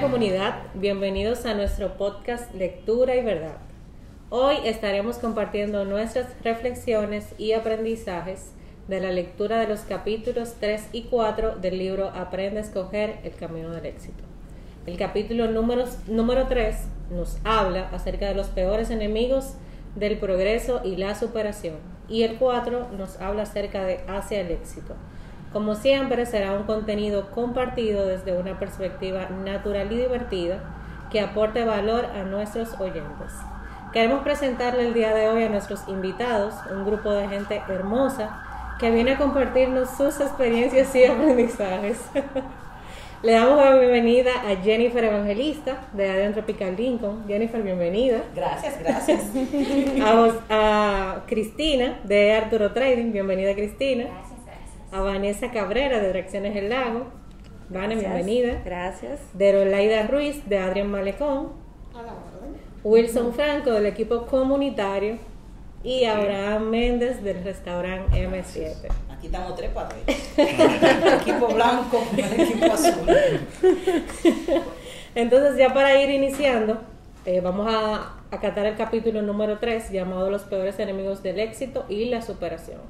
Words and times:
Comunidad, 0.00 0.62
bienvenidos 0.74 1.46
a 1.46 1.54
nuestro 1.54 1.96
podcast 1.96 2.54
Lectura 2.54 3.16
y 3.16 3.24
Verdad. 3.24 3.56
Hoy 4.28 4.56
estaremos 4.64 5.16
compartiendo 5.16 5.86
nuestras 5.86 6.26
reflexiones 6.44 7.34
y 7.38 7.52
aprendizajes 7.52 8.52
de 8.88 9.00
la 9.00 9.10
lectura 9.10 9.58
de 9.58 9.68
los 9.68 9.80
capítulos 9.80 10.56
3 10.60 10.88
y 10.92 11.04
4 11.04 11.56
del 11.56 11.78
libro 11.78 12.10
Aprende 12.10 12.58
a 12.58 12.62
escoger 12.62 13.20
el 13.24 13.34
camino 13.36 13.70
del 13.70 13.86
éxito. 13.86 14.22
El 14.84 14.98
capítulo 14.98 15.50
número, 15.50 15.84
número 16.08 16.46
3 16.46 16.76
nos 17.10 17.38
habla 17.42 17.88
acerca 17.88 18.26
de 18.28 18.34
los 18.34 18.48
peores 18.48 18.90
enemigos 18.90 19.54
del 19.94 20.18
progreso 20.18 20.82
y 20.84 20.96
la 20.96 21.14
superación. 21.14 21.76
Y 22.06 22.22
el 22.22 22.36
4 22.36 22.88
nos 22.96 23.18
habla 23.18 23.44
acerca 23.44 23.84
de 23.84 24.00
hacia 24.08 24.42
el 24.42 24.50
éxito. 24.50 24.94
Como 25.56 25.74
siempre, 25.74 26.26
será 26.26 26.52
un 26.52 26.64
contenido 26.64 27.30
compartido 27.30 28.06
desde 28.06 28.36
una 28.36 28.58
perspectiva 28.58 29.30
natural 29.30 29.90
y 29.90 29.96
divertida 29.96 30.58
que 31.10 31.18
aporte 31.18 31.64
valor 31.64 32.04
a 32.04 32.24
nuestros 32.24 32.78
oyentes. 32.78 33.32
Queremos 33.90 34.22
presentarle 34.22 34.86
el 34.86 34.92
día 34.92 35.14
de 35.14 35.30
hoy 35.30 35.44
a 35.44 35.48
nuestros 35.48 35.88
invitados, 35.88 36.52
un 36.70 36.84
grupo 36.84 37.10
de 37.10 37.28
gente 37.28 37.62
hermosa 37.70 38.42
que 38.78 38.90
viene 38.90 39.12
a 39.12 39.16
compartirnos 39.16 39.88
sus 39.96 40.20
experiencias 40.20 40.94
y 40.94 41.04
aprendizajes. 41.06 42.02
Le 43.22 43.32
damos 43.32 43.56
la 43.56 43.76
bienvenida 43.76 44.32
a 44.46 44.62
Jennifer 44.62 45.04
Evangelista 45.04 45.88
de 45.94 46.10
Adrian 46.10 46.34
Tropical 46.34 46.76
Lincoln. 46.76 47.24
Jennifer, 47.26 47.62
bienvenida. 47.62 48.24
Gracias, 48.34 48.78
gracias. 48.78 49.22
A, 50.50 51.22
Cristina 51.26 51.98
de 52.04 52.34
Arturo 52.34 52.72
Trading. 52.72 53.10
Bienvenida, 53.10 53.54
Cristina. 53.54 54.02
Gracias, 54.04 54.20
gracias. 54.20 54.35
A 54.92 55.00
Vanessa 55.00 55.50
Cabrera 55.50 56.00
de 56.00 56.08
Direcciones 56.08 56.56
El 56.56 56.70
Lago. 56.70 57.06
Vane, 57.68 57.96
bienvenida. 57.96 58.62
Gracias. 58.64 59.20
De 59.34 59.52
Rolaida 59.52 60.06
Ruiz 60.06 60.48
de 60.48 60.58
Adrián 60.58 60.90
Malecón. 60.90 61.52
Hola, 61.92 62.14
Wilson 62.84 63.34
Franco 63.34 63.72
del 63.72 63.86
equipo 63.86 64.26
comunitario. 64.26 65.18
Y 65.82 66.04
Abraham 66.04 66.70
Méndez 66.70 67.22
del 67.22 67.44
restaurante 67.44 68.28
M7 68.28 69.06
quitamos 69.20 69.56
tres 69.56 69.70
para 69.70 69.88
el 69.90 71.14
equipo 71.20 71.48
blanco 71.48 72.04
el 72.16 72.40
equipo 72.40 72.72
azul. 72.72 73.08
Entonces, 75.14 75.56
ya 75.56 75.72
para 75.72 76.00
ir 76.00 76.10
iniciando, 76.10 76.78
eh, 77.24 77.40
vamos 77.40 77.66
a 77.68 78.14
acatar 78.30 78.66
el 78.66 78.76
capítulo 78.76 79.22
número 79.22 79.58
3 79.58 79.90
llamado 79.90 80.30
Los 80.30 80.42
peores 80.42 80.78
enemigos 80.78 81.22
del 81.22 81.40
éxito 81.40 81.86
y 81.88 82.06
la 82.06 82.22
superación. 82.22 82.80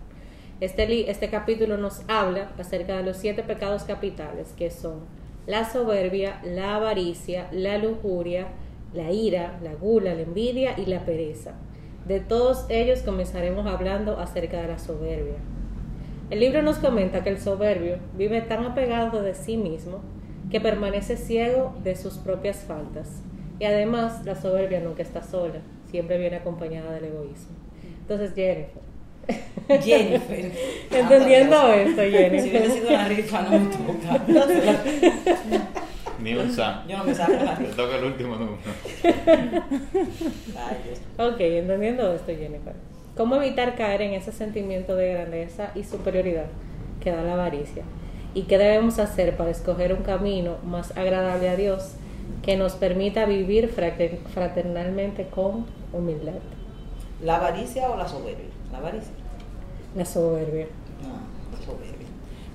Este, 0.59 1.11
este 1.11 1.29
capítulo 1.29 1.77
nos 1.77 2.01
habla 2.09 2.51
acerca 2.59 2.97
de 2.97 3.03
los 3.03 3.19
siete 3.19 3.43
pecados 3.43 3.85
capitales 3.85 4.55
que 4.57 4.71
son 4.71 5.01
la 5.47 5.71
soberbia, 5.71 6.41
la 6.45 6.77
avaricia, 6.77 7.47
la 7.53 7.77
lujuria, 7.77 8.47
la 8.95 9.13
ira, 9.13 9.61
la 9.63 9.75
gula, 9.75 10.15
la 10.15 10.23
envidia 10.23 10.75
y 10.79 10.87
la 10.87 11.05
pereza. 11.05 11.53
De 12.09 12.21
todos 12.21 12.65
ellos 12.71 13.01
comenzaremos 13.01 13.67
hablando 13.67 14.19
acerca 14.19 14.63
de 14.63 14.69
la 14.69 14.79
soberbia. 14.79 15.37
El 16.31 16.41
libro 16.41 16.63
nos 16.63 16.79
comenta 16.79 17.23
que 17.23 17.31
el 17.31 17.39
soberbio 17.39 17.99
vive 18.17 18.41
tan 18.41 18.65
apegado 18.65 19.23
de 19.23 19.35
sí 19.35 19.59
mismo 19.59 20.01
que 20.51 20.63
permanece 20.63 21.19
ciego 21.19 21.77
de 21.85 21.97
sus 21.97 22.15
propias 22.15 22.65
faltas. 22.65 23.23
Y 23.59 23.67
además 23.67 24.25
la 24.25 24.35
soberbia 24.35 24.81
nunca 24.81 25.03
está 25.03 25.23
sola, 25.23 25.61
siempre 25.85 26.17
viene 26.17 26.37
acompañada 26.37 26.93
del 26.93 27.05
egoísmo. 27.05 27.57
Entonces 28.01 28.35
Jennifer. 28.35 28.96
Jennifer. 29.83 30.53
Entendiendo 30.91 31.73
esto, 31.73 32.03
Jennifer. 32.03 32.41
Si 32.41 32.49
hubiera 32.51 32.71
sido 32.71 32.89
una 32.89 33.09
rifa, 33.09 33.43
no 33.43 33.51
me 33.51 33.67
toca. 33.67 34.25
Ni 36.23 36.35
un 36.35 36.51
Yo 36.51 36.99
no 36.99 37.05
me 37.05 37.15
saco 37.15 37.33
la 37.33 37.55
rifa. 37.55 37.77
toca 37.77 37.97
el 37.97 38.05
último 38.05 38.37
número. 38.37 38.57
ok, 41.19 41.41
entendiendo 41.41 42.15
esto, 42.15 42.33
Jennifer. 42.33 42.75
¿Cómo 43.17 43.37
evitar 43.37 43.77
caer 43.77 44.03
en 44.03 44.15
ese 44.15 44.33
sentimiento 44.33 44.95
de 44.97 45.13
grandeza 45.13 45.71
y 45.75 45.85
superioridad 45.85 46.47
que 47.03 47.11
da 47.13 47.23
la 47.23 47.35
avaricia? 47.35 47.83
¿Y 48.35 48.43
qué 48.43 48.59
debemos 48.59 48.99
hacer 48.99 49.37
para 49.37 49.51
escoger 49.51 49.93
un 49.93 50.03
camino 50.03 50.57
más 50.65 50.97
agradable 50.97 51.49
a 51.49 51.57
Dios 51.57 51.95
que 52.43 52.57
nos 52.57 52.75
permita 52.75 53.25
vivir 53.25 53.69
fraternalmente 54.35 55.29
con 55.29 55.67
humildad? 55.93 56.35
¿La 57.23 57.37
avaricia 57.37 57.91
o 57.91 57.97
la 57.97 58.07
soberbia? 58.07 58.56
La. 58.81 58.93
La 59.95 60.05
soberbia. 60.05 60.67
No, 61.03 61.57
la 61.57 61.65
soberbia. 61.65 62.07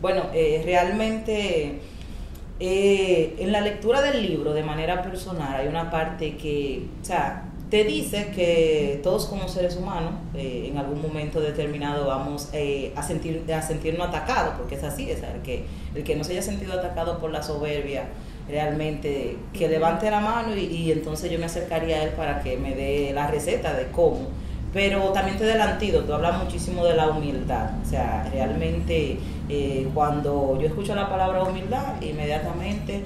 Bueno, 0.01 0.23
eh, 0.33 0.61
realmente 0.65 1.79
eh, 2.59 3.35
en 3.39 3.51
la 3.51 3.61
lectura 3.61 4.01
del 4.01 4.21
libro 4.21 4.53
de 4.53 4.63
manera 4.63 5.01
personal 5.01 5.61
hay 5.61 5.67
una 5.67 5.89
parte 5.89 6.37
que, 6.37 6.85
o 7.01 7.05
sea, 7.05 7.45
te 7.71 7.85
dice 7.85 8.31
que 8.35 8.99
todos 9.01 9.25
como 9.25 9.47
seres 9.47 9.77
humanos 9.77 10.11
eh, 10.35 10.67
en 10.69 10.77
algún 10.77 11.01
momento 11.01 11.39
determinado 11.39 12.05
vamos 12.05 12.49
a, 12.95 13.03
sentir, 13.03 13.43
a 13.51 13.61
sentirnos 13.61 14.09
atacados, 14.09 14.55
porque 14.57 14.75
es 14.75 14.83
así, 14.83 15.09
es 15.09 15.23
el 15.23 15.41
que, 15.41 15.65
el 15.95 16.03
que 16.03 16.15
no 16.15 16.23
se 16.23 16.33
haya 16.33 16.41
sentido 16.41 16.73
atacado 16.73 17.17
por 17.17 17.31
la 17.31 17.41
soberbia, 17.41 18.09
realmente 18.49 19.37
que 19.53 19.69
levante 19.69 20.11
la 20.11 20.19
mano 20.19 20.55
y, 20.55 20.91
entonces 20.91 21.31
yo 21.31 21.39
me 21.39 21.45
acercaría 21.45 21.95
a 21.95 22.03
él 22.03 22.09
para 22.11 22.41
que 22.41 22.57
me 22.57 22.75
dé 22.75 23.11
la 23.13 23.27
receta 23.27 23.73
de 23.73 23.87
cómo. 23.87 24.27
Pero 24.73 25.09
también 25.09 25.37
te 25.37 25.43
del 25.43 25.59
antídoto, 25.59 26.15
habla 26.15 26.31
muchísimo 26.31 26.85
de 26.85 26.95
la 26.95 27.09
humildad, 27.09 27.71
o 27.85 27.89
sea, 27.89 28.29
realmente 28.31 29.17
eh, 29.49 29.89
cuando 29.93 30.57
yo 30.61 30.67
escucho 30.67 30.95
la 30.95 31.09
palabra 31.09 31.43
humildad, 31.43 32.01
inmediatamente 32.01 33.03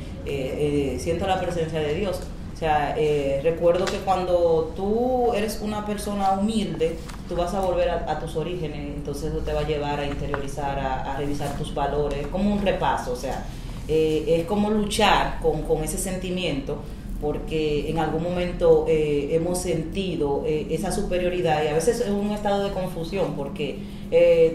siento 0.99 1.25
la 1.25 1.39
presencia 1.39 1.79
de 1.79 1.95
Dios. 1.95 2.21
O 2.55 2.57
sea, 2.57 2.95
eh, 2.97 3.41
recuerdo 3.43 3.83
que 3.83 3.97
cuando 3.97 4.71
tú 4.77 5.33
eres 5.33 5.59
una 5.61 5.85
persona 5.85 6.31
humilde, 6.31 6.97
tú 7.27 7.35
vas 7.35 7.53
a 7.53 7.59
volver 7.59 7.89
a, 7.89 8.17
tus 8.17 8.37
orígenes, 8.37 8.95
entonces 8.95 9.33
eso 9.33 9.39
te 9.39 9.51
va 9.51 9.59
a 9.59 9.67
llevar 9.67 9.99
a 9.99 10.05
interiorizar, 10.05 10.79
a, 10.79 11.17
revisar 11.17 11.57
tus 11.57 11.73
valores, 11.75 12.25
como 12.27 12.53
un 12.53 12.61
repaso, 12.61 13.11
o 13.11 13.15
sea, 13.17 13.43
eh, 13.89 14.23
es 14.39 14.45
como 14.45 14.69
luchar 14.69 15.41
con, 15.41 15.83
ese 15.83 15.97
sentimiento, 15.97 16.77
porque 17.21 17.89
en 17.89 17.99
algún 17.99 18.23
momento 18.23 18.85
eh, 18.87 19.29
hemos 19.31 19.61
sentido 19.61 20.43
esa 20.45 20.91
superioridad 20.91 21.63
y 21.63 21.67
a 21.67 21.73
veces 21.73 22.01
es 22.01 22.09
un 22.09 22.31
estado 22.31 22.63
de 22.63 22.71
confusión, 22.71 23.35
porque 23.35 23.79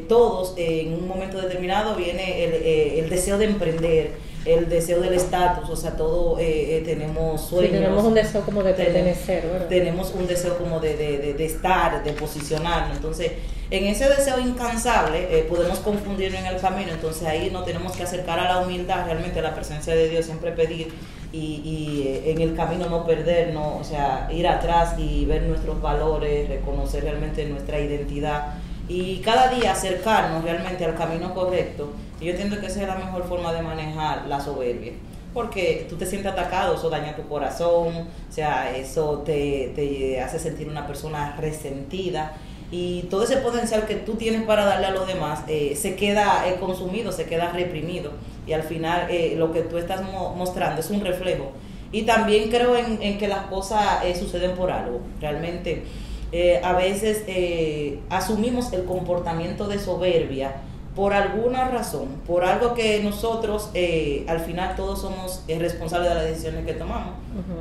todos 0.09 0.55
en 0.57 0.93
un 0.93 1.09
momento 1.09 1.41
determinado 1.41 1.97
viene 1.97 2.45
el, 2.45 3.05
el 3.05 3.11
deseo 3.11 3.39
de 3.39 3.47
emprender, 3.47 4.31
el 4.45 4.69
deseo 4.69 5.01
del 5.01 5.15
estatus, 5.15 5.69
o 5.69 5.77
sea, 5.77 5.97
todo 5.97 6.39
eh, 6.39 6.79
eh, 6.79 6.83
tenemos 6.85 7.43
sueños. 7.43 7.73
tenemos 7.73 8.05
un 8.05 8.15
deseo 8.15 8.41
como 8.43 8.63
de 8.63 8.73
pertenecer, 8.73 9.47
¿verdad? 9.47 9.69
Tenemos 9.69 10.15
un 10.15 10.27
deseo 10.27 10.57
como 10.57 10.81
de, 10.81 10.97
de, 10.97 11.35
de, 11.35 11.45
estar, 11.45 12.03
de 12.03 12.13
posicionarnos. 12.13 12.97
Entonces, 12.97 13.33
en 13.71 13.85
ese 13.85 14.09
deseo 14.09 14.41
incansable 14.41 15.29
eh, 15.31 15.47
podemos 15.49 15.81
confundirnos 15.81 16.41
en 16.41 16.47
el 16.47 16.61
camino, 16.61 16.91
entonces 16.91 17.29
ahí 17.29 17.51
nos 17.51 17.67
tenemos 17.67 17.93
que 17.93 18.03
acercar 18.03 18.39
a 18.39 18.45
la 18.45 18.59
humildad, 18.61 19.05
realmente 19.05 19.41
a 19.41 19.43
la 19.43 19.55
presencia 19.55 19.95
de 19.95 20.09
Dios, 20.09 20.25
siempre 20.25 20.53
pedir 20.53 20.89
y, 21.33 21.39
y 21.39 22.23
en 22.31 22.41
el 22.41 22.55
camino 22.55 22.89
no 22.89 23.07
perdernos, 23.07 23.81
o 23.81 23.85
sea, 23.85 24.29
ir 24.33 24.47
atrás 24.47 24.95
y 24.99 25.25
ver 25.27 25.43
nuestros 25.43 25.81
valores, 25.81 26.49
reconocer 26.49 27.05
realmente 27.05 27.47
nuestra 27.47 27.79
identidad 27.81 28.55
y 28.91 29.19
cada 29.19 29.49
día 29.49 29.71
acercarnos 29.71 30.43
realmente 30.43 30.85
al 30.85 30.97
camino 30.97 31.33
correcto. 31.33 31.93
Y 32.21 32.25
yo 32.25 32.33
entiendo 32.33 32.59
que 32.59 32.67
esa 32.67 32.83
es 32.83 32.89
la 32.89 32.97
mejor 32.97 33.25
forma 33.25 33.53
de 33.53 33.63
manejar 33.63 34.27
la 34.27 34.41
soberbia. 34.41 34.93
Porque 35.33 35.87
tú 35.89 35.97
te 35.97 36.07
sientes 36.07 36.33
atacado, 36.33 36.75
eso 36.75 36.91
daña 36.91 37.15
tu 37.15 37.23
corazón, 37.29 38.09
o 38.29 38.33
sea, 38.33 38.77
eso 38.77 39.19
te, 39.19 39.73
te 39.77 40.21
hace 40.21 40.41
sentir 40.41 40.69
una 40.69 40.89
persona 40.89 41.37
resentida 41.39 42.33
y 42.73 43.03
todo 43.03 43.25
ese 43.25 43.39
potencial 43.39 43.85
que 43.87 43.97
tú 43.97 44.15
tienes 44.15 44.43
para 44.43 44.65
darle 44.65 44.87
a 44.87 44.91
los 44.93 45.07
demás 45.07 45.41
eh, 45.49 45.75
se 45.77 45.97
queda 45.97 46.49
eh, 46.49 46.57
consumido, 46.61 47.11
se 47.11 47.25
queda 47.25 47.51
reprimido 47.51 48.13
y 48.47 48.53
al 48.53 48.63
final 48.63 49.09
eh, 49.11 49.35
lo 49.37 49.53
que 49.53 49.63
tú 49.63 49.77
estás 49.77 50.03
mostrando 50.37 50.81
es 50.81 50.91
un 50.91 51.01
reflejo. 51.01 51.51
Y 51.93 52.03
también 52.03 52.51
creo 52.51 52.77
en, 52.77 53.03
en 53.03 53.19
que 53.19 53.27
las 53.27 53.47
cosas 53.47 54.05
suceden 54.17 54.53
por 54.53 54.71
algo. 54.71 55.01
Realmente 55.21 55.83
a 56.63 56.73
veces 56.75 57.25
asumimos 58.09 58.73
el 58.73 58.85
comportamiento 58.85 59.67
de 59.67 59.81
soberbia 59.81 60.63
por 60.95 61.13
alguna 61.13 61.69
razón, 61.69 62.07
por 62.29 62.45
algo 62.45 62.75
que 62.75 63.03
nosotros 63.03 63.71
al 64.29 64.39
final 64.39 64.77
todos 64.77 65.01
somos 65.01 65.43
responsables 65.49 66.11
de 66.11 66.15
las 66.15 66.25
decisiones 66.27 66.65
que 66.65 66.75
tomamos. 66.75 67.15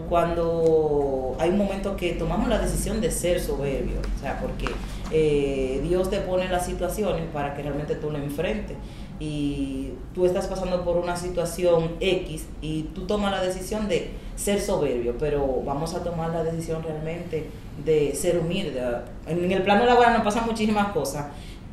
Cuando 0.09 1.35
hay 1.39 1.49
un 1.49 1.57
momento 1.57 1.97
que 1.97 2.11
tomamos 2.11 2.49
la 2.49 2.59
decisión 2.59 3.01
de 3.01 3.09
ser 3.09 3.39
soberbio, 3.39 3.97
o 4.15 4.21
sea, 4.21 4.39
porque 4.39 4.67
Dios 5.11 6.09
te 6.09 6.19
pone 6.19 6.47
las 6.49 6.65
situaciones 6.65 7.25
para 7.33 7.55
que 7.55 7.63
realmente 7.63 7.95
tú 7.95 8.11
lo 8.11 8.17
enfrentes 8.17 8.77
y 9.19 9.89
tú 10.15 10.25
estás 10.25 10.47
pasando 10.47 10.83
por 10.85 10.97
una 10.97 11.17
situación 11.17 11.91
X 11.99 12.47
y 12.61 12.83
tú 12.95 13.05
tomas 13.05 13.31
la 13.31 13.41
decisión 13.41 13.89
de 13.89 14.11
ser 14.35 14.61
soberbio, 14.61 15.17
pero 15.17 15.61
vamos 15.65 15.93
a 15.93 16.03
tomar 16.03 16.29
la 16.29 16.43
decisión 16.43 16.81
realmente 16.83 17.49
de 17.83 18.15
ser 18.15 18.39
humilde. 18.39 18.81
En 19.27 19.51
el 19.51 19.63
plano 19.63 19.85
laboral 19.85 20.13
nos 20.13 20.23
pasan 20.23 20.45
muchísimas 20.45 20.93
cosas 20.93 21.25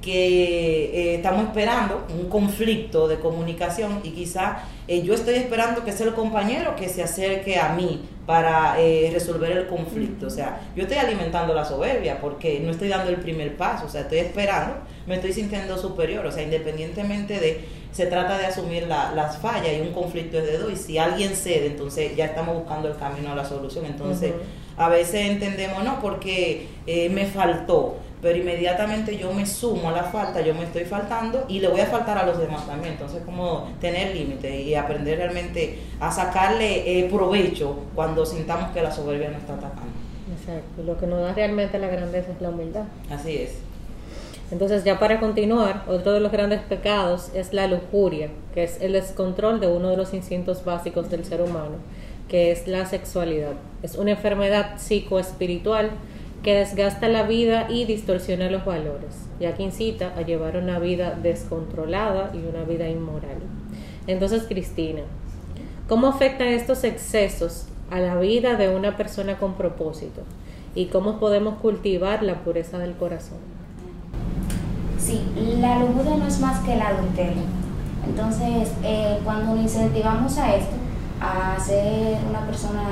que 0.06 0.84
eh, 0.84 1.14
estamos 1.16 1.42
esperando 1.46 2.06
un 2.16 2.28
conflicto 2.28 3.08
de 3.08 3.18
comunicación 3.18 4.02
y 4.04 4.10
quizá 4.10 4.58
eh, 4.86 5.02
yo 5.02 5.14
estoy 5.14 5.34
esperando 5.34 5.84
que 5.84 5.90
sea 5.90 6.06
el 6.06 6.14
compañero 6.14 6.76
que 6.76 6.88
se 6.88 7.02
acerque 7.02 7.58
a 7.58 7.70
mí 7.70 8.02
para 8.24 8.80
eh, 8.80 9.10
resolver 9.12 9.50
el 9.50 9.66
conflicto. 9.66 10.28
O 10.28 10.30
sea, 10.30 10.60
yo 10.76 10.84
estoy 10.84 10.98
alimentando 10.98 11.54
la 11.54 11.64
soberbia 11.64 12.20
porque 12.20 12.60
no 12.60 12.70
estoy 12.70 12.86
dando 12.86 13.10
el 13.10 13.16
primer 13.16 13.56
paso, 13.56 13.86
o 13.86 13.88
sea, 13.88 14.02
estoy 14.02 14.18
esperando, 14.18 14.76
me 15.08 15.16
estoy 15.16 15.32
sintiendo 15.32 15.76
superior, 15.76 16.24
o 16.24 16.30
sea, 16.30 16.44
independientemente 16.44 17.40
de, 17.40 17.64
se 17.90 18.06
trata 18.06 18.38
de 18.38 18.46
asumir 18.46 18.86
las 18.86 19.38
fallas 19.38 19.72
y 19.76 19.80
un 19.80 19.92
conflicto 19.92 20.38
es 20.38 20.46
de 20.46 20.58
dos 20.58 20.72
y 20.72 20.76
si 20.76 20.98
alguien 20.98 21.34
cede, 21.34 21.66
entonces 21.66 22.14
ya 22.14 22.26
estamos 22.26 22.54
buscando 22.54 22.86
el 22.86 22.96
camino 22.96 23.32
a 23.32 23.34
la 23.34 23.44
solución. 23.44 23.86
Entonces, 23.86 24.34
a 24.76 24.88
veces 24.88 25.30
entendemos, 25.30 25.82
no, 25.82 26.00
porque 26.00 26.68
me 26.86 27.26
faltó 27.26 27.96
pero 28.22 28.38
inmediatamente 28.38 29.18
yo 29.18 29.32
me 29.32 29.46
sumo 29.46 29.90
a 29.90 29.92
la 29.92 30.04
falta, 30.04 30.40
yo 30.40 30.54
me 30.54 30.64
estoy 30.64 30.84
faltando 30.84 31.44
y 31.48 31.60
le 31.60 31.68
voy 31.68 31.80
a 31.80 31.86
faltar 31.86 32.16
a 32.18 32.26
los 32.26 32.38
demás 32.38 32.66
también. 32.66 32.94
Entonces, 32.94 33.22
como 33.24 33.70
tener 33.80 34.14
límites 34.14 34.66
y 34.66 34.74
aprender 34.74 35.18
realmente 35.18 35.78
a 36.00 36.10
sacarle 36.10 36.98
eh, 36.98 37.08
provecho 37.10 37.76
cuando 37.94 38.24
sintamos 38.24 38.70
que 38.70 38.82
la 38.82 38.90
soberbia 38.90 39.28
nos 39.28 39.40
está 39.40 39.54
atacando. 39.54 39.92
Exacto, 40.38 40.82
lo 40.84 40.98
que 40.98 41.06
nos 41.06 41.20
da 41.20 41.34
realmente 41.34 41.78
la 41.78 41.88
grandeza 41.88 42.32
es 42.32 42.40
la 42.40 42.48
humildad. 42.48 42.84
Así 43.10 43.36
es. 43.36 43.58
Entonces, 44.50 44.84
ya 44.84 44.98
para 44.98 45.18
continuar, 45.18 45.84
otro 45.88 46.12
de 46.12 46.20
los 46.20 46.30
grandes 46.30 46.60
pecados 46.60 47.30
es 47.34 47.52
la 47.52 47.66
lujuria, 47.66 48.30
que 48.54 48.62
es 48.62 48.80
el 48.80 48.92
descontrol 48.92 49.58
de 49.58 49.66
uno 49.66 49.90
de 49.90 49.96
los 49.96 50.14
instintos 50.14 50.64
básicos 50.64 51.10
del 51.10 51.24
ser 51.24 51.42
humano, 51.42 51.76
que 52.28 52.52
es 52.52 52.68
la 52.68 52.86
sexualidad. 52.86 53.54
Es 53.82 53.96
una 53.96 54.12
enfermedad 54.12 54.78
psicoespiritual 54.78 55.90
que 56.46 56.54
desgasta 56.54 57.08
la 57.08 57.24
vida 57.24 57.66
y 57.68 57.86
distorsiona 57.86 58.48
los 58.48 58.64
valores, 58.64 59.16
ya 59.40 59.54
que 59.54 59.64
incita 59.64 60.14
a 60.16 60.22
llevar 60.22 60.56
una 60.56 60.78
vida 60.78 61.18
descontrolada 61.20 62.30
y 62.32 62.36
una 62.36 62.62
vida 62.62 62.88
inmoral. 62.88 63.38
Entonces, 64.06 64.44
Cristina, 64.46 65.00
¿cómo 65.88 66.06
afectan 66.06 66.46
estos 66.46 66.84
excesos 66.84 67.66
a 67.90 67.98
la 67.98 68.14
vida 68.20 68.54
de 68.54 68.68
una 68.68 68.96
persona 68.96 69.38
con 69.38 69.54
propósito? 69.54 70.20
¿Y 70.76 70.86
cómo 70.86 71.18
podemos 71.18 71.58
cultivar 71.58 72.22
la 72.22 72.44
pureza 72.44 72.78
del 72.78 72.94
corazón? 72.94 73.38
Sí, 75.00 75.20
la 75.60 75.80
lujuria 75.80 76.14
no 76.14 76.28
es 76.28 76.38
más 76.38 76.60
que 76.60 76.74
el 76.74 76.80
adulterio. 76.80 77.42
Entonces, 78.06 78.70
eh, 78.84 79.18
cuando 79.24 79.56
incentivamos 79.56 80.38
a 80.38 80.54
esto, 80.54 80.76
a 81.20 81.58
ser 81.58 82.18
una 82.30 82.46
persona 82.46 82.84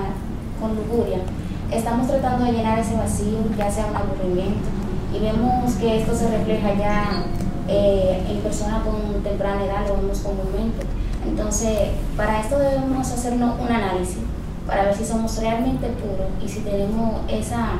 con 0.60 0.74
lujuria, 0.74 1.20
estamos 1.70 2.06
tratando 2.08 2.44
de 2.44 2.52
llenar 2.52 2.78
ese 2.78 2.94
vacío, 2.94 3.38
ya 3.56 3.70
sea 3.70 3.86
un 3.86 3.96
aburrimiento, 3.96 4.68
y 5.12 5.18
vemos 5.18 5.72
que 5.74 6.00
esto 6.00 6.14
se 6.14 6.28
refleja 6.28 6.74
ya 6.74 7.24
eh, 7.68 8.22
en 8.28 8.38
personas 8.38 8.82
con 8.82 9.22
temprana 9.22 9.64
edad, 9.64 9.86
lo 9.88 9.96
vemos 9.96 10.18
comúnmente. 10.18 10.86
Entonces, 11.26 11.90
para 12.16 12.40
esto 12.40 12.58
debemos 12.58 13.10
hacernos 13.10 13.58
un 13.60 13.68
análisis 13.68 14.18
para 14.66 14.84
ver 14.84 14.94
si 14.94 15.04
somos 15.04 15.38
realmente 15.38 15.88
puros 15.88 16.28
y 16.42 16.48
si 16.48 16.60
tenemos 16.60 17.20
esa, 17.28 17.72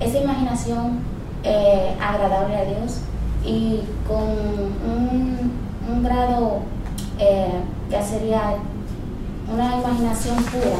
esa 0.00 0.18
imaginación 0.18 1.00
eh, 1.42 1.96
agradable 2.00 2.56
a 2.56 2.64
Dios 2.64 3.00
y 3.44 3.80
con 4.06 4.22
un, 4.22 6.02
grado 6.02 6.60
eh, 7.18 7.62
ya 7.90 8.02
sería 8.02 8.56
una 9.52 9.76
imaginación 9.78 10.36
pura 10.44 10.76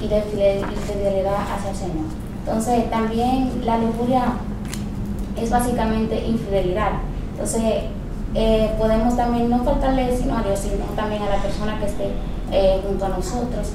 y 0.00 0.08
de 0.08 0.22
fidelidad 0.22 1.36
hacia 1.54 1.70
el 1.70 1.76
Señor. 1.76 2.06
Entonces, 2.44 2.90
también 2.90 3.62
la 3.64 3.78
lujuria 3.78 4.32
es 5.36 5.50
básicamente 5.50 6.24
infidelidad. 6.26 6.92
Entonces, 7.32 7.84
eh, 8.34 8.70
podemos 8.78 9.16
también 9.16 9.50
no 9.50 9.64
faltarle 9.64 10.16
sino 10.16 10.36
a 10.36 10.42
Dios, 10.42 10.58
sino 10.60 10.84
también 10.96 11.22
a 11.22 11.28
la 11.28 11.42
persona 11.42 11.78
que 11.78 11.86
esté 11.86 12.10
eh, 12.52 12.80
junto 12.86 13.06
a 13.06 13.08
nosotros. 13.10 13.72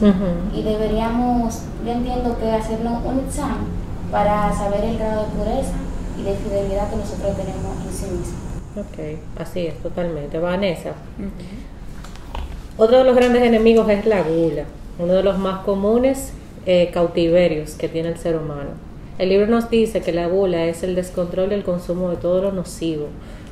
Y 0.53 0.61
deberíamos, 0.63 1.61
yo 1.85 1.91
entiendo 1.91 2.37
que 2.39 2.51
hacernos 2.51 3.03
un 3.05 3.19
examen 3.19 3.83
para 4.11 4.53
saber 4.53 4.83
el 4.83 4.97
grado 4.97 5.23
de 5.23 5.27
pureza 5.29 5.73
y 6.19 6.23
de 6.23 6.35
fidelidad 6.35 6.89
que 6.89 6.95
nosotros 6.97 7.35
tenemos 7.35 7.77
en 7.85 7.93
sí 7.93 8.05
mismos. 8.05 8.43
Ok, 8.75 9.19
así 9.39 9.67
es, 9.67 9.81
totalmente. 9.81 10.39
Vanessa. 10.39 10.93
Otro 12.77 12.97
de 12.97 13.03
los 13.03 13.15
grandes 13.15 13.43
enemigos 13.43 13.87
es 13.89 14.05
la 14.05 14.23
gula 14.23 14.65
uno 14.99 15.13
de 15.13 15.23
los 15.23 15.37
más 15.37 15.63
comunes 15.63 16.33
eh, 16.65 16.91
cautiverios 16.93 17.75
que 17.75 17.89
tiene 17.89 18.09
el 18.09 18.17
ser 18.17 18.37
humano. 18.37 18.71
El 19.19 19.29
libro 19.29 19.47
nos 19.47 19.69
dice 19.69 20.01
que 20.01 20.11
la 20.11 20.27
gula 20.27 20.65
es 20.65 20.83
el 20.83 20.95
descontrol 20.95 21.51
y 21.51 21.55
el 21.55 21.63
consumo 21.63 22.09
de 22.09 22.17
todo 22.17 22.41
lo 22.41 22.51
nocivo, 22.51 23.07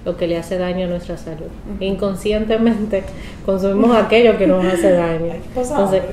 lo 0.05 0.17
que 0.17 0.27
le 0.27 0.37
hace 0.37 0.57
daño 0.57 0.85
a 0.85 0.89
nuestra 0.89 1.17
salud. 1.17 1.49
Inconscientemente 1.79 3.03
consumimos 3.45 3.95
aquello 3.95 4.37
que 4.37 4.47
nos 4.47 4.65
hace 4.65 4.91
daño. 4.91 5.33
Entonces, 5.55 6.03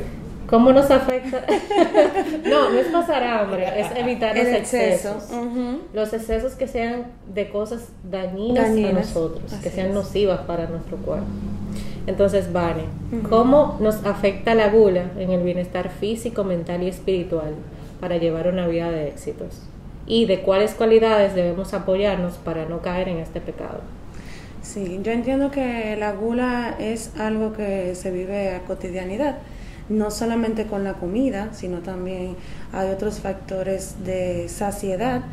¿cómo 0.49 0.73
nos 0.73 0.91
afecta? 0.91 1.45
no, 2.45 2.71
no 2.71 2.79
es 2.79 2.89
pasar 2.89 3.25
hambre, 3.25 3.81
es 3.81 3.87
evitar 3.97 4.37
los 4.37 4.47
excesos. 4.49 5.29
Los 5.95 6.13
excesos 6.13 6.55
que 6.55 6.69
sean 6.69 7.07
de 7.33 7.49
cosas 7.49 7.89
dañinas, 8.11 8.67
a 8.67 8.93
nosotros, 8.93 9.53
que 9.63 9.71
sean 9.71 9.95
nocivas 9.95 10.41
para 10.41 10.67
nuestro 10.67 10.99
cuerpo. 10.99 11.27
Entonces, 12.09 12.55
Vane, 12.55 12.85
¿cómo 13.29 13.77
nos 13.81 14.07
afecta 14.07 14.55
la 14.55 14.71
gula 14.71 15.11
en 15.19 15.31
el 15.31 15.43
bienestar 15.43 15.91
físico, 15.91 16.43
mental 16.43 16.83
y 16.83 16.89
espiritual 16.89 17.55
para 18.01 18.17
llevar 18.17 18.49
una 18.49 18.67
vida 18.67 18.91
de 18.91 19.09
éxitos? 19.09 19.61
¿Y 20.07 20.25
de 20.25 20.41
cuáles 20.41 20.73
cualidades 20.73 21.35
debemos 21.35 21.75
apoyarnos 21.75 22.39
para 22.39 22.65
no 22.65 22.81
caer 22.81 23.09
en 23.09 23.19
este 23.19 23.43
pecado? 23.43 23.81
Sí, 24.63 25.01
yo 25.03 25.13
entiendo 25.13 25.51
que 25.51 25.97
la 25.99 26.13
gula 26.13 26.77
es 26.79 27.15
algo 27.21 27.53
que 27.53 27.95
se 27.95 28.11
vive 28.11 28.55
a 28.55 28.61
cotidianidad, 28.61 29.37
no 29.91 30.11
solamente 30.11 30.65
con 30.65 30.85
la 30.85 30.95
comida, 30.95 31.51
sino 31.53 31.81
también 31.81 32.37
hay 32.73 32.89
otros 32.89 33.21
factores 33.21 34.03
de 34.07 34.49
saciedad. 34.49 35.25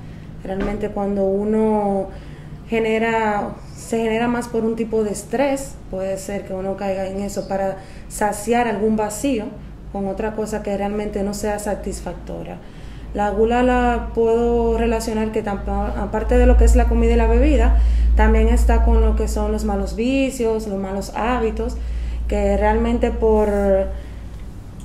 Realmente 0.43 0.89
cuando 0.89 1.23
uno 1.23 2.09
genera 2.67 3.55
se 3.75 3.99
genera 3.99 4.27
más 4.27 4.47
por 4.47 4.65
un 4.65 4.75
tipo 4.75 5.03
de 5.03 5.11
estrés, 5.11 5.75
puede 5.91 6.17
ser 6.17 6.45
que 6.45 6.53
uno 6.53 6.75
caiga 6.75 7.05
en 7.05 7.19
eso 7.21 7.47
para 7.47 7.77
saciar 8.09 8.67
algún 8.67 8.95
vacío 8.95 9.45
con 9.91 10.07
otra 10.07 10.33
cosa 10.33 10.63
que 10.63 10.75
realmente 10.75 11.21
no 11.21 11.35
sea 11.35 11.59
satisfactoria. 11.59 12.57
La 13.13 13.29
gula 13.29 13.61
la 13.61 14.09
puedo 14.15 14.77
relacionar 14.77 15.31
que 15.31 15.43
aparte 15.47 16.37
de 16.37 16.47
lo 16.47 16.57
que 16.57 16.65
es 16.65 16.75
la 16.75 16.85
comida 16.85 17.13
y 17.13 17.15
la 17.15 17.27
bebida, 17.27 17.77
también 18.15 18.49
está 18.49 18.83
con 18.83 19.01
lo 19.01 19.15
que 19.15 19.27
son 19.27 19.51
los 19.51 19.65
malos 19.65 19.95
vicios, 19.95 20.67
los 20.67 20.79
malos 20.79 21.13
hábitos, 21.15 21.77
que 22.27 22.57
realmente 22.57 23.11
por, 23.11 23.47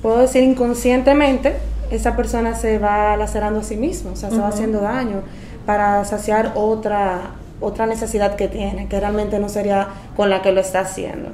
puedo 0.01 0.19
decir 0.19 0.43
inconscientemente, 0.43 1.55
esa 1.89 2.15
persona 2.15 2.55
se 2.55 2.77
va 2.77 3.17
lacerando 3.17 3.61
a 3.61 3.63
sí 3.63 3.75
mismo, 3.75 4.11
o 4.11 4.15
sea, 4.15 4.29
se 4.29 4.37
va 4.37 4.47
haciendo 4.47 4.79
daño 4.79 5.23
para 5.65 6.05
saciar 6.05 6.53
otra, 6.55 7.31
otra 7.61 7.85
necesidad 7.85 8.35
que 8.35 8.47
tiene, 8.47 8.87
que 8.87 8.99
realmente 8.99 9.39
no 9.39 9.47
sería 9.47 9.87
con 10.15 10.29
la 10.29 10.41
que 10.41 10.51
lo 10.51 10.59
está 10.59 10.81
haciendo. 10.81 11.29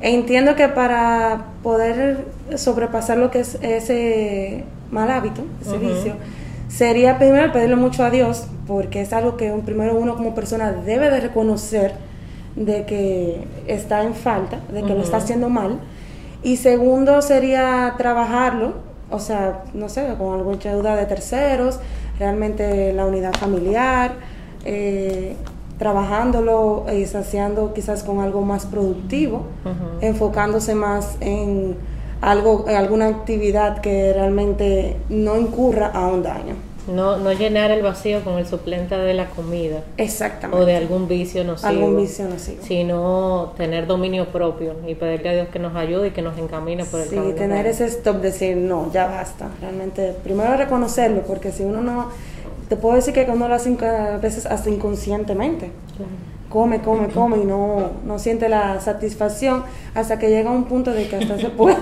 entiendo 0.00 0.54
que 0.54 0.68
para 0.68 1.46
poder 1.62 2.26
sobrepasar 2.56 3.18
lo 3.18 3.30
que 3.32 3.40
es 3.40 3.58
ese 3.62 4.64
mal 4.92 5.10
hábito, 5.10 5.42
ese 5.60 5.78
vicio, 5.78 6.14
sería 6.68 7.18
primero 7.18 7.52
pedirle 7.52 7.76
mucho 7.76 8.04
a 8.04 8.10
Dios, 8.10 8.46
porque 8.66 9.00
es 9.00 9.12
algo 9.12 9.36
que 9.36 9.50
primero 9.64 9.96
uno 9.96 10.14
como 10.14 10.34
persona 10.34 10.72
debe 10.72 11.10
de 11.10 11.20
reconocer 11.20 11.94
de 12.54 12.84
que 12.84 13.44
está 13.66 14.04
en 14.04 14.14
falta, 14.14 14.60
de 14.72 14.82
que 14.82 14.94
lo 14.94 15.02
está 15.02 15.18
haciendo 15.18 15.48
mal. 15.48 15.78
Y 16.42 16.56
segundo 16.56 17.22
sería 17.22 17.94
trabajarlo, 17.98 18.74
o 19.10 19.18
sea, 19.18 19.64
no 19.74 19.88
sé, 19.88 20.06
con 20.18 20.34
alguna 20.34 20.58
ayuda 20.58 20.96
de 20.96 21.06
terceros, 21.06 21.80
realmente 22.18 22.92
la 22.92 23.06
unidad 23.06 23.32
familiar, 23.32 24.12
eh, 24.64 25.36
trabajándolo 25.78 26.86
y 26.92 27.06
saciando 27.06 27.72
quizás 27.72 28.02
con 28.02 28.20
algo 28.20 28.42
más 28.42 28.66
productivo, 28.66 29.46
enfocándose 30.00 30.74
más 30.74 31.16
en 31.20 31.76
algo, 32.20 32.64
en 32.68 32.76
alguna 32.76 33.06
actividad 33.06 33.80
que 33.80 34.12
realmente 34.12 34.96
no 35.08 35.38
incurra 35.38 35.86
a 35.86 36.08
un 36.08 36.22
daño. 36.22 36.54
No, 36.92 37.18
no 37.18 37.32
llenar 37.32 37.70
el 37.70 37.82
vacío 37.82 38.24
con 38.24 38.38
el 38.38 38.46
suplente 38.46 38.96
de 38.96 39.12
la 39.12 39.26
comida. 39.26 39.82
Exactamente. 39.98 40.62
O 40.62 40.66
de 40.66 40.74
algún 40.74 41.06
vicio 41.06 41.44
nocivo. 41.44 41.68
Algún 41.68 41.96
vicio 41.98 42.26
nocivo. 42.26 42.62
Sino 42.62 43.52
tener 43.58 43.86
dominio 43.86 44.28
propio 44.28 44.74
y 44.86 44.94
pedirle 44.94 45.28
a 45.28 45.32
Dios 45.34 45.48
que 45.48 45.58
nos 45.58 45.76
ayude 45.76 46.08
y 46.08 46.10
que 46.12 46.22
nos 46.22 46.38
encamine 46.38 46.86
por 46.86 47.00
el 47.00 47.08
camino. 47.10 47.26
Sí, 47.28 47.34
tener 47.34 47.66
ese 47.66 47.84
stop, 47.86 48.22
decir, 48.22 48.56
no, 48.56 48.90
ya 48.90 49.06
basta. 49.06 49.50
Realmente, 49.60 50.14
primero 50.24 50.56
reconocerlo, 50.56 51.22
porque 51.22 51.52
si 51.52 51.62
uno 51.62 51.82
no 51.82 52.08
te 52.68 52.76
puedo 52.76 52.96
decir 52.96 53.14
que 53.14 53.24
cuando 53.24 53.48
lo 53.48 53.54
hace 53.54 53.76
a 53.84 54.18
veces 54.18 54.46
hasta 54.46 54.70
inconscientemente. 54.70 55.70
Come, 56.48 56.80
come, 56.80 57.08
come 57.08 57.36
y 57.38 57.44
no, 57.44 57.90
no 58.06 58.18
siente 58.18 58.48
la 58.48 58.80
satisfacción 58.80 59.64
hasta 59.94 60.18
que 60.18 60.30
llega 60.30 60.50
un 60.50 60.64
punto 60.64 60.92
de 60.92 61.06
que 61.06 61.16
hasta 61.16 61.38
se 61.38 61.50
puede, 61.50 61.76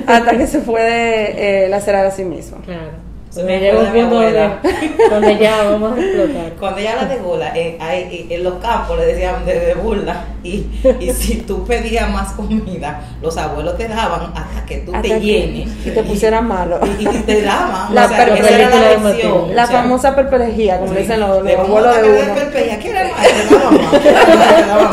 hasta 0.06 0.36
que 0.38 0.46
se 0.46 0.60
puede 0.60 1.66
eh, 1.66 1.68
lacerar 1.68 2.06
a 2.06 2.10
sí 2.10 2.24
mismo. 2.24 2.58
Claro. 2.64 3.11
Se 3.32 3.42
Me 3.44 3.58
llega 3.58 3.78
un 3.78 3.86
punto 3.86 4.16
donde, 4.16 4.28
abuela. 4.28 4.60
donde 5.08 5.38
ya 5.38 5.64
vamos 5.64 5.96
a 5.96 6.00
explotar. 6.02 6.52
Cuando 6.60 6.80
ella 6.80 6.96
la 6.96 7.04
de 7.06 7.16
gula, 7.16 7.52
eh, 7.56 7.78
eh, 7.80 8.26
en 8.28 8.44
los 8.44 8.54
campos 8.56 8.98
le 8.98 9.06
decían 9.06 9.46
de, 9.46 9.58
de 9.58 9.74
burla. 9.74 10.24
Y, 10.44 10.66
y 11.00 11.10
si 11.12 11.36
tú 11.36 11.64
pedías 11.64 12.10
más 12.10 12.32
comida, 12.32 13.00
los 13.22 13.34
abuelos 13.38 13.78
te 13.78 13.88
daban 13.88 14.32
hasta 14.34 14.66
que 14.66 14.78
tú 14.78 14.94
Hasta 14.94 15.08
te 15.08 15.18
llenes. 15.18 15.66
y 15.82 15.90
te 15.90 16.02
pusieras 16.02 16.42
malo. 16.42 16.78
Y, 16.98 17.08
y 17.08 17.22
te 17.22 17.40
daban. 17.40 17.94
La 17.94 18.04
o 18.04 18.08
sea, 18.08 18.34
esa 18.34 18.50
era 18.50 18.68
la 18.68 18.96
lección. 18.98 19.54
La 19.54 19.64
o 19.64 19.66
sea, 19.66 19.80
famosa 19.80 20.14
perplejía, 20.14 20.78
como 20.78 20.92
le 20.92 21.00
dicen 21.00 21.20
los, 21.20 21.30
abuelos 21.30 22.02
de 22.02 22.02
uno. 22.02 22.34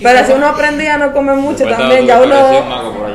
Pero 0.00 0.26
si 0.26 0.32
uno 0.32 0.46
aprendía 0.46 0.94
a 0.94 0.98
no 0.98 1.12
comer 1.12 1.34
mucho 1.34 1.66
también, 1.66 2.06
ya 2.06 2.20
uno... 2.20 2.36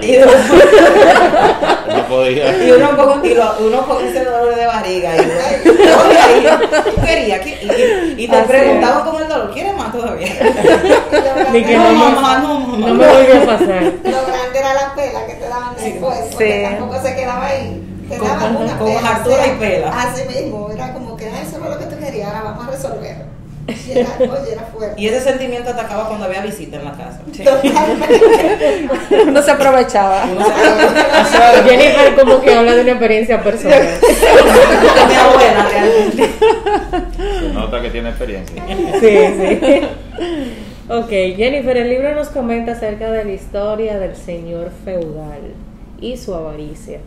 y- 2.07 2.09
No 2.09 2.15
podía. 2.15 2.65
Y 2.65 2.71
uno 2.71 2.97
con, 2.97 3.25
y 3.25 3.33
lo- 3.33 3.57
uno 3.59 3.85
con 3.87 4.05
ese 4.07 4.23
dolor 4.23 4.55
de 4.55 4.65
barriga. 4.65 5.15
Y. 5.15 5.63
¿Tú 5.63 7.01
querías? 7.05 7.45
Y, 7.45 8.21
y- 8.23 8.27
te 8.27 8.35
Así 8.37 8.47
preguntaban 8.47 9.05
con 9.09 9.21
el 9.21 9.27
dolor, 9.27 9.51
¿quieres 9.53 9.75
más 9.77 9.91
todavía? 9.91 10.27
Ni 11.53 11.63
que 11.63 11.77
no, 11.77 11.91
no, 11.91 12.09
mamá, 12.11 12.39
no, 12.39 12.59
mamá. 12.59 12.87
no 12.87 12.93
me 12.93 13.07
volvió 13.07 13.37
a 13.41 13.45
pasar. 13.45 13.83
Lo 13.83 14.25
grande 14.25 14.59
era 14.59 14.73
la 14.73 14.93
pela 14.95 15.25
que 15.27 15.33
te 15.33 15.47
daban 15.47 15.75
después, 15.77 16.17
porque 16.31 16.65
Sí. 16.67 16.75
tampoco 16.75 17.01
se 17.01 17.15
quedaba 17.15 17.45
ahí. 17.47 17.83
Te 18.09 18.17
Con- 18.17 18.27
daban 18.27 18.53
con- 18.55 18.63
una 18.63 18.77
con 18.77 18.87
pela. 18.87 19.09
hartura 19.09 19.47
y 19.47 19.51
pela. 19.59 19.89
Así 20.01 20.23
mismo, 20.27 20.69
era 20.73 20.93
como 20.93 21.17
que 21.17 21.25
"Ah, 21.25 21.41
eso 21.41 21.57
es 21.63 21.69
lo 21.69 21.77
que 21.79 21.85
tú 21.85 21.99
querías, 21.99 22.27
ahora 22.29 22.41
vamos 22.43 22.67
a 22.67 22.71
resolverlo. 22.71 23.25
Y 23.67 23.91
era, 24.00 24.09
oye, 24.19 24.53
era 24.53 24.62
fuerte. 24.63 25.01
Y 25.01 25.07
ese 25.07 25.19
sentimiento 25.21 25.69
atacaba 25.71 26.07
cuando 26.07 26.25
había 26.25 26.41
visita 26.41 26.77
en 26.77 26.86
la 26.86 26.91
casa. 26.93 27.19
Totalmente. 27.25 28.88
uno 29.27 29.41
se 29.41 29.51
aprovechaba. 29.51 30.24
Uno 30.31 30.45
se- 30.45 31.63
Jennifer 31.69 32.15
como 32.15 32.41
que 32.41 32.53
habla 32.53 32.75
de 32.75 32.81
una 32.81 32.91
experiencia 32.91 33.43
personal. 33.43 33.81
mi 35.09 35.15
abuela 35.15 35.67
realmente. 35.69 36.29
Se 37.39 37.53
nota 37.53 37.81
que 37.81 37.89
tiene 37.89 38.09
experiencia. 38.09 38.63
Sí, 39.00 39.17
sí. 39.39 39.81
Ok, 40.89 41.09
Jennifer, 41.36 41.75
el 41.75 41.89
libro 41.89 42.15
nos 42.15 42.29
comenta 42.29 42.71
acerca 42.71 43.12
de 43.12 43.25
la 43.25 43.31
historia 43.33 44.00
del 44.00 44.15
señor 44.15 44.71
feudal 44.86 45.41
y 46.00 46.15
su 46.15 46.33
avaricia. 46.33 47.00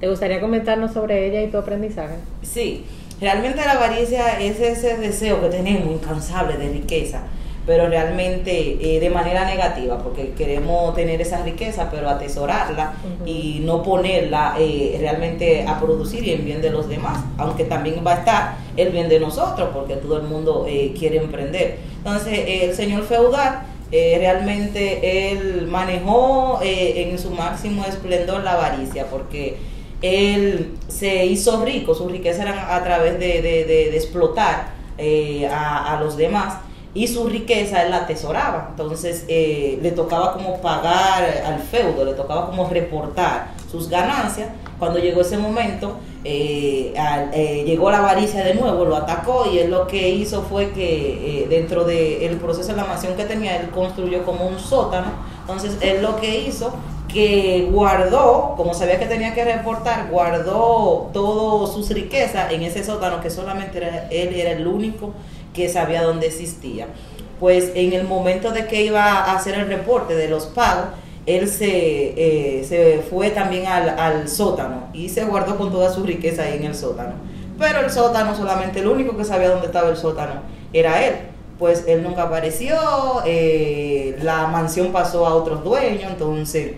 ¿Te 0.00 0.08
gustaría 0.08 0.40
comentarnos 0.40 0.92
sobre 0.92 1.26
ella 1.28 1.42
y 1.42 1.48
tu 1.50 1.58
aprendizaje? 1.58 2.14
Sí, 2.42 2.86
realmente 3.22 3.64
la 3.64 3.72
avaricia 3.72 4.38
es 4.38 4.60
ese 4.60 4.98
deseo 4.98 5.40
que 5.40 5.48
tenemos 5.48 5.90
incansable 5.90 6.58
de 6.58 6.68
riqueza, 6.68 7.22
pero 7.64 7.88
realmente 7.88 8.50
eh, 8.80 9.00
de 9.00 9.08
manera 9.08 9.46
negativa, 9.46 9.96
porque 10.02 10.32
queremos 10.36 10.94
tener 10.94 11.22
esa 11.22 11.42
riqueza, 11.42 11.88
pero 11.90 12.10
atesorarla 12.10 12.92
y 13.24 13.60
no 13.64 13.82
ponerla 13.82 14.56
eh, 14.58 14.98
realmente 15.00 15.64
a 15.66 15.80
producir 15.80 16.26
y 16.26 16.32
en 16.32 16.44
bien 16.44 16.60
de 16.60 16.68
los 16.70 16.88
demás, 16.88 17.24
aunque 17.38 17.64
también 17.64 18.02
va 18.06 18.12
a 18.12 18.18
estar 18.18 18.56
el 18.76 18.90
bien 18.90 19.08
de 19.08 19.20
nosotros, 19.20 19.70
porque 19.72 19.94
todo 19.94 20.18
el 20.18 20.24
mundo 20.24 20.66
eh, 20.68 20.92
quiere 20.98 21.16
emprender. 21.16 21.78
Entonces, 22.04 22.40
el 22.46 22.74
señor 22.74 23.04
feudal 23.04 23.62
eh, 23.94 24.16
realmente 24.18 25.32
él 25.32 25.66
manejó 25.70 26.60
eh, 26.62 27.10
en 27.10 27.18
su 27.18 27.30
máximo 27.30 27.84
esplendor 27.84 28.42
la 28.42 28.52
avaricia, 28.52 29.04
porque 29.10 29.58
él 30.02 30.74
se 30.88 31.24
hizo 31.26 31.64
rico, 31.64 31.94
su 31.94 32.08
riqueza 32.08 32.42
era 32.42 32.74
a 32.76 32.82
través 32.84 33.18
de, 33.18 33.40
de- 33.42 33.64
de- 33.64 33.96
explotar 33.96 34.72
eh, 34.98 35.46
a, 35.46 35.96
a 35.96 36.00
los 36.00 36.16
demás 36.16 36.54
y 36.94 37.06
su 37.08 37.26
riqueza 37.28 37.82
él 37.84 37.90
la 37.90 37.98
atesoraba. 37.98 38.68
Entonces 38.70 39.24
eh, 39.28 39.78
le 39.80 39.92
tocaba 39.92 40.34
como 40.34 40.60
pagar 40.60 41.42
al 41.46 41.60
feudo, 41.60 42.04
le 42.04 42.12
tocaba 42.14 42.46
como 42.50 42.68
reportar 42.68 43.52
sus 43.70 43.88
ganancias. 43.88 44.48
Cuando 44.78 44.98
llegó 44.98 45.20
ese 45.20 45.38
momento, 45.38 45.96
eh, 46.24 46.92
eh, 47.32 47.62
llegó 47.64 47.90
la 47.90 47.98
avaricia 47.98 48.42
de 48.44 48.54
nuevo, 48.54 48.84
lo 48.84 48.96
atacó 48.96 49.46
y 49.50 49.58
él 49.60 49.70
lo 49.70 49.86
que 49.86 50.10
hizo 50.10 50.42
fue 50.42 50.72
que 50.72 51.44
eh, 51.44 51.46
dentro 51.48 51.84
del 51.84 52.36
proceso 52.38 52.72
de 52.72 52.76
la 52.78 52.84
mansión 52.84 53.14
que 53.14 53.24
tenía, 53.24 53.56
él 53.56 53.70
construyó 53.70 54.24
como 54.24 54.46
un 54.46 54.58
sótano. 54.58 55.06
Entonces 55.42 55.76
él 55.80 56.02
lo 56.02 56.16
que 56.16 56.40
hizo 56.40 56.74
que 57.12 57.68
guardó, 57.70 58.54
como 58.56 58.74
sabía 58.74 58.98
que 58.98 59.06
tenía 59.06 59.34
que 59.34 59.44
reportar, 59.44 60.08
guardó 60.10 61.10
todas 61.12 61.74
sus 61.74 61.90
riquezas 61.90 62.52
en 62.52 62.62
ese 62.62 62.82
sótano 62.84 63.20
que 63.20 63.30
solamente 63.30 63.78
era- 63.78 64.08
él 64.10 64.34
era 64.34 64.52
el 64.52 64.66
único 64.66 65.12
que 65.54 65.68
sabía 65.68 66.02
dónde 66.02 66.26
existía. 66.28 66.86
Pues 67.38 67.72
en 67.74 67.92
el 67.92 68.04
momento 68.04 68.52
de 68.52 68.66
que 68.66 68.82
iba 68.82 69.04
a 69.04 69.36
hacer 69.36 69.54
el 69.54 69.66
reporte 69.68 70.14
de 70.14 70.28
los 70.28 70.46
pagos, 70.46 70.86
él 71.26 71.48
se, 71.48 71.68
eh, 72.16 72.64
se 72.64 73.02
fue 73.10 73.30
también 73.30 73.66
al, 73.66 73.90
al 73.90 74.28
sótano 74.28 74.88
y 74.92 75.08
se 75.08 75.24
guardó 75.24 75.56
con 75.58 75.70
toda 75.70 75.92
su 75.92 76.02
riqueza 76.04 76.44
ahí 76.44 76.56
en 76.56 76.64
el 76.64 76.74
sótano. 76.74 77.12
Pero 77.58 77.80
el 77.80 77.90
sótano, 77.90 78.34
solamente 78.34 78.80
el 78.80 78.88
único 78.88 79.16
que 79.16 79.24
sabía 79.24 79.50
dónde 79.50 79.66
estaba 79.66 79.88
el 79.90 79.96
sótano 79.96 80.40
era 80.72 81.04
él. 81.06 81.14
Pues 81.58 81.84
él 81.86 82.02
nunca 82.02 82.24
apareció, 82.24 82.74
eh, 83.24 84.16
la 84.22 84.46
mansión 84.48 84.90
pasó 84.90 85.26
a 85.26 85.34
otros 85.34 85.62
dueños, 85.62 86.10
entonces 86.10 86.72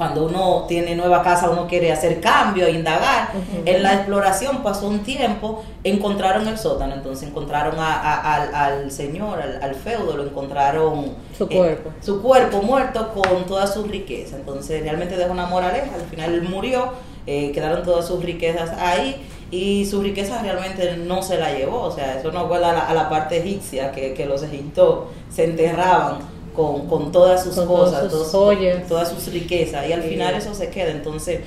cuando 0.00 0.24
uno 0.24 0.64
tiene 0.66 0.94
nueva 0.96 1.22
casa, 1.22 1.50
uno 1.50 1.66
quiere 1.66 1.92
hacer 1.92 2.22
cambio, 2.22 2.66
indagar. 2.70 3.32
En 3.66 3.82
la 3.82 3.92
exploración 3.96 4.62
pasó 4.62 4.86
un 4.88 5.00
tiempo, 5.00 5.62
encontraron 5.84 6.48
el 6.48 6.56
sótano, 6.56 6.94
entonces 6.94 7.28
encontraron 7.28 7.78
a- 7.78 8.00
a- 8.00 8.34
al, 8.36 8.54
al 8.54 8.90
señor, 8.90 9.42
al, 9.42 9.62
al 9.62 9.74
feudo, 9.74 10.16
lo 10.16 10.24
encontraron. 10.24 11.04
eh, 11.04 11.36
Su 11.36 11.46
cuerpo. 11.48 11.90
su 12.00 12.22
cuerpo 12.22 12.62
muerto 12.62 13.12
con 13.12 13.44
toda 13.44 13.66
su 13.66 13.84
riqueza. 13.84 14.36
Entonces 14.36 14.82
realmente 14.82 15.18
dejó 15.18 15.32
una 15.32 15.44
moraleja, 15.44 15.94
al 15.94 16.06
final 16.08 16.32
él 16.32 16.42
murió, 16.44 16.94
eh, 17.26 17.52
quedaron 17.52 17.82
todas 17.82 18.06
sus 18.06 18.24
riquezas 18.24 18.70
ahí. 18.78 19.20
Y 19.50 19.84
su 19.84 20.00
riqueza 20.00 20.40
realmente 20.40 20.96
no 20.96 21.22
se 21.22 21.36
la 21.36 21.52
llevó, 21.52 21.82
o 21.82 21.90
sea, 21.90 22.18
eso 22.18 22.32
no 22.32 22.46
vuelve 22.46 22.64
a 22.66 22.72
la, 22.72 22.80
a 22.88 22.94
la 22.94 23.10
parte 23.10 23.36
egipcia, 23.36 23.92
que, 23.92 24.14
que 24.14 24.24
los 24.24 24.42
egipcios 24.44 25.00
se 25.28 25.44
enterraban 25.44 26.20
con, 26.60 26.86
con 26.88 27.12
todas 27.12 27.42
sus 27.44 27.54
Con 27.54 27.66
todas 27.68 27.90
cosas, 27.90 28.02
sus 28.12 28.12
todos- 28.12 28.30
joyas. 28.32 28.86
todas 28.86 29.08
sus 29.08 29.32
riquezas, 29.32 29.88
y 29.88 29.92
al 29.92 30.02
Sí. 30.02 30.10
final 30.10 30.34
eso 30.34 30.54
se 30.54 30.68
queda. 30.68 30.90
Entonces, 30.90 31.40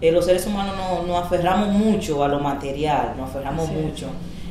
eh, 0.00 0.12
los 0.12 0.24
seres 0.24 0.46
humanos 0.46 0.74
no- 0.76 1.02
nos 1.06 1.24
aferramos 1.24 1.68
mucho 1.70 2.22
a 2.24 2.28
lo 2.28 2.38
material, 2.40 3.14
nos 3.16 3.30
aferramos 3.30 3.66
Sí. 3.68 3.72
mucho. 3.74 4.06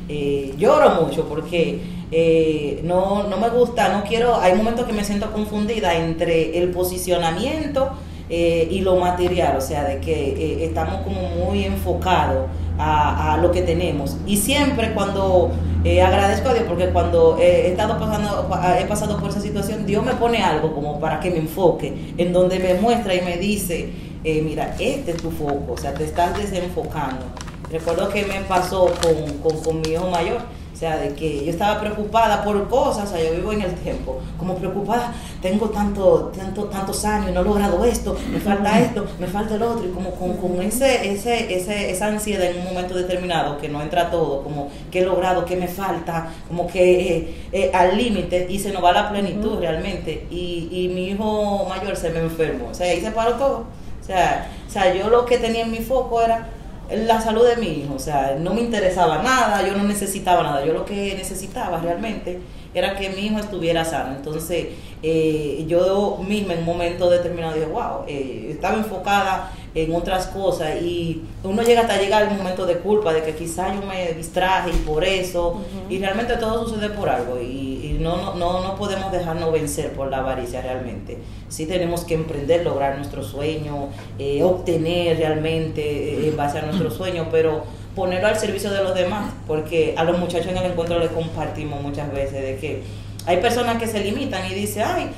Eh, 0.08 0.54
lloro 0.58 0.90
mucho 1.02 1.26
porque 1.28 1.80
eh, 2.12 2.80
no, 2.82 3.22
no 3.28 3.36
me 3.36 3.48
gusta, 3.50 3.88
no 3.96 4.02
quiero, 4.02 4.34
hay 4.40 4.54
momentos 4.54 4.84
que 4.84 4.92
me 4.92 5.04
siento 5.04 5.30
confundida 5.30 5.94
entre 5.94 6.58
el 6.58 6.70
posicionamiento 6.72 7.90
eh, 8.28 8.66
y 8.70 8.80
lo 8.80 8.96
material, 8.96 9.56
o 9.56 9.60
sea, 9.60 9.84
de 9.84 10.00
que 10.00 10.64
estamos 10.64 11.02
como 11.04 11.20
muy 11.44 11.64
enfocados 11.64 12.46
a, 12.78 13.34
a 13.34 13.36
lo 13.38 13.50
que 13.50 13.62
tenemos. 13.62 14.16
Y 14.26 14.36
siempre 14.36 14.92
cuando 14.92 15.50
eh, 15.84 16.02
agradezco 16.02 16.48
a 16.50 16.54
Dios, 16.54 16.64
porque 16.68 16.88
cuando 16.90 17.38
eh, 17.40 17.66
he 17.66 17.70
estado 17.70 17.98
pasando, 17.98 18.48
pa- 18.48 18.78
he 18.80 18.84
pasado 18.86 19.18
por 19.18 19.30
esa 19.30 19.40
situación, 19.40 19.86
Dios 19.86 20.04
me 20.04 20.14
pone 20.14 20.42
algo 20.42 20.74
como 20.74 20.98
para 21.00 21.20
que 21.20 21.30
me 21.30 21.38
enfoque, 21.38 22.14
en 22.18 22.32
donde 22.32 22.58
me 22.58 22.74
muestra 22.74 23.14
y 23.14 23.20
me 23.22 23.36
dice, 23.38 23.90
eh, 24.24 24.42
mira, 24.44 24.74
este 24.78 25.12
es 25.12 25.16
tu 25.16 25.30
foco, 25.30 25.72
o 25.72 25.76
sea, 25.78 25.94
te 25.94 26.04
estás 26.04 26.36
desenfocando. 26.36 27.24
Recuerdo 27.70 28.08
que 28.08 28.24
me 28.24 28.40
pasó 28.40 28.92
con, 29.02 29.38
con, 29.38 29.62
con 29.62 29.80
mi 29.80 29.90
hijo 29.90 30.08
mayor, 30.10 30.38
o 30.72 30.76
sea, 30.80 30.96
de 30.96 31.14
que 31.14 31.44
yo 31.44 31.50
estaba 31.50 31.78
preocupada 31.78 32.42
por 32.42 32.68
cosas, 32.68 33.10
o 33.10 33.14
sea, 33.14 33.22
yo 33.22 33.34
vivo 33.34 33.52
en 33.52 33.60
el 33.62 33.74
tiempo, 33.74 34.18
como 34.38 34.56
preocupada, 34.56 35.12
tengo 35.42 35.68
tanto, 35.68 36.32
tanto, 36.34 36.64
tantos 36.64 37.04
años, 37.04 37.32
no 37.32 37.42
he 37.42 37.44
logrado 37.44 37.84
esto, 37.84 38.16
me 38.32 38.40
falta 38.40 38.80
esto, 38.80 39.04
me 39.18 39.26
falta 39.26 39.56
el 39.56 39.62
otro, 39.62 39.86
y 39.86 39.92
como 39.92 40.10
con, 40.12 40.38
con 40.38 40.62
ese, 40.62 41.12
ese, 41.12 41.54
ese, 41.54 41.90
esa 41.90 42.06
ansiedad 42.06 42.46
en 42.46 42.60
un 42.60 42.64
momento 42.64 42.94
determinado, 42.94 43.58
que 43.58 43.68
no 43.68 43.82
entra 43.82 44.10
todo, 44.10 44.42
como 44.42 44.70
que 44.90 45.00
he 45.00 45.04
logrado, 45.04 45.44
que 45.44 45.54
me 45.54 45.68
falta, 45.68 46.28
como 46.48 46.66
que 46.66 47.16
eh, 47.18 47.34
eh, 47.52 47.70
al 47.74 47.96
límite, 47.96 48.46
y 48.48 48.58
se 48.58 48.72
nos 48.72 48.82
va 48.82 48.92
la 48.92 49.10
plenitud 49.10 49.58
realmente, 49.60 50.26
y, 50.30 50.68
y 50.72 50.88
mi 50.88 51.08
hijo 51.10 51.66
mayor 51.68 51.94
se 51.94 52.10
me 52.10 52.20
enfermó, 52.20 52.68
o 52.70 52.74
sea, 52.74 52.90
ahí 52.90 53.00
se 53.00 53.10
paró 53.10 53.34
todo, 53.34 53.64
o 54.00 54.04
sea, 54.04 54.50
o 54.66 54.70
sea, 54.70 54.94
yo 54.94 55.10
lo 55.10 55.26
que 55.26 55.36
tenía 55.36 55.60
en 55.60 55.70
mi 55.70 55.80
foco 55.80 56.22
era 56.22 56.48
la 56.92 57.20
salud 57.20 57.46
de 57.46 57.56
mi 57.56 57.68
hijo, 57.68 57.94
o 57.94 57.98
sea, 57.98 58.36
no 58.38 58.54
me 58.54 58.60
interesaba 58.60 59.22
nada, 59.22 59.66
yo 59.66 59.76
no 59.76 59.84
necesitaba 59.84 60.42
nada, 60.42 60.64
yo 60.64 60.72
lo 60.72 60.84
que 60.84 61.14
necesitaba 61.16 61.78
realmente 61.80 62.40
era 62.74 62.96
que 62.96 63.10
mi 63.10 63.26
hijo 63.26 63.38
estuviera 63.38 63.84
sano. 63.84 64.14
Entonces, 64.14 64.68
eh, 65.02 65.64
yo 65.66 66.18
misma 66.26 66.54
en 66.54 66.60
un 66.60 66.66
momento 66.66 67.10
determinado 67.10 67.54
dije, 67.54 67.66
wow, 67.66 68.04
eh, 68.06 68.48
estaba 68.50 68.76
enfocada 68.76 69.52
en 69.74 69.94
otras 69.94 70.26
cosas 70.26 70.82
y 70.82 71.22
uno 71.44 71.62
llega 71.62 71.82
hasta 71.82 72.00
llegar 72.00 72.24
el 72.24 72.36
momento 72.36 72.66
de 72.66 72.78
culpa, 72.78 73.12
de 73.12 73.22
que 73.22 73.34
quizá 73.34 73.74
yo 73.74 73.82
me 73.86 74.12
distraje 74.14 74.70
y 74.70 74.76
por 74.78 75.04
eso, 75.04 75.60
y 75.88 75.98
realmente 75.98 76.36
todo 76.36 76.66
sucede 76.66 76.90
por 76.90 77.08
algo 77.08 77.40
y, 77.40 77.44
y 77.44 77.98
no, 78.00 78.16
no, 78.16 78.34
no, 78.34 78.62
no 78.62 78.76
podemos 78.76 79.12
dejarnos 79.12 79.52
vencer 79.52 79.92
por 79.92 80.10
la 80.10 80.18
avaricia 80.18 80.60
realmente. 80.60 81.18
Sí 81.48 81.66
tenemos 81.66 82.04
que 82.04 82.14
emprender, 82.14 82.64
lograr 82.64 82.96
nuestro 82.96 83.22
sueño, 83.22 83.88
eh, 84.18 84.42
obtener 84.42 85.18
realmente 85.18 85.82
eh, 85.82 86.28
en 86.28 86.36
base 86.36 86.58
a 86.58 86.62
nuestro 86.62 86.90
sueño, 86.90 87.28
pero 87.30 87.64
ponerlo 87.94 88.28
al 88.28 88.38
servicio 88.38 88.70
de 88.70 88.82
los 88.82 88.94
demás, 88.94 89.32
porque 89.46 89.94
a 89.96 90.04
los 90.04 90.18
muchachos 90.18 90.48
en 90.48 90.56
el 90.56 90.70
encuentro 90.72 90.98
les 90.98 91.10
compartimos 91.10 91.82
muchas 91.82 92.10
veces 92.12 92.42
de 92.42 92.56
que 92.56 92.82
hay 93.26 93.36
personas 93.38 93.78
que 93.78 93.86
se 93.86 94.02
limitan 94.02 94.50
y 94.50 94.54
dicen, 94.54 94.84
ay, 94.86 95.10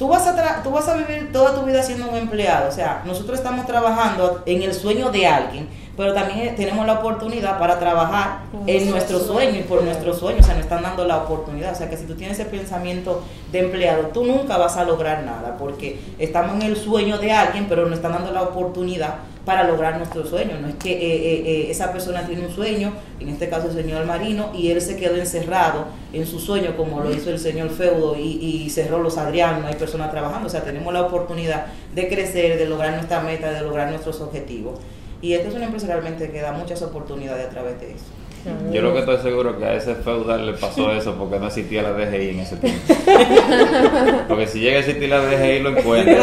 tú 0.00 0.08
vas 0.08 0.26
a, 0.26 0.34
tra- 0.34 0.62
tú 0.62 0.70
vas 0.70 0.88
a 0.88 0.94
vivir 0.94 1.30
toda 1.30 1.54
tu 1.54 1.60
vida 1.66 1.82
siendo 1.82 2.08
un 2.08 2.16
empleado, 2.16 2.70
o 2.70 2.72
sea, 2.72 3.02
nosotros 3.04 3.38
estamos 3.38 3.66
trabajando 3.66 4.42
en 4.46 4.62
el 4.62 4.72
sueño 4.72 5.10
de 5.10 5.26
alguien, 5.26 5.68
pero 5.94 6.14
también 6.14 6.38
eh, 6.38 6.54
tenemos 6.56 6.86
la 6.86 6.94
oportunidad 6.94 7.58
para 7.58 7.78
trabajar 7.78 8.38
en 8.66 8.90
nuestro 8.90 9.18
sueño 9.20 9.58
y 9.58 9.62
por 9.64 9.82
nuestro 9.82 10.14
sueño, 10.14 10.38
o 10.40 10.42
sea, 10.42 10.54
nos 10.54 10.64
están 10.64 10.82
dando 10.82 11.04
la 11.04 11.18
oportunidad. 11.18 11.72
O 11.72 11.74
sea, 11.74 11.90
que 11.90 11.98
si 11.98 12.06
tú 12.06 12.14
tienes 12.14 12.38
ese 12.38 12.48
pensamiento 12.48 13.22
de 13.52 13.58
empleado, 13.58 14.04
tú 14.04 14.24
nunca 14.24 14.56
vas 14.56 14.78
a 14.78 14.84
lograr 14.84 15.22
nada, 15.24 15.56
porque 15.58 16.00
estamos 16.18 16.54
en 16.54 16.62
el 16.62 16.76
sueño 16.78 17.18
de 17.18 17.32
alguien, 17.32 17.66
pero 17.68 17.84
nos 17.84 17.98
están 17.98 18.12
dando 18.12 18.30
la 18.32 18.40
oportunidad 18.40 19.16
para 19.44 19.64
lograr 19.64 19.96
nuestro 19.96 20.24
sueño. 20.26 20.58
No 20.60 20.68
es 20.68 20.74
que 20.76 20.92
eh, 20.92 20.98
eh, 21.00 21.42
eh, 21.46 21.70
esa 21.70 21.92
persona 21.92 22.26
tiene 22.26 22.46
un 22.46 22.52
sueño, 22.52 22.92
en 23.18 23.28
este 23.28 23.48
caso 23.48 23.68
el 23.68 23.74
señor 23.74 24.04
Marino, 24.04 24.50
y 24.54 24.70
él 24.70 24.80
se 24.80 24.96
quedó 24.96 25.16
encerrado 25.16 25.86
en 26.12 26.26
su 26.26 26.38
sueño, 26.38 26.76
como 26.76 27.00
lo 27.00 27.10
hizo 27.14 27.30
el 27.30 27.38
señor 27.38 27.70
Feudo 27.70 28.16
y, 28.16 28.68
cerró 28.70 29.02
los 29.02 29.18
Adrián, 29.18 29.62
no 29.62 29.68
hay 29.68 29.74
personas 29.74 30.10
trabajando. 30.10 30.46
O 30.46 30.50
sea, 30.50 30.62
tenemos 30.62 30.92
la 30.92 31.02
oportunidad 31.02 31.66
de 31.94 32.08
crecer, 32.08 32.58
de 32.58 32.66
lograr 32.66 32.94
nuestra 32.94 33.20
meta, 33.20 33.50
de 33.50 33.62
lograr 33.62 33.90
nuestros 33.90 34.20
objetivos. 34.20 34.78
Y 35.22 35.34
esta 35.34 35.48
es 35.48 35.54
una 35.54 35.66
empresa 35.66 35.86
realmente 35.86 36.30
que 36.30 36.40
da 36.40 36.52
muchas 36.52 36.80
oportunidades 36.82 37.46
a 37.46 37.50
través 37.50 37.80
de 37.80 37.92
eso. 37.92 38.19
Yo 38.72 38.80
lo 38.82 38.92
que 38.94 39.00
estoy 39.00 39.18
seguro 39.18 39.58
que 39.58 39.64
a 39.66 39.74
ese 39.74 39.94
feudal 39.96 40.46
le 40.46 40.52
pasó 40.54 40.90
eso 40.96 41.14
porque 41.16 41.38
no 41.38 41.48
existía 41.48 41.82
la 41.82 41.92
DGI 41.92 42.28
en 42.30 42.40
ese 42.40 42.56
tiempo. 42.56 42.80
Porque 44.28 44.46
si 44.46 44.60
llega 44.60 44.76
a 44.76 44.80
existir 44.80 45.08
la 45.08 45.20
DGI 45.20 45.58
lo 45.62 45.76
encuentra. 45.76 46.16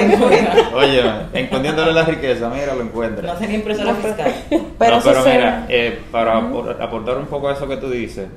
Oye, 0.74 1.02
escondiéndole 1.34 1.94
la 1.94 2.04
riqueza, 2.04 2.50
mira, 2.50 2.74
lo 2.74 2.84
No 2.84 2.90
encuentra. 2.90 3.36
tenía 3.36 3.58
impresora 3.58 3.94
fiscal. 3.96 4.34
Pero 4.80 4.96
no, 4.98 5.02
pero 5.04 5.20
mira, 5.26 5.66
eh, 5.70 6.00
para 6.12 6.40
apor- 6.42 6.78
aportar 6.82 7.18
un 7.18 7.26
poco 7.28 7.50
a 7.50 7.54
eso 7.54 7.68
que 7.68 7.78
tú 7.78 7.90
dices 7.90 8.28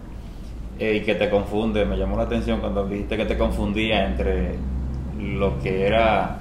eh, 0.79 0.97
y 0.97 1.01
que 1.05 1.15
te 1.15 1.31
confunde, 1.31 1.85
me 1.85 1.97
llamó 1.97 2.17
la 2.17 2.25
atención 2.25 2.61
cuando 2.61 2.87
dijiste 2.87 3.17
que 3.17 3.25
te 3.27 3.39
confundía 3.39 4.07
entre 4.07 4.57
lo 5.19 5.59
que 5.61 5.87
era 5.87 6.39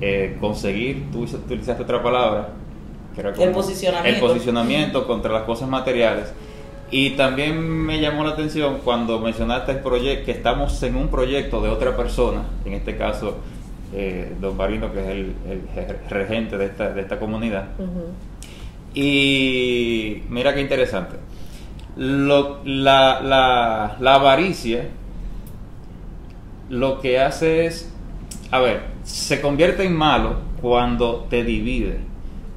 eh, 0.00 0.36
conseguir, 0.40 1.10
tú 1.10 1.22
utilizaste 1.24 1.82
otra 1.82 2.02
palabra, 2.02 2.50
que 3.14 3.20
era 3.20 3.30
El 3.30 3.50
posicionamiento. 3.50 4.14
el 4.16 4.20
posicionamiento 4.32 5.06
contra 5.06 5.32
las 5.32 5.42
cosas 5.42 5.68
materiales. 5.68 6.32
Y 6.90 7.10
también 7.10 7.60
me 7.60 8.00
llamó 8.00 8.24
la 8.24 8.30
atención 8.30 8.78
cuando 8.82 9.18
mencionaste 9.20 9.72
el 9.72 9.78
proyecto, 9.80 10.24
que 10.24 10.30
estamos 10.32 10.82
en 10.82 10.96
un 10.96 11.08
proyecto 11.08 11.60
de 11.60 11.68
otra 11.68 11.94
persona, 11.96 12.42
en 12.64 12.72
este 12.72 12.96
caso 12.96 13.36
eh, 13.94 14.34
Don 14.40 14.56
Marino, 14.56 14.90
que 14.92 15.00
es 15.00 15.06
el, 15.08 15.34
regente 16.08 16.56
de 16.56 16.66
esta, 16.66 16.90
de 16.90 17.00
esta 17.02 17.18
comunidad. 17.18 17.66
Y 18.94 20.22
mira 20.30 20.54
qué 20.54 20.60
interesante. 20.62 21.16
Lo- 21.96 22.60
la, 22.64 23.20
la, 23.20 23.96
la 24.00 24.14
avaricia 24.14 24.84
lo 26.70 27.00
que 27.00 27.18
hace 27.20 27.66
es, 27.66 27.92
a 28.50 28.60
ver, 28.60 28.82
se 29.04 29.40
convierte 29.40 29.84
en 29.84 29.94
malo 29.96 30.36
cuando 30.60 31.26
te 31.30 31.44
divide, 31.44 31.98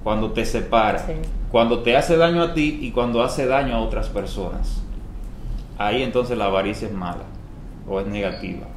cuando 0.03 0.31
te 0.31 0.45
separa, 0.45 0.99
Sí. 0.99 1.13
Cuando 1.51 1.79
te 1.79 1.95
hace 1.97 2.17
daño 2.17 2.41
a 2.43 2.53
ti 2.53 2.79
y 2.81 2.91
cuando 2.91 3.21
hace 3.23 3.45
daño 3.45 3.75
a 3.75 3.81
otras 3.81 4.07
personas. 4.09 4.81
Ahí 5.77 6.03
entonces 6.03 6.37
la 6.37 6.45
avaricia 6.45 6.87
es 6.87 6.93
mala 6.93 7.23
o 7.87 7.99
es 7.99 8.07
negativa. 8.07 8.67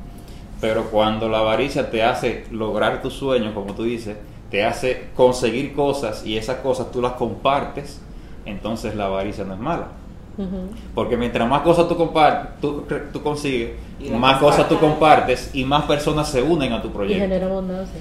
Pero 0.61 0.85
cuando 0.91 1.29
la 1.29 1.41
avaricia 1.41 1.91
te 1.91 2.03
hace 2.03 2.47
lograr 2.51 3.03
tus 3.03 3.13
sueños, 3.15 3.53
como 3.55 3.75
tú 3.75 3.85
dices, 3.85 4.17
te 4.51 4.65
hace 4.65 5.09
conseguir 5.15 5.75
cosas 5.75 6.25
y 6.25 6.37
esas 6.39 6.57
cosas 6.59 6.91
tú 6.91 7.03
las 7.03 7.13
compartes, 7.13 8.01
entonces 8.47 8.95
la 8.95 9.07
avaricia 9.07 9.45
no 9.45 9.55
es 9.55 9.61
mala. 9.61 9.89
Porque 10.97 11.17
mientras 11.17 11.49
más 11.49 11.61
cosas 11.63 11.87
tú, 11.87 11.97
compar- 11.97 12.55
tú, 12.61 12.85
tú 13.13 13.23
consigues, 13.23 13.71
Y 14.01 14.11
más 14.11 14.39
cosas 14.39 14.69
tú 14.69 14.79
compartes. 14.81 15.43
compartes 15.43 15.51
y 15.55 15.65
más 15.65 15.85
personas 15.85 16.29
se 16.29 16.43
unen 16.43 16.73
a 16.73 16.83
tu 16.83 16.89
Y 16.89 16.91
proyecto. 16.91 17.23
genera 17.23 17.47
abundancia. 17.47 18.01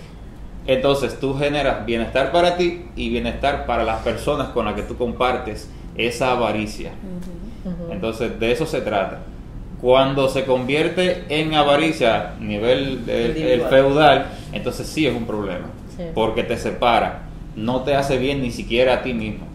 Entonces 0.66 1.20
tú 1.20 1.36
generas 1.36 1.86
bienestar 1.86 2.32
para 2.32 2.56
ti 2.56 2.86
y 2.96 3.10
bienestar 3.10 3.66
para 3.66 3.84
las 3.84 4.02
personas 4.02 4.50
con 4.50 4.66
las 4.66 4.76
que 4.76 4.84
tú 4.84 4.96
compartes 4.98 5.70
esa 5.96 6.32
avaricia. 6.32 6.92
Entonces 7.92 8.40
de 8.40 8.52
eso 8.52 8.66
se 8.66 8.82
trata. 8.82 9.20
Cuando 9.82 10.30
se 10.30 10.46
convierte 10.46 11.26
en 11.28 11.54
avaricia 11.56 12.30
a 12.30 12.40
nivel 12.40 13.04
el 13.08 13.62
feudal, 13.64 14.28
entonces 14.54 14.88
sí 14.88 15.06
es 15.06 15.14
un 15.14 15.26
problema. 15.26 15.68
Sí. 15.98 16.04
Porque 16.16 16.44
te 16.44 16.58
separa, 16.58 17.24
no 17.56 17.82
te 17.84 17.96
hace 17.96 18.18
bien 18.18 18.42
ni 18.42 18.52
siquiera 18.52 18.96
a 18.96 19.02
ti 19.02 19.14
mismo. 19.14 19.46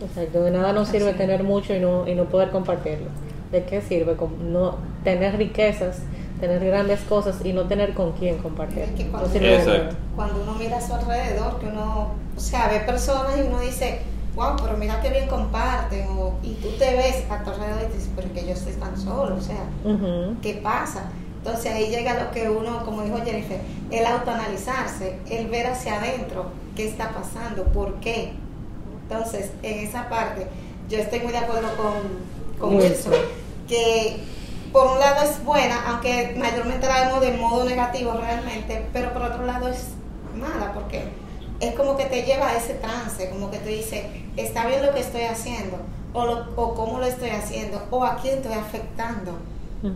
Exacto, 0.00 0.42
de 0.42 0.50
nada 0.50 0.72
nos 0.72 0.88
sirve 0.88 1.12
tener 1.14 1.42
mucho 1.42 1.74
y 1.74 1.80
no, 1.80 2.06
y 2.08 2.14
no 2.14 2.24
poder 2.24 2.50
compartirlo. 2.50 3.06
¿De 3.52 3.64
qué 3.64 3.80
sirve 3.80 4.16
no 4.42 4.76
tener 5.04 5.36
riquezas, 5.36 6.02
tener 6.40 6.64
grandes 6.64 7.00
cosas 7.00 7.36
y 7.44 7.52
no 7.52 7.62
tener 7.64 7.94
con 7.94 8.12
quién 8.12 8.38
compartir? 8.38 8.80
Es 8.80 8.90
que 8.92 9.06
cuando- 9.06 10.42
uno 10.42 10.54
mira 10.58 10.78
a 10.78 10.80
su 10.80 10.94
alrededor, 10.94 11.58
que 11.58 11.66
uno, 11.66 12.10
o 12.36 12.40
sea, 12.40 12.68
ve 12.68 12.80
personas 12.80 13.36
y 13.38 13.42
uno 13.42 13.60
dice, 13.60 14.00
wow, 14.34 14.56
pero 14.62 14.76
mira 14.76 15.00
qué 15.00 15.10
bien 15.10 15.28
comparten, 15.28 16.06
o, 16.10 16.34
y 16.42 16.54
tú 16.54 16.68
te 16.78 16.94
ves 16.94 17.24
a 17.30 17.42
tu 17.42 17.50
alrededor 17.50 17.82
y 17.90 17.94
dices, 17.94 18.10
pero 18.14 18.28
es 18.28 18.34
que 18.34 18.46
yo 18.46 18.52
estoy 18.52 18.72
tan 18.74 18.98
solo, 18.98 19.36
o 19.36 19.40
sea, 19.40 19.64
Ujú. 19.84 20.36
¿qué 20.42 20.54
pasa? 20.62 21.04
Entonces 21.38 21.72
ahí 21.72 21.86
llega 21.88 22.22
lo 22.24 22.30
que 22.32 22.50
uno, 22.50 22.84
como 22.84 23.02
dijo 23.02 23.18
Jennifer, 23.24 23.60
el 23.90 24.04
autoanalizarse, 24.04 25.18
el 25.30 25.46
ver 25.48 25.66
hacia 25.68 26.00
adentro 26.00 26.46
qué 26.74 26.88
está 26.88 27.10
pasando, 27.10 27.64
por 27.64 27.94
qué. 28.00 28.32
Entonces, 29.02 29.52
en 29.62 29.86
esa 29.86 30.08
parte, 30.08 30.48
yo 30.90 30.98
estoy 30.98 31.20
muy 31.20 31.30
de 31.32 31.38
acuerdo 31.38 31.68
con, 31.76 31.94
con. 32.58 32.76
Wilson, 32.76 33.12
que 33.68 34.16
por 34.76 34.92
un 34.92 34.98
lado 34.98 35.22
es 35.22 35.42
buena, 35.44 35.88
aunque 35.88 36.34
mayormente 36.38 36.86
la 36.86 37.06
vemos 37.06 37.20
de 37.22 37.32
modo 37.32 37.64
negativo 37.64 38.12
realmente, 38.12 38.86
pero 38.92 39.12
por 39.12 39.22
otro 39.22 39.44
lado 39.46 39.68
es 39.68 39.88
mala, 40.38 40.72
porque 40.74 41.08
es 41.60 41.74
como 41.74 41.96
que 41.96 42.04
te 42.04 42.22
lleva 42.24 42.48
a 42.48 42.56
ese 42.56 42.74
trance, 42.74 43.30
como 43.30 43.50
que 43.50 43.58
te 43.58 43.70
dice, 43.70 44.24
está 44.36 44.66
bien 44.66 44.84
lo 44.84 44.92
que 44.92 45.00
estoy 45.00 45.22
haciendo, 45.22 45.78
o, 46.12 46.26
lo- 46.26 46.46
o 46.56 46.74
cómo 46.74 46.98
lo 46.98 47.06
estoy 47.06 47.30
haciendo, 47.30 47.82
o 47.90 48.04
a 48.04 48.16
quién 48.16 48.36
estoy 48.38 48.52
afectando. 48.52 49.32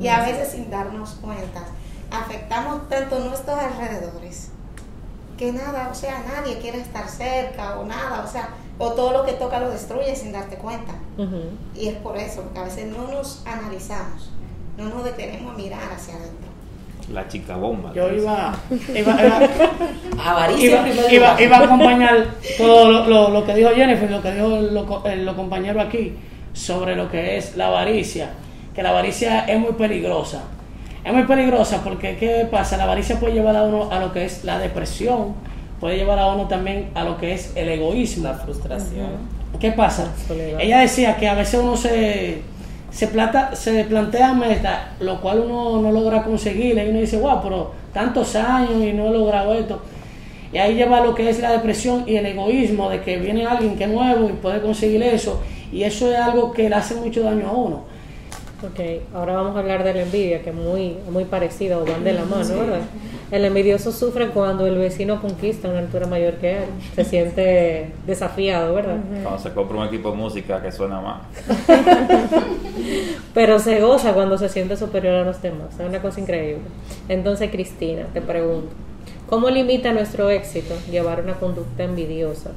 Y 0.00 0.08
a 0.08 0.20
veces 0.20 0.52
sin 0.52 0.70
darnos 0.70 1.10
cuenta, 1.20 1.64
afectamos 2.10 2.88
tanto 2.88 3.18
nuestros 3.18 3.58
alrededores 3.58 4.48
que 5.38 5.52
nada, 5.52 5.88
o 5.90 5.94
sea, 5.94 6.22
nadie 6.26 6.58
quiere 6.58 6.80
estar 6.80 7.08
cerca 7.08 7.78
o 7.78 7.84
nada, 7.84 8.24
o 8.26 8.30
sea, 8.30 8.50
o 8.78 8.92
todo 8.92 9.10
lo 9.12 9.24
que 9.24 9.32
toca 9.32 9.58
lo 9.58 9.70
destruye 9.70 10.14
sin 10.16 10.32
darte 10.32 10.56
cuenta. 10.56 10.92
Y 11.74 11.88
es 11.88 11.96
por 11.96 12.16
eso, 12.16 12.42
porque 12.42 12.60
a 12.60 12.64
veces 12.64 12.86
no 12.86 13.06
nos 13.08 13.42
analizamos, 13.46 14.29
no 14.80 14.88
nos 14.90 15.04
detenemos 15.04 15.54
a 15.54 15.56
mirar 15.56 15.92
hacia 15.94 16.14
adentro. 16.14 16.48
La 17.12 17.26
chica 17.28 17.56
bomba. 17.56 17.92
Yo 17.94 18.08
iba, 18.12 18.54
iba, 18.70 19.24
iba, 19.24 19.40
Avaricia 20.24 20.88
iba, 21.12 21.40
iba- 21.42 21.56
a 21.56 21.64
acompañar 21.64 22.26
todo 22.58 22.90
lo, 22.90 23.06
lo- 23.08 23.30
lo 23.30 23.44
que 23.44 23.54
dijo 23.54 23.70
Jennifer, 23.74 24.10
lo 24.10 24.22
que 24.22 24.32
dijo 24.32 24.48
lo, 24.48 25.06
eh, 25.06 25.16
lo 25.16 25.34
compañero 25.36 25.80
aquí 25.80 26.14
sobre 26.52 26.94
lo 26.96 27.10
que 27.10 27.36
es 27.36 27.56
la 27.56 27.68
avaricia, 27.68 28.30
que 28.74 28.82
la 28.82 28.90
avaricia 28.90 29.40
es 29.46 29.58
muy 29.58 29.72
peligrosa. 29.72 30.42
Es 31.04 31.12
muy 31.12 31.24
peligrosa 31.24 31.80
porque 31.82 32.16
¿qué 32.16 32.46
pasa? 32.50 32.76
La 32.76 32.84
avaricia 32.84 33.18
puede 33.18 33.32
llevar 33.34 33.56
a 33.56 33.62
uno 33.62 33.90
a 33.90 33.98
lo 33.98 34.12
que 34.12 34.24
es 34.26 34.44
la 34.44 34.58
depresión, 34.58 35.34
puede 35.80 35.96
llevar 35.96 36.18
a 36.18 36.26
uno 36.26 36.46
también 36.46 36.90
a 36.94 37.04
lo 37.04 37.16
que 37.16 37.32
es 37.32 37.52
el 37.56 37.68
egoísmo. 37.70 38.24
La 38.24 38.34
frustración. 38.34 39.40
¿Qué 39.58 39.72
pasa? 39.72 40.12
Ella 40.60 40.78
decía 40.80 41.16
que 41.16 41.26
a 41.28 41.34
veces 41.34 41.58
uno 41.62 41.76
se, 41.76 42.42
se, 42.90 43.06
plata, 43.08 43.54
se 43.54 43.84
plantea 43.84 44.34
metas, 44.34 44.78
lo 45.00 45.20
cual 45.20 45.40
uno 45.46 45.80
no 45.80 45.92
logra 45.92 46.22
conseguir, 46.22 46.76
y 46.76 46.88
uno 46.88 47.00
dice, 47.00 47.18
wow, 47.18 47.40
pero 47.42 47.72
tantos 47.92 48.34
años 48.36 48.82
y 48.82 48.92
no 48.92 49.08
he 49.08 49.12
logrado 49.12 49.54
esto. 49.54 49.80
Y 50.52 50.58
ahí 50.58 50.74
lleva 50.74 51.00
lo 51.00 51.14
que 51.14 51.30
es 51.30 51.38
la 51.40 51.52
depresión 51.52 52.04
y 52.06 52.16
el 52.16 52.26
egoísmo 52.26 52.90
de 52.90 53.00
que 53.02 53.18
viene 53.18 53.46
alguien 53.46 53.76
que 53.76 53.84
es 53.84 53.90
nuevo 53.90 54.28
y 54.28 54.32
puede 54.32 54.60
conseguir 54.60 55.02
eso, 55.02 55.40
y 55.72 55.84
eso 55.84 56.10
es 56.12 56.18
algo 56.18 56.52
que 56.52 56.68
le 56.68 56.74
hace 56.74 56.96
mucho 56.96 57.22
daño 57.22 57.48
a 57.48 57.52
uno. 57.52 57.89
Ok, 58.62 58.78
ahora 59.14 59.36
vamos 59.36 59.56
a 59.56 59.60
hablar 59.60 59.84
de 59.84 59.94
la 59.94 60.02
envidia, 60.02 60.42
que 60.42 60.50
es 60.50 60.54
muy, 60.54 60.98
muy 61.10 61.24
parecida 61.24 61.78
o 61.78 61.86
van 61.86 62.04
de 62.04 62.12
la 62.12 62.24
mano, 62.24 62.58
¿verdad? 62.58 62.82
El 63.30 63.46
envidioso 63.46 63.90
sufre 63.90 64.28
cuando 64.28 64.66
el 64.66 64.76
vecino 64.76 65.18
conquista 65.22 65.68
una 65.68 65.78
altura 65.78 66.06
mayor 66.06 66.34
que 66.34 66.58
él, 66.58 66.64
se 66.94 67.04
siente 67.04 67.90
desafiado, 68.06 68.74
¿verdad? 68.74 68.98
Cuando 69.22 69.38
se 69.40 69.52
compra 69.54 69.78
un 69.78 69.86
equipo 69.86 70.10
de 70.10 70.16
música 70.18 70.60
que 70.60 70.70
suena 70.72 71.00
más. 71.00 71.22
Pero 73.34 73.58
se 73.60 73.80
goza 73.80 74.12
cuando 74.12 74.36
se 74.36 74.50
siente 74.50 74.76
superior 74.76 75.14
a 75.14 75.24
los 75.24 75.40
demás, 75.40 75.80
es 75.80 75.86
una 75.86 76.02
cosa 76.02 76.20
increíble. 76.20 76.64
Entonces, 77.08 77.50
Cristina, 77.50 78.08
te 78.12 78.20
pregunto, 78.20 78.68
¿cómo 79.26 79.48
limita 79.48 79.92
nuestro 79.92 80.28
éxito 80.28 80.74
llevar 80.90 81.22
una 81.22 81.34
conducta 81.34 81.84
envidiosa? 81.84 82.50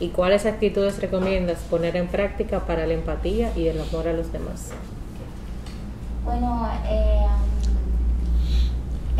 ¿Y 0.00 0.08
cuáles 0.08 0.44
actitudes 0.44 1.00
recomiendas 1.00 1.60
poner 1.70 1.96
en 1.96 2.08
práctica 2.08 2.66
para 2.66 2.86
la 2.86 2.92
empatía 2.92 3.52
y 3.56 3.68
el 3.68 3.80
amor 3.80 4.06
a 4.06 4.12
los 4.12 4.30
demás? 4.30 4.72
Bueno, 6.26 6.68
eh, 6.86 7.26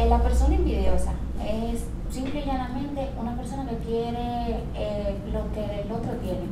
la 0.06 0.18
persona 0.18 0.56
envidiosa 0.56 1.12
es 1.42 1.86
simple 2.10 2.40
y 2.40 2.44
llanamente 2.44 3.08
una 3.18 3.34
persona 3.36 3.66
que 3.70 3.76
quiere 3.78 4.60
eh, 4.74 5.16
lo 5.32 5.50
que 5.52 5.82
el 5.82 5.90
otro 5.90 6.12
tiene. 6.20 6.46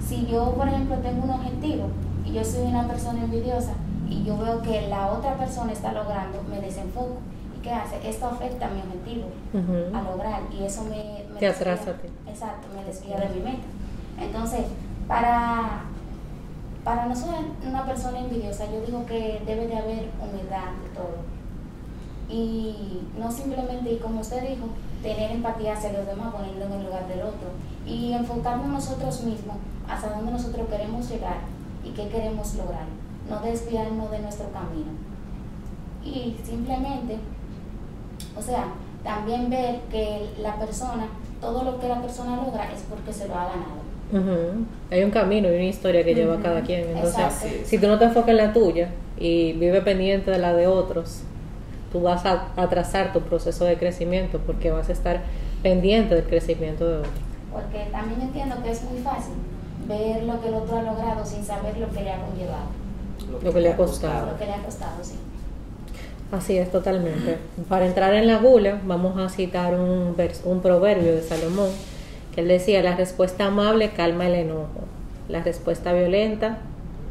Si 0.00 0.26
yo, 0.26 0.54
por 0.54 0.68
ejemplo, 0.68 0.96
tengo 0.98 1.24
un 1.24 1.30
objetivo 1.30 1.88
y 2.24 2.32
yo 2.32 2.44
soy 2.44 2.66
una 2.66 2.86
persona 2.88 3.24
envidiosa 3.24 3.72
y 4.08 4.24
yo 4.24 4.38
veo 4.38 4.62
que 4.62 4.88
la 4.88 5.08
otra 5.12 5.36
persona 5.36 5.72
está 5.72 5.92
logrando, 5.92 6.42
me 6.48 6.60
desenfoco. 6.60 7.18
¿Y 7.58 7.60
qué 7.60 7.72
hace? 7.72 8.08
Esto 8.08 8.26
afecta 8.26 8.68
a 8.68 8.70
mi 8.70 8.80
objetivo 8.80 9.26
a 9.92 10.02
lograr 10.02 10.42
y 10.56 10.62
eso 10.64 10.84
me, 10.84 11.24
me 11.34 11.40
Te 11.40 11.48
atrasa. 11.48 11.94
Exacto, 12.26 12.68
me 12.74 12.84
desvía 12.84 13.16
de 13.18 13.28
mi 13.30 13.40
meta. 13.40 13.66
Entonces, 14.20 14.62
Para, 15.08 15.84
para 16.88 17.04
no 17.04 17.14
ser 17.14 17.28
una 17.68 17.84
persona 17.84 18.18
envidiosa, 18.18 18.64
yo 18.64 18.80
digo 18.80 19.04
que 19.04 19.42
debe 19.44 19.66
de 19.66 19.76
haber 19.76 20.08
humildad 20.22 20.68
ante 20.68 20.88
todo. 20.94 21.18
Y 22.30 23.02
no 23.18 23.30
simplemente, 23.30 23.92
y 23.92 23.98
como 23.98 24.22
usted 24.22 24.40
dijo, 24.48 24.68
tener 25.02 25.32
empatía 25.32 25.74
hacia 25.74 25.92
los 25.92 26.06
demás, 26.06 26.32
poniendo 26.32 26.64
en 26.64 26.72
el 26.72 26.86
lugar 26.86 27.06
del 27.06 27.20
otro. 27.20 27.50
Y 27.84 28.14
enfocarnos 28.14 28.68
nosotros 28.68 29.22
mismos 29.22 29.58
hasta 29.86 30.08
dónde 30.08 30.32
nosotros 30.32 30.66
queremos 30.66 31.10
llegar 31.10 31.40
y 31.84 31.90
qué 31.90 32.08
queremos 32.08 32.54
lograr. 32.54 32.86
No 33.28 33.38
desviarnos 33.40 34.10
de 34.10 34.20
nuestro 34.20 34.50
camino. 34.50 34.92
Y 36.02 36.38
simplemente, 36.42 37.18
o 38.34 38.40
sea, 38.40 38.64
también 39.04 39.50
ver 39.50 39.82
que 39.90 40.32
la 40.38 40.58
persona, 40.58 41.08
todo 41.38 41.64
lo 41.64 41.78
que 41.78 41.88
la 41.88 42.00
persona 42.00 42.36
logra 42.36 42.72
es 42.72 42.80
porque 42.88 43.12
se 43.12 43.28
lo 43.28 43.34
ha 43.34 43.44
ganado. 43.44 43.87
Ujú. 44.12 44.64
Hay 44.90 45.02
un 45.04 45.10
camino 45.10 45.48
y 45.50 45.54
una 45.54 45.64
historia 45.64 46.02
que 46.04 46.14
lleva 46.14 46.38
cada 46.40 46.62
quien. 46.62 46.88
Entonces, 46.88 47.18
Exacto. 47.18 47.48
si 47.64 47.78
tú 47.78 47.86
no 47.88 47.98
te 47.98 48.06
enfocas 48.06 48.30
en 48.30 48.36
la 48.38 48.52
tuya 48.52 48.88
y 49.18 49.52
vives 49.54 49.82
pendiente 49.84 50.30
de 50.30 50.38
la 50.38 50.54
de 50.54 50.66
otros, 50.66 51.20
tú 51.92 52.00
vas 52.02 52.24
a 52.24 52.48
atrasar 52.56 53.12
tu 53.12 53.20
proceso 53.20 53.64
de 53.64 53.76
crecimiento 53.76 54.38
porque 54.46 54.70
vas 54.70 54.88
a 54.88 54.92
estar 54.92 55.20
pendiente 55.62 56.14
del 56.14 56.24
crecimiento 56.24 56.86
de 56.88 56.96
otros. 56.98 57.14
Porque 57.52 57.88
también 57.90 58.20
entiendo 58.22 58.56
que 58.62 58.70
es 58.70 58.82
muy 58.84 59.00
fácil 59.00 59.34
ver 59.86 60.22
lo 60.24 60.40
que 60.40 60.48
el 60.48 60.54
otro 60.54 60.76
ha 60.78 60.82
logrado 60.82 61.24
sin 61.24 61.42
saber 61.44 61.76
lo 61.78 61.88
que 61.90 62.02
le 62.02 62.10
ha 62.12 62.20
conllevado, 62.20 62.68
Lo 63.42 63.52
que 63.52 63.60
le 63.60 63.72
ha 63.72 63.76
costado. 63.76 64.26
lo 64.32 64.38
que 64.38 64.44
le 64.46 64.52
ha 64.52 64.62
costado, 64.62 65.02
sí. 65.02 65.14
Así 66.30 66.58
es, 66.58 66.70
totalmente. 66.70 67.38
Para 67.70 67.86
entrar 67.86 68.12
en 68.14 68.26
la 68.26 68.36
gula, 68.38 68.78
vamos 68.84 69.18
a 69.18 69.28
citar 69.30 69.74
un, 69.74 70.14
vers- 70.14 70.42
un 70.44 70.60
proverbio 70.60 71.14
de 71.14 71.22
Salomón, 71.22 71.70
él 72.40 72.48
decía, 72.48 72.82
la 72.82 72.96
respuesta 72.96 73.46
amable 73.46 73.90
calma 73.90 74.26
el 74.26 74.34
enojo, 74.34 74.84
la 75.28 75.42
respuesta 75.42 75.92
violenta 75.92 76.58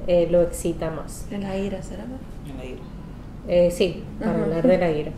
eh, 0.07 0.27
lo 0.31 0.41
excita 0.41 0.89
más. 0.89 1.25
En 1.31 1.43
la 1.43 1.57
ira, 1.57 1.81
¿será? 1.83 2.03
En 2.49 2.57
la 2.57 2.65
ira. 2.65 2.79
Eh, 3.47 3.71
sí, 3.71 4.03
para 4.19 4.31
Ajá. 4.31 4.43
hablar 4.43 4.67
de 4.67 4.77
la 4.77 4.91
ira. 4.91 5.11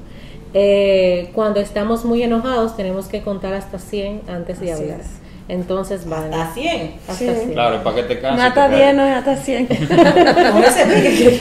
Eh, 0.53 1.29
cuando 1.33 1.59
estamos 1.59 2.05
muy 2.05 2.23
enojados 2.23 2.75
tenemos 2.75 3.07
que 3.07 3.21
contar 3.21 3.53
hasta 3.53 3.77
100 3.77 4.21
antes 4.27 4.59
de 4.59 4.71
Así 4.71 4.83
hablar. 4.83 4.99
es. 5.01 5.07
Entonces, 5.49 6.07
vale. 6.07 6.27
Hasta 6.35 6.53
100. 6.53 6.91
Hasta 7.07 7.13
Sí. 7.15 7.25
100. 7.25 7.53
Claro, 7.53 7.83
para 7.83 7.95
que 7.95 8.03
te 8.03 8.19
canses. 8.19 8.45
Hasta 8.45 8.69
te 8.69 8.75
10, 8.75 8.81
caes. 8.85 8.95
no 8.95 9.05
es 9.05 9.15
hasta 9.15 9.35
100. 9.35 9.65
Con 9.67 10.63
ese 10.63 10.85
pique 10.85 11.39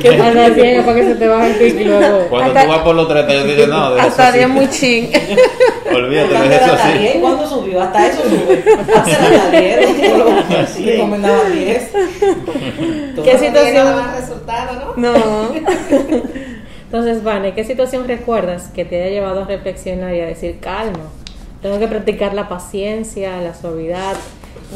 que- 0.00 0.08
Hasta 0.16 0.54
100 0.54 0.84
para 0.84 0.94
que 0.96 1.04
se 1.04 1.14
te 1.14 1.28
baje 1.28 1.66
el 1.68 1.80
y 1.80 1.84
luego... 1.84 2.26
Cuando 2.30 2.48
Hasta- 2.48 2.62
tú 2.64 2.68
vas 2.70 2.78
por 2.80 2.94
los 2.96 3.06
30, 3.08 3.34
yo 3.34 3.42
te 3.44 3.54
digo, 3.54 3.66
no, 3.66 3.90
de 3.94 4.00
eso 4.00 4.08
hasta 4.08 4.32
sí. 4.32 4.38
10 4.38 4.48
muy 4.48 4.70
ching. 4.70 5.10
Olvídate 5.94 6.48
de 6.48 6.56
eso 6.56 6.64
hasta 6.72 6.92
sí. 6.92 6.98
10. 6.98 7.16
¿Cuándo 7.16 7.46
subió? 7.48 7.82
Hasta 7.82 8.06
eso 8.08 8.22
sube. 8.22 8.64
Hasta 8.96 9.50
10. 9.60 10.18
Los 10.18 10.68
Sí. 10.70 10.84
recomendaban 10.86 11.52
10. 11.52 11.90
¿Qué 13.24 13.38
situación? 13.38 13.86
no 13.94 14.16
resultado, 14.18 14.94
¿no? 14.96 15.12
No. 15.12 15.48
Entonces, 16.84 17.22
Vane, 17.22 17.52
¿qué 17.52 17.64
situación 17.64 18.08
recuerdas 18.08 18.70
que 18.74 18.86
te 18.86 19.02
haya 19.02 19.10
llevado 19.10 19.42
a 19.42 19.46
reflexionar 19.46 20.14
y 20.14 20.20
a 20.22 20.26
decir, 20.26 20.58
calma, 20.60 21.10
tengo 21.62 21.78
que 21.78 21.88
practicar 21.88 22.34
la 22.34 22.48
paciencia, 22.48 23.40
la 23.40 23.54
suavidad 23.54 24.14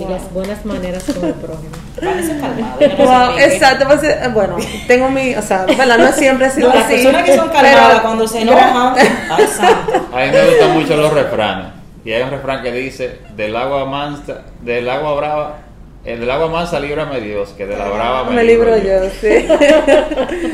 y 0.00 0.04
las 0.10 0.32
buenas 0.32 0.64
maneras 0.64 1.04
con 1.04 1.24
el 1.24 1.34
prójimo? 1.34 1.70
Parece 2.00 2.38
calmado. 2.40 2.78
no 2.80 3.04
Wow, 3.28 3.38
exacto. 3.38 3.84
pues, 3.86 4.02
eh, 4.04 4.18
bueno, 4.32 4.56
tengo 4.86 5.08
mi, 5.10 5.34
o 5.34 5.42
sea, 5.42 5.64
¿verdad? 5.66 5.98
No 5.98 6.12
siempre 6.12 6.50
sido 6.50 6.68
No, 6.68 6.74
las 6.74 6.84
así. 6.86 6.94
personas 6.94 7.24
que 7.24 7.36
son 7.36 7.48
calmadas 7.50 7.88
pero- 7.90 8.02
cuando 8.02 8.26
se 8.28 8.42
enojan. 8.42 8.94
Ay, 9.30 9.46
santo. 9.46 9.92
A 10.12 10.20
mí 10.24 10.30
me 10.32 10.46
gustan 10.46 10.70
mucho 10.72 10.96
los 10.96 11.12
refranes. 11.12 11.66
Y 12.04 12.12
hay 12.12 12.22
un 12.22 12.30
refrán 12.30 12.62
que 12.62 12.72
dice, 12.72 13.18
del 13.36 13.54
agua 13.54 13.84
mansa, 13.84 14.42
del 14.60 14.88
agua 14.90 15.14
brava, 15.14 15.58
el 16.04 16.18
del 16.18 16.30
agua 16.32 16.48
mansa 16.48 16.80
líbrame 16.80 17.20
Dios, 17.20 17.50
que 17.50 17.64
de 17.64 17.76
la 17.76 17.88
brava 17.88 18.24
me, 18.24 18.34
Me 18.36 18.42
libro 18.44 18.76
yo, 18.76 19.08
sí. 19.20 19.46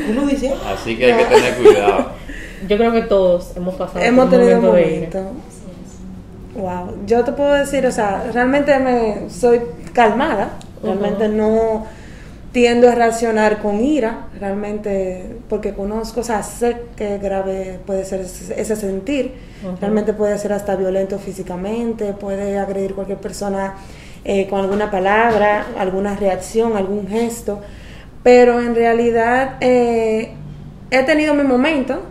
Uno 0.09 0.27
dice, 0.27 0.53
ah, 0.53 0.75
Así 0.79 0.95
que 0.95 1.11
hay 1.11 1.23
que 1.23 1.25
tener 1.35 1.53
cuidado. 1.55 2.11
Yo 2.67 2.77
creo 2.77 2.91
que 2.91 3.01
todos 3.03 3.53
hemos 3.55 3.73
pasado 3.75 3.99
Hemos 4.05 4.25
por 4.29 4.33
un 4.35 4.39
tenido 4.41 4.61
momento 4.61 4.75
de 4.75 4.95
ira. 4.97 5.21
momento. 5.21 5.41
Wow, 6.59 7.05
yo 7.05 7.23
te 7.23 7.31
puedo 7.31 7.53
decir, 7.53 7.85
o 7.85 7.91
sea, 7.91 8.25
realmente 8.33 8.77
me 8.79 9.29
soy 9.29 9.61
calmada, 9.93 10.57
realmente 10.83 11.29
no 11.29 11.85
tiendo 12.51 12.89
a 12.89 12.95
reaccionar 12.95 13.59
con 13.59 13.79
ira, 13.79 14.27
realmente 14.39 15.37
porque 15.47 15.73
conozco, 15.73 16.21
o 16.21 16.23
sea, 16.23 16.43
sé 16.43 16.81
que 16.95 17.17
grave 17.19 17.79
puede 17.85 18.03
ser 18.03 18.21
ese 18.21 18.75
sentir, 18.75 19.35
realmente 19.79 20.13
puede 20.13 20.37
ser 20.37 20.51
hasta 20.51 20.75
violento 20.75 21.17
físicamente, 21.19 22.13
puede 22.13 22.57
agredir 22.57 22.95
cualquier 22.95 23.19
persona 23.19 23.75
eh, 24.25 24.47
con 24.49 24.59
alguna 24.59 24.91
palabra, 24.91 25.67
alguna 25.77 26.15
reacción, 26.15 26.75
algún 26.75 27.07
gesto, 27.07 27.61
pero 28.23 28.59
en 28.59 28.75
realidad 28.75 29.57
eh, 29.61 30.33
he 30.91 31.03
tenido 31.03 31.33
mi 31.35 31.43
momento, 31.43 32.01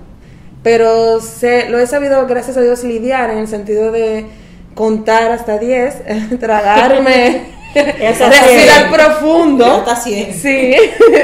pero 0.69 1.19
sé- 1.21 1.71
lo 1.71 1.79
he 1.79 1.87
sabido, 1.87 2.27
gracias 2.27 2.59
a 2.59 2.61
Dios, 2.61 2.85
lidiar 2.85 3.31
en 3.31 3.39
el 3.39 3.49
sentido 3.49 3.91
de 3.91 4.27
contar 4.75 5.31
hasta 5.33 5.57
10, 5.59 5.95
tragarme, 6.41 7.43
respirar 7.75 8.89
100. 8.89 8.93
profundo. 8.93 9.65
hasta 9.65 9.97
100. 9.97 10.35
Sí, 10.35 10.75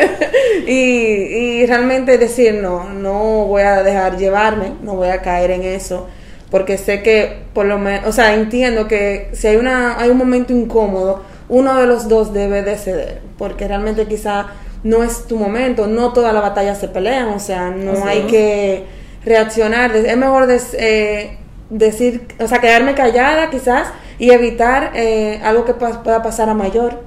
y, 0.66 0.72
y 0.72 1.66
realmente 1.66 2.16
decir 2.16 2.54
no, 2.54 2.88
no 2.88 3.44
voy 3.46 3.62
a 3.62 3.82
dejar 3.82 4.16
llevarme, 4.16 4.72
no 4.82 4.94
voy 4.94 5.08
a 5.08 5.20
caer 5.20 5.50
en 5.50 5.62
eso, 5.62 6.06
porque 6.50 6.78
sé 6.78 7.02
que 7.02 7.40
por 7.52 7.66
lo 7.66 7.78
menos, 7.78 8.08
o 8.08 8.12
sea, 8.12 8.32
entiendo 8.34 8.88
que 8.88 9.28
si 9.34 9.46
hay, 9.48 9.56
una, 9.56 9.98
hay 10.00 10.08
un 10.08 10.16
momento 10.16 10.52
incómodo, 10.54 11.22
uno 11.50 11.76
de 11.78 11.86
los 11.86 12.08
dos 12.08 12.32
debe 12.32 12.62
de 12.62 12.76
ceder, 12.78 13.20
porque 13.36 13.68
realmente 13.68 14.06
quizá 14.06 14.46
no 14.84 15.02
es 15.02 15.26
tu 15.26 15.36
momento, 15.36 15.86
no 15.86 16.12
todas 16.14 16.32
las 16.32 16.42
batallas 16.42 16.78
se 16.78 16.88
pelean, 16.88 17.28
o 17.28 17.38
sea, 17.38 17.68
no 17.70 17.92
Así 17.92 18.02
hay 18.06 18.18
es. 18.20 18.24
que 18.26 19.03
reaccionar, 19.24 19.94
es 19.96 20.16
mejor 20.16 20.46
des- 20.46 20.74
eh, 20.78 21.38
decir, 21.70 22.26
o 22.40 22.46
sea, 22.46 22.58
quedarme 22.60 22.94
callada 22.94 23.50
quizás 23.50 23.88
y 24.18 24.30
evitar 24.30 24.92
eh, 24.94 25.40
algo 25.42 25.64
que 25.64 25.74
pa- 25.74 26.02
pueda 26.02 26.22
pasar 26.22 26.48
a 26.48 26.54
mayor, 26.54 27.00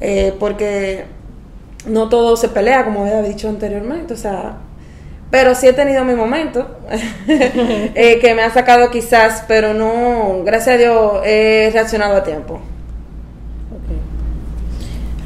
eh, 0.00 0.34
porque 0.38 1.04
no 1.86 2.08
todo 2.08 2.36
se 2.36 2.48
pelea, 2.48 2.84
como 2.84 3.02
había 3.02 3.22
dicho 3.22 3.48
anteriormente, 3.48 4.14
o 4.14 4.16
sea, 4.16 4.56
pero 5.30 5.54
sí 5.54 5.66
he 5.66 5.72
tenido 5.72 6.04
mi 6.04 6.14
momento 6.14 6.78
eh, 7.28 8.18
que 8.20 8.34
me 8.34 8.42
ha 8.42 8.50
sacado 8.50 8.90
quizás, 8.90 9.44
pero 9.48 9.74
no, 9.74 10.42
gracias 10.44 10.76
a 10.76 10.78
Dios 10.78 11.12
he 11.24 11.70
reaccionado 11.72 12.16
a 12.16 12.22
tiempo. 12.24 12.60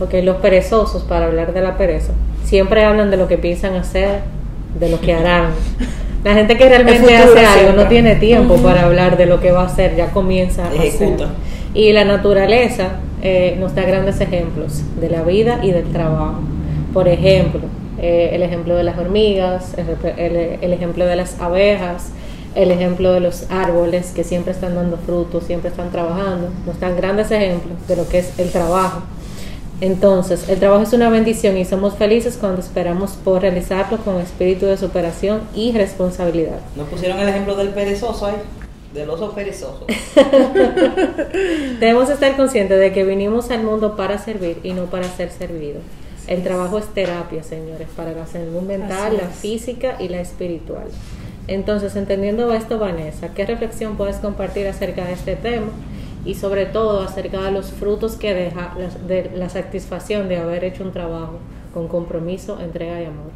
Ok, 0.01 0.15
los 0.23 0.37
perezosos, 0.37 1.03
para 1.03 1.27
hablar 1.27 1.53
de 1.53 1.61
la 1.61 1.77
pereza, 1.77 2.13
siempre 2.45 2.85
hablan 2.85 3.11
de 3.11 3.17
lo 3.17 3.27
que 3.27 3.37
piensan 3.37 3.75
hacer, 3.75 4.21
de 4.79 4.89
lo 4.89 5.01
que 5.01 5.13
harán. 5.13 5.51
La 6.25 6.35
gente 6.35 6.57
que 6.57 6.69
realmente 6.69 7.01
futuro 7.01 7.17
hace 7.19 7.39
algo 7.47 7.61
siempre. 7.61 7.83
no 7.85 7.89
tiene 7.89 8.15
tiempo 8.17 8.57
para 8.57 8.83
hablar 8.87 9.17
de 9.17 9.27
lo 9.27 9.41
que 9.41 9.53
va 9.53 9.63
a 9.63 9.67
hacer, 9.67 9.95
ya 9.97 10.11
comienza 10.11 10.67
a 10.69 10.75
Ejecuta. 10.75 11.25
hacer. 11.25 11.37
Y 11.75 11.93
la 11.93 12.05
naturaleza 12.05 12.97
eh, 13.23 13.57
nos 13.61 13.75
da 13.75 13.83
grandes 13.83 14.21
ejemplos 14.21 14.83
de 15.01 15.11
la 15.11 15.23
vida 15.23 15.61
y 15.63 15.71
del 15.71 15.85
trabajo. 15.93 16.41
Por 16.93 17.07
ejemplo, 17.09 17.61
eh, 18.01 18.31
el 18.33 18.43
ejemplo 18.43 18.75
de 18.77 18.83
las 18.85 18.99
hormigas, 18.99 19.75
el, 19.77 19.87
el- 20.19 20.59
el 20.61 20.73
ejemplo 20.73 21.05
de 21.07 21.17
las 21.17 21.41
abejas, 21.41 22.11
el 22.55 22.71
ejemplo 22.73 23.13
de 23.13 23.21
los 23.21 23.47
árboles 23.51 24.13
que 24.15 24.25
siempre 24.25 24.53
están 24.53 24.75
dando 24.75 24.97
frutos, 24.97 25.45
siempre 25.45 25.71
están 25.71 25.91
trabajando. 25.91 26.49
Nos 26.67 26.81
dan 26.81 26.97
grandes 26.97 27.31
ejemplos 27.31 27.87
de 27.87 27.95
lo 27.97 28.09
que 28.09 28.19
es 28.19 28.39
el 28.39 28.51
trabajo. 28.51 29.03
Entonces, 29.81 30.49
el 30.49 30.59
trabajo 30.59 30.83
es 30.83 30.93
una 30.93 31.09
bendición 31.09 31.57
y 31.57 31.65
somos 31.65 31.95
felices 31.95 32.37
cuando 32.41 32.61
esperamos 32.61 33.13
por 33.13 33.43
realizarlo 33.43 33.99
con 33.99 34.21
espíritu 34.21 34.67
de 34.67 34.77
superación 34.77 35.43
y 35.55 35.73
responsabilidad. 35.73 36.59
Nos 36.75 36.89
pusieron 36.89 37.19
el 37.21 37.29
ejemplo 37.29 37.55
del 37.55 37.69
perezoso 37.69 38.27
ahí. 38.27 38.35
Del 38.93 39.09
oso 39.11 39.33
perezoso. 39.33 39.87
Debemos 41.81 42.11
estar 42.11 42.37
conscientes 42.37 42.79
de 42.81 42.93
que 42.93 43.05
vinimos 43.05 43.51
al 43.51 43.63
mundo 43.63 43.97
para 43.97 44.19
servir 44.19 44.59
y 44.63 44.73
no 44.73 44.87
para 44.87 45.05
ser 45.05 45.31
servidos. 45.31 45.83
El 46.27 46.43
trabajo 46.43 46.79
es 46.79 46.87
terapia, 46.87 47.43
señores, 47.43 47.89
para 47.97 48.13
la 48.13 48.27
salud 48.27 48.63
mental, 48.63 49.09
Así 49.09 49.17
la 49.17 49.23
es. 49.25 49.37
física 49.37 49.97
y 49.99 50.09
la 50.09 50.21
espiritual. 50.21 50.85
Entonces, 51.47 51.97
entendiendo 51.97 52.53
esto, 52.53 52.79
Vanessa, 52.79 53.29
¿qué 53.35 53.47
reflexión 53.47 53.97
puedes 53.97 54.17
compartir 54.17 54.67
acerca 54.67 55.05
de 55.05 55.13
este 55.15 55.37
tema? 55.37 55.69
Y 56.29 56.35
sobre 56.35 56.67
todo 56.67 57.01
acerca 57.01 57.41
de 57.41 57.51
los 57.51 57.73
frutos 57.73 58.17
que 58.17 58.35
deja 58.35 58.77
la, 58.79 58.89
de 59.07 59.31
la 59.35 59.49
satisfacción 59.49 60.29
de 60.29 60.37
haber 60.37 60.63
hecho 60.63 60.85
un 60.85 60.93
trabajo 60.93 61.39
con 61.73 61.89
compromiso, 61.89 62.61
entrega 62.61 63.01
y 63.01 63.07
amor. 63.07 63.31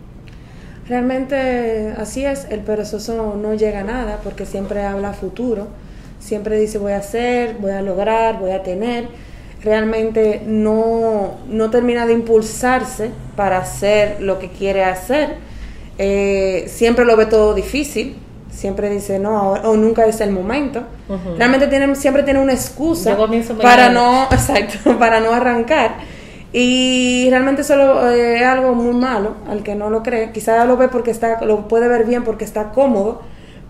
Realmente 0.87 1.95
así 1.97 2.25
es, 2.25 2.47
el 2.51 2.61
perezoso 2.61 3.35
no 3.41 3.55
llega 3.55 3.81
a 3.81 3.85
nada 3.85 4.21
porque 4.23 4.45
siempre 4.45 4.83
habla 4.83 5.15
futuro, 5.15 5.69
siempre 6.19 6.59
dice 6.59 6.77
voy 6.77 6.93
a 6.93 6.99
hacer, 6.99 7.57
voy 7.61 7.71
a 7.71 7.81
lograr, 7.81 8.39
voy 8.39 8.51
a 8.51 8.63
tener. 8.63 9.07
Realmente 9.65 10.43
no, 10.45 11.39
no 11.49 11.71
termina 11.71 12.05
de 12.05 12.13
impulsarse 12.13 13.11
para 13.37 13.59
hacer 13.59 14.21
lo 14.21 14.39
que 14.39 14.51
quiere 14.51 14.85
hacer. 14.85 15.37
Eh, 15.99 16.65
siempre 16.67 17.05
lo 17.05 17.17
ve 17.17 17.27
todo 17.27 17.55
difícil, 17.55 18.17
siempre 18.63 18.89
dice 18.89 19.19
no, 19.19 19.37
ahora- 19.37 19.69
o 19.69 19.77
nunca 19.77 20.07
es 20.07 20.21
el 20.21 20.31
momento. 20.31 20.83
Realmente 21.37 21.67
tienen, 21.67 21.95
siempre 21.97 22.23
tiene 22.23 22.41
una 22.41 22.53
excusa 22.53 23.11
para 23.63 23.89
no, 23.91 24.25
exacto, 24.31 24.99
para 24.99 25.21
no 25.21 25.33
arrancar. 25.33 25.97
Y 26.53 27.27
realmente 27.31 27.65
solo 27.65 28.09
eh, 28.11 28.37
es 28.41 28.47
algo 28.47 28.75
muy 28.75 28.95
malo 28.95 29.35
al 29.49 29.63
que 29.63 29.75
no 29.75 29.91
lo 29.91 30.03
cree. 30.03 30.31
Quizás 30.33 30.67
lo 30.67 30.77
ve 30.77 30.89
porque 30.89 31.11
está, 31.11 31.41
lo 31.45 31.67
puede 31.69 31.89
ver 31.89 32.05
bien 32.05 32.23
porque 32.25 32.45
está 32.45 32.71
cómodo, 32.71 33.21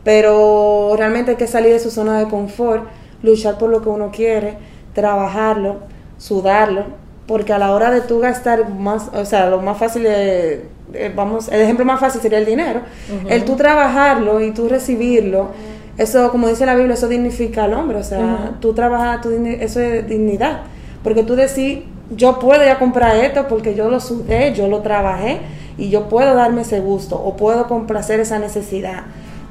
pero 0.04 0.94
realmente 0.96 1.32
hay 1.32 1.36
que 1.36 1.46
salir 1.46 1.72
de 1.72 1.78
su 1.80 1.90
zona 1.90 2.18
de 2.18 2.28
confort, 2.28 2.84
luchar 3.22 3.56
por 3.58 3.70
lo 3.70 3.80
que 3.82 3.88
uno 3.88 4.10
quiere, 4.10 4.58
trabajarlo, 4.94 5.76
sudarlo, 6.18 6.84
porque 7.32 7.54
a 7.54 7.58
la 7.58 7.72
hora 7.72 7.90
de 7.90 8.02
tú 8.02 8.18
gastar 8.20 8.68
más, 8.68 9.08
o 9.14 9.24
sea, 9.24 9.48
lo 9.48 9.58
más 9.62 9.78
fácil 9.78 10.02
de, 10.02 10.66
de- 10.92 11.08
vamos, 11.16 11.48
el 11.48 11.62
ejemplo 11.62 11.86
más 11.86 11.98
fácil 11.98 12.20
sería 12.20 12.36
el 12.36 12.44
dinero. 12.44 12.80
El 13.26 13.46
tú 13.46 13.56
trabajarlo 13.56 14.42
y 14.42 14.50
tú 14.50 14.68
recibirlo, 14.68 15.48
eso, 15.96 16.30
como 16.30 16.48
dice 16.48 16.66
la 16.66 16.74
Biblia, 16.74 16.92
eso 16.92 17.08
dignifica 17.08 17.64
al 17.64 17.72
hombre, 17.72 17.96
o 17.96 18.04
sea, 18.04 18.18
Ujú. 18.18 18.54
tú 18.60 18.74
trabajas, 18.74 19.24
digni- 19.24 19.56
eso 19.60 19.80
es 19.80 20.06
dignidad, 20.06 20.60
porque 21.02 21.22
tú 21.22 21.34
decís, 21.34 21.78
yo 22.14 22.38
puedo 22.38 22.62
ya 22.62 22.78
comprar 22.78 23.16
esto 23.16 23.48
porque 23.48 23.74
yo 23.74 23.88
lo 23.88 23.98
sudé, 23.98 24.52
yo 24.52 24.68
lo 24.68 24.80
trabajé 24.82 25.38
y 25.78 25.88
yo 25.88 26.10
puedo 26.10 26.34
darme 26.34 26.60
ese 26.62 26.80
gusto, 26.80 27.16
o 27.16 27.34
puedo 27.34 27.66
complacer 27.66 28.20
esa 28.20 28.38
necesidad, 28.38 29.04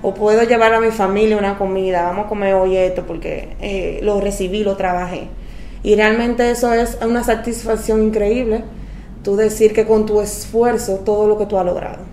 o 0.03 0.13
puedo 0.13 0.43
llevar 0.43 0.71
a 0.75 0.79
mi 0.79 0.91
familia 0.91 1.35
una 1.35 1.57
comida, 1.57 2.03
vamos 2.03 2.25
a 2.27 2.29
comer 2.29 2.53
hoy 2.53 2.77
esto 2.77 3.05
porque 3.07 3.55
eh, 3.59 3.99
lo 4.03 4.21
recibí, 4.21 4.63
lo 4.63 4.75
trabajé. 4.77 5.29
Y 5.83 5.95
realmente 5.95 6.49
eso 6.51 6.73
es 6.73 6.97
una 7.05 7.23
satisfacción 7.23 8.03
increíble, 8.03 8.63
tú 9.23 9.35
decir 9.35 9.73
que 9.73 9.85
con 9.85 10.05
tu 10.05 10.21
esfuerzo 10.21 10.99
todo 11.05 11.27
lo 11.27 11.37
que 11.37 11.45
tú 11.45 11.57
has 11.57 11.65
logrado. 11.65 12.03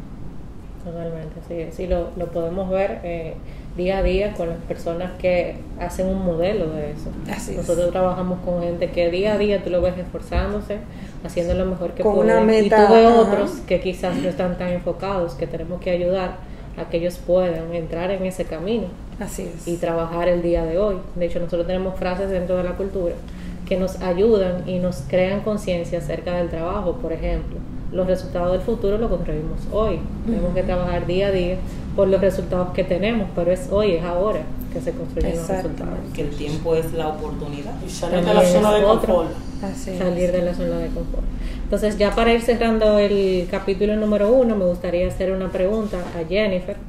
Totalmente, 0.85 1.35
sí, 1.49 1.67
sí 1.77 1.87
lo, 1.87 2.11
lo 2.17 2.27
podemos 2.27 2.71
ver 2.71 3.01
eh, 3.03 3.35
día 3.77 3.99
a 3.99 4.03
día 4.03 4.33
con 4.33 4.49
las 4.49 4.59
personas 4.59 5.13
que 5.19 5.57
hacen 5.79 6.07
un 6.07 6.25
modelo 6.25 6.71
de 6.71 6.93
eso. 6.93 7.11
Así 7.31 7.53
es. 7.53 7.59
Nosotros 7.59 7.91
trabajamos 7.91 8.41
con 8.41 8.63
gente 8.63 8.91
que 8.91 9.11
día 9.11 9.35
a 9.35 9.39
día 9.39 9.63
tú 9.63 9.69
lo 9.71 9.83
ves 9.83 9.99
esforzándose, 9.99 10.79
haciendo 11.25 11.55
lo 11.55 11.67
mejor 11.67 11.93
que 11.93 12.03
Con 12.03 12.19
una 12.19 12.41
y 12.59 12.71
tú 12.71 12.77
ves 12.77 13.07
ajá. 13.07 13.15
otros 13.21 13.51
que 13.67 13.81
quizás 13.81 14.17
no 14.17 14.29
están 14.29 14.57
tan 14.57 14.69
enfocados, 14.69 15.35
que 15.35 15.47
tenemos 15.47 15.81
que 15.81 15.91
ayudar 15.91 16.37
a 16.79 16.89
que 16.89 16.99
ellos 16.99 17.19
puedan 17.19 17.75
entrar 17.75 18.11
en 18.13 18.25
ese 18.25 18.45
camino 18.45 18.87
Así 19.21 19.51
es. 19.55 19.67
y 19.67 19.77
trabajar 19.77 20.29
el 20.29 20.43
día 20.43 20.65
de 20.65 20.79
hoy. 20.79 20.97
De 21.17 21.27
hecho, 21.27 21.39
nosotros 21.41 21.67
tenemos 21.67 21.99
frases 21.99 22.31
dentro 22.31 22.57
de 22.57 22.65
la 22.65 22.77
cultura 22.77 23.15
que 23.69 23.77
nos 23.77 24.01
ayudan 24.01 24.67
y 24.67 24.79
nos 24.79 25.03
crean 25.09 25.43
conciencia 25.43 25.99
acerca 25.99 26.37
del 26.37 26.49
trabajo. 26.49 26.95
Por 26.95 27.13
ejemplo, 27.13 27.59
los 27.93 28.07
resultados 28.07 28.53
del 28.53 28.63
futuro 28.63 28.97
los 28.97 29.11
construimos 29.11 29.61
hoy. 29.71 30.01
Tenemos 30.25 30.55
que 30.55 30.63
trabajar 30.63 31.07
día 31.07 31.29
a 31.29 31.31
día 31.31 31.57
por 31.95 32.09
los 32.09 32.21
resultados 32.21 32.71
que 32.73 32.85
tenemos, 32.85 33.29
pero 33.35 33.53
es 33.53 33.69
hoy, 33.71 33.93
es 33.93 34.05
ahora 34.05 34.41
que 34.73 34.81
se 34.81 34.93
construyen 34.93 35.33
los 35.33 35.41
Exacto. 35.41 35.69
resultados. 35.69 35.99
Que 36.15 36.23
el 36.23 36.31
tiempo 36.31 36.75
es 36.75 36.93
la 36.95 37.09
oportunidad. 37.09 37.75
Y 37.87 37.91
salir 37.91 38.25
de 38.25 38.35
la 38.35 38.45
zona 38.45 38.73
de 38.75 38.85
otro. 38.85 39.15
confort. 39.15 39.99
Salir 39.99 40.33
de 40.33 40.43
la 40.43 40.55
zona 40.55 40.79
de 40.79 40.87
confort. 40.89 41.25
Entonces, 41.65 41.99
ya 41.99 42.15
para 42.15 42.33
ir 42.33 42.41
cerrando 42.41 42.99
el 42.99 43.47
capítulo 43.51 43.97
número 43.97 44.33
uno, 44.33 44.57
me 44.57 44.65
gustaría 44.65 45.07
hacer 45.07 45.33
una 45.33 45.51
pregunta 45.51 45.99
a 46.19 46.27
Jennifer. 46.27 46.77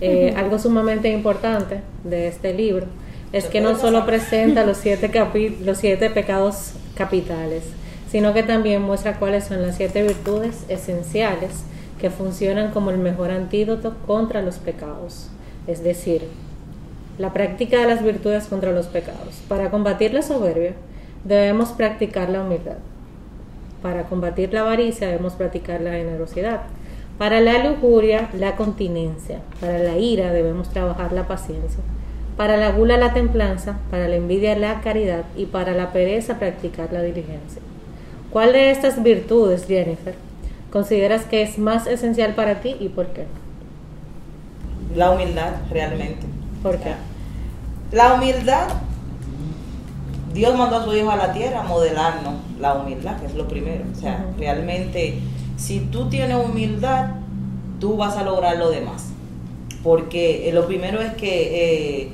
Eh, 0.00 0.32
algo 0.36 0.60
sumamente 0.60 1.10
importante 1.10 1.80
de 2.04 2.28
este 2.28 2.54
libro 2.54 2.86
es 3.32 3.46
que 3.46 3.60
no 3.60 3.76
solo 3.78 4.06
presenta 4.06 4.64
los 4.64 4.76
siete, 4.78 5.10
capi- 5.10 5.58
los 5.60 5.78
siete 5.78 6.10
pecados 6.10 6.72
capitales, 6.96 7.64
sino 8.10 8.34
que 8.34 8.42
también 8.42 8.82
muestra 8.82 9.18
cuáles 9.18 9.44
son 9.44 9.62
las 9.62 9.76
siete 9.76 10.02
virtudes 10.02 10.64
esenciales 10.68 11.50
que 12.00 12.10
funcionan 12.10 12.72
como 12.72 12.90
el 12.90 12.98
mejor 12.98 13.30
antídoto 13.30 13.94
contra 14.06 14.42
los 14.42 14.56
pecados. 14.56 15.28
Es 15.66 15.82
decir, 15.82 16.26
la 17.18 17.32
práctica 17.32 17.78
de 17.80 17.86
las 17.86 18.02
virtudes 18.04 18.46
contra 18.46 18.72
los 18.72 18.86
pecados. 18.86 19.40
Para 19.48 19.70
combatir 19.70 20.12
la 20.12 20.22
soberbia, 20.22 20.74
debemos 21.24 21.70
practicar 21.70 22.28
la 22.28 22.42
humildad. 22.42 22.78
Para 23.80 24.04
combatir 24.04 24.52
la 24.52 24.60
avaricia, 24.62 25.06
debemos 25.08 25.34
practicar 25.34 25.80
la 25.80 25.92
generosidad. 25.92 26.62
Para 27.18 27.40
la 27.40 27.62
lujuria, 27.68 28.28
la 28.38 28.56
continencia. 28.56 29.40
Para 29.60 29.78
la 29.78 29.96
ira, 29.98 30.32
debemos 30.32 30.70
trabajar 30.70 31.12
la 31.12 31.26
paciencia. 31.28 31.80
Para 32.42 32.56
la 32.56 32.72
gula, 32.72 32.96
la 32.96 33.12
templanza. 33.12 33.78
Para 33.88 34.08
la 34.08 34.16
envidia, 34.16 34.58
la 34.58 34.80
caridad. 34.80 35.22
Y 35.36 35.46
para 35.46 35.74
la 35.74 35.92
pereza, 35.92 36.40
practicar 36.40 36.92
la 36.92 37.00
diligencia. 37.00 37.62
¿Cuál 38.32 38.52
de 38.52 38.72
estas 38.72 39.00
virtudes, 39.00 39.66
Jennifer, 39.68 40.16
consideras 40.72 41.24
que 41.24 41.42
es 41.42 41.56
más 41.56 41.86
esencial 41.86 42.34
para 42.34 42.60
ti 42.60 42.74
y 42.80 42.88
por 42.88 43.06
qué? 43.12 43.26
La 44.96 45.12
humildad, 45.12 45.52
realmente. 45.70 46.26
¿Por 46.64 46.78
qué? 46.78 46.94
La 47.92 48.14
humildad, 48.14 48.66
Dios 50.34 50.58
mandó 50.58 50.78
a 50.78 50.84
su 50.84 50.96
Hijo 50.96 51.12
a 51.12 51.16
la 51.16 51.32
tierra 51.32 51.60
a 51.60 51.62
modelarnos 51.62 52.34
la 52.58 52.74
humildad, 52.74 53.20
que 53.20 53.26
es 53.26 53.36
lo 53.36 53.46
primero. 53.46 53.84
O 53.92 53.94
sea, 53.94 54.26
realmente, 54.36 55.20
si 55.56 55.78
tú 55.78 56.08
tienes 56.08 56.44
humildad, 56.44 57.10
tú 57.78 57.96
vas 57.96 58.16
a 58.16 58.24
lograr 58.24 58.56
lo 58.56 58.68
demás. 58.68 59.12
Porque 59.84 60.48
eh, 60.48 60.52
lo 60.52 60.66
primero 60.66 61.00
es 61.00 61.12
que 61.14 62.00
eh, 62.00 62.12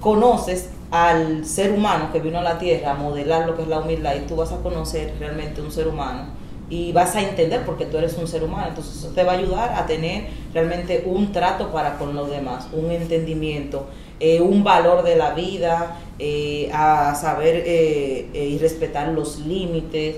conoces 0.00 0.70
al 0.90 1.44
ser 1.44 1.72
humano 1.72 2.10
que 2.12 2.20
vino 2.20 2.38
a 2.38 2.42
la 2.42 2.58
tierra 2.58 2.92
a 2.92 2.94
modelar 2.94 3.46
lo 3.46 3.56
que 3.56 3.62
es 3.62 3.68
la 3.68 3.80
humildad 3.80 4.14
y 4.16 4.26
tú 4.26 4.36
vas 4.36 4.52
a 4.52 4.58
conocer 4.58 5.14
realmente 5.18 5.60
un 5.60 5.72
ser 5.72 5.88
humano 5.88 6.26
y 6.68 6.92
vas 6.92 7.14
a 7.14 7.22
entender 7.22 7.64
porque 7.64 7.86
tú 7.86 7.96
eres 7.96 8.16
un 8.18 8.26
ser 8.26 8.42
humano. 8.42 8.68
Entonces 8.68 8.96
eso 8.96 9.08
te 9.08 9.22
va 9.22 9.32
a 9.32 9.38
ayudar 9.38 9.74
a 9.74 9.86
tener 9.86 10.26
realmente 10.52 11.04
un 11.06 11.32
trato 11.32 11.68
para 11.72 11.98
con 11.98 12.14
los 12.14 12.30
demás, 12.30 12.68
un 12.72 12.90
entendimiento, 12.90 13.86
eh, 14.18 14.40
un 14.40 14.64
valor 14.64 15.02
de 15.02 15.16
la 15.16 15.32
vida, 15.34 15.98
eh, 16.18 16.70
a 16.72 17.14
saber 17.14 17.56
eh, 17.66 18.30
eh, 18.32 18.46
y 18.46 18.56
respetar 18.56 19.08
los 19.08 19.40
límites, 19.40 20.16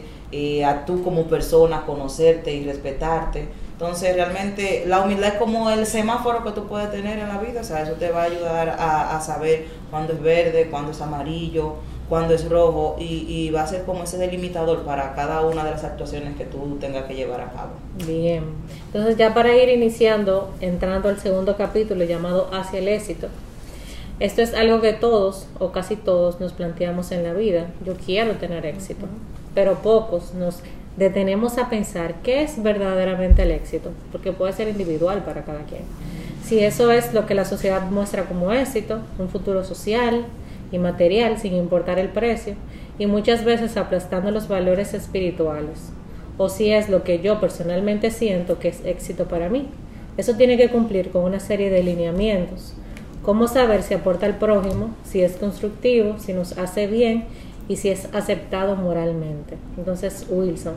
a 0.64 0.84
tú 0.84 1.02
como 1.02 1.24
persona 1.24 1.84
conocerte 1.86 2.54
y 2.54 2.64
respetarte. 2.64 3.48
Entonces 3.78 4.16
realmente 4.16 4.82
la 4.88 5.02
humildad 5.02 5.34
es 5.34 5.34
como 5.34 5.70
el 5.70 5.86
semáforo 5.86 6.42
que 6.42 6.50
tú 6.50 6.66
puedes 6.66 6.90
tener 6.90 7.20
en 7.20 7.28
la 7.28 7.38
vida, 7.38 7.60
o 7.60 7.64
sea, 7.64 7.82
eso 7.82 7.92
te 7.92 8.10
va 8.10 8.22
a 8.22 8.24
ayudar 8.24 8.70
a, 8.70 9.16
a 9.16 9.20
saber 9.20 9.66
cuándo 9.88 10.14
es 10.14 10.20
verde, 10.20 10.66
cuándo 10.68 10.90
es 10.90 11.00
amarillo, 11.00 11.76
cuándo 12.08 12.34
es 12.34 12.48
rojo 12.48 12.96
y, 12.98 13.24
y 13.28 13.50
va 13.50 13.62
a 13.62 13.66
ser 13.68 13.84
como 13.84 14.02
ese 14.02 14.18
delimitador 14.18 14.82
para 14.82 15.14
cada 15.14 15.42
una 15.42 15.62
de 15.62 15.70
las 15.70 15.84
actuaciones 15.84 16.36
que 16.36 16.44
tú 16.44 16.78
tengas 16.80 17.04
que 17.04 17.14
llevar 17.14 17.40
a 17.40 17.52
cabo. 17.52 17.70
Bien, 18.04 18.46
entonces 18.86 19.16
ya 19.16 19.32
para 19.32 19.56
ir 19.56 19.68
iniciando, 19.68 20.52
entrando 20.60 21.08
al 21.08 21.20
segundo 21.20 21.56
capítulo 21.56 22.02
llamado 22.02 22.50
Hacia 22.52 22.80
el 22.80 22.88
éxito, 22.88 23.28
esto 24.18 24.42
es 24.42 24.54
algo 24.54 24.80
que 24.80 24.92
todos 24.92 25.46
o 25.60 25.70
casi 25.70 25.94
todos 25.94 26.40
nos 26.40 26.52
planteamos 26.52 27.12
en 27.12 27.22
la 27.22 27.32
vida. 27.32 27.66
Yo 27.86 27.94
quiero 27.94 28.32
tener 28.32 28.66
éxito, 28.66 29.06
pero 29.54 29.76
pocos 29.76 30.34
nos 30.34 30.62
detenemos 30.98 31.58
a 31.58 31.70
pensar 31.70 32.16
qué 32.22 32.42
es 32.42 32.60
verdaderamente 32.60 33.42
el 33.42 33.52
éxito, 33.52 33.90
porque 34.10 34.32
puede 34.32 34.52
ser 34.52 34.68
individual 34.68 35.22
para 35.24 35.44
cada 35.44 35.60
quien. 35.60 35.82
Si 36.42 36.58
eso 36.58 36.90
es 36.90 37.14
lo 37.14 37.24
que 37.24 37.34
la 37.34 37.44
sociedad 37.44 37.88
muestra 37.88 38.24
como 38.24 38.52
éxito, 38.52 38.98
un 39.18 39.28
futuro 39.28 39.64
social 39.64 40.24
y 40.72 40.78
material 40.78 41.38
sin 41.38 41.54
importar 41.54 42.00
el 42.00 42.08
precio, 42.08 42.54
y 42.98 43.06
muchas 43.06 43.44
veces 43.44 43.76
aplastando 43.76 44.32
los 44.32 44.48
valores 44.48 44.92
espirituales, 44.92 45.90
o 46.36 46.48
si 46.48 46.72
es 46.72 46.88
lo 46.88 47.04
que 47.04 47.20
yo 47.20 47.40
personalmente 47.40 48.10
siento 48.10 48.58
que 48.58 48.68
es 48.68 48.84
éxito 48.84 49.26
para 49.28 49.48
mí. 49.48 49.68
Eso 50.16 50.34
tiene 50.34 50.56
que 50.56 50.68
cumplir 50.68 51.10
con 51.10 51.22
una 51.22 51.38
serie 51.38 51.70
de 51.70 51.84
lineamientos. 51.84 52.74
Cómo 53.22 53.46
saber 53.46 53.84
si 53.84 53.94
aporta 53.94 54.26
al 54.26 54.38
prójimo, 54.38 54.90
si 55.04 55.22
es 55.22 55.36
constructivo, 55.36 56.18
si 56.18 56.32
nos 56.32 56.58
hace 56.58 56.88
bien 56.88 57.26
y 57.68 57.76
si 57.76 57.90
es 57.90 58.08
aceptado 58.12 58.76
moralmente. 58.76 59.56
Entonces, 59.76 60.26
Wilson, 60.28 60.74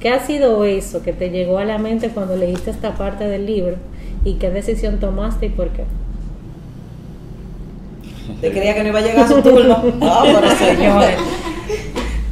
¿qué 0.00 0.10
ha 0.10 0.24
sido 0.24 0.64
eso 0.64 1.02
que 1.02 1.12
te 1.12 1.30
llegó 1.30 1.58
a 1.58 1.64
la 1.64 1.78
mente 1.78 2.08
cuando 2.08 2.36
leíste 2.36 2.70
esta 2.70 2.94
parte 2.94 3.24
del 3.24 3.46
libro 3.46 3.76
y 4.24 4.34
qué 4.34 4.50
decisión 4.50 4.98
tomaste 4.98 5.46
y 5.46 5.50
por 5.50 5.68
qué? 5.70 5.84
Él 8.42 8.52
creía 8.52 8.74
que 8.74 8.82
no 8.82 8.88
iba 8.88 8.98
a 8.98 9.02
llegar 9.02 9.24
a 9.24 9.28
su 9.28 9.42
turno. 9.42 9.82
No, 10.00 10.22
pero 10.24 10.50
señores. 10.56 11.18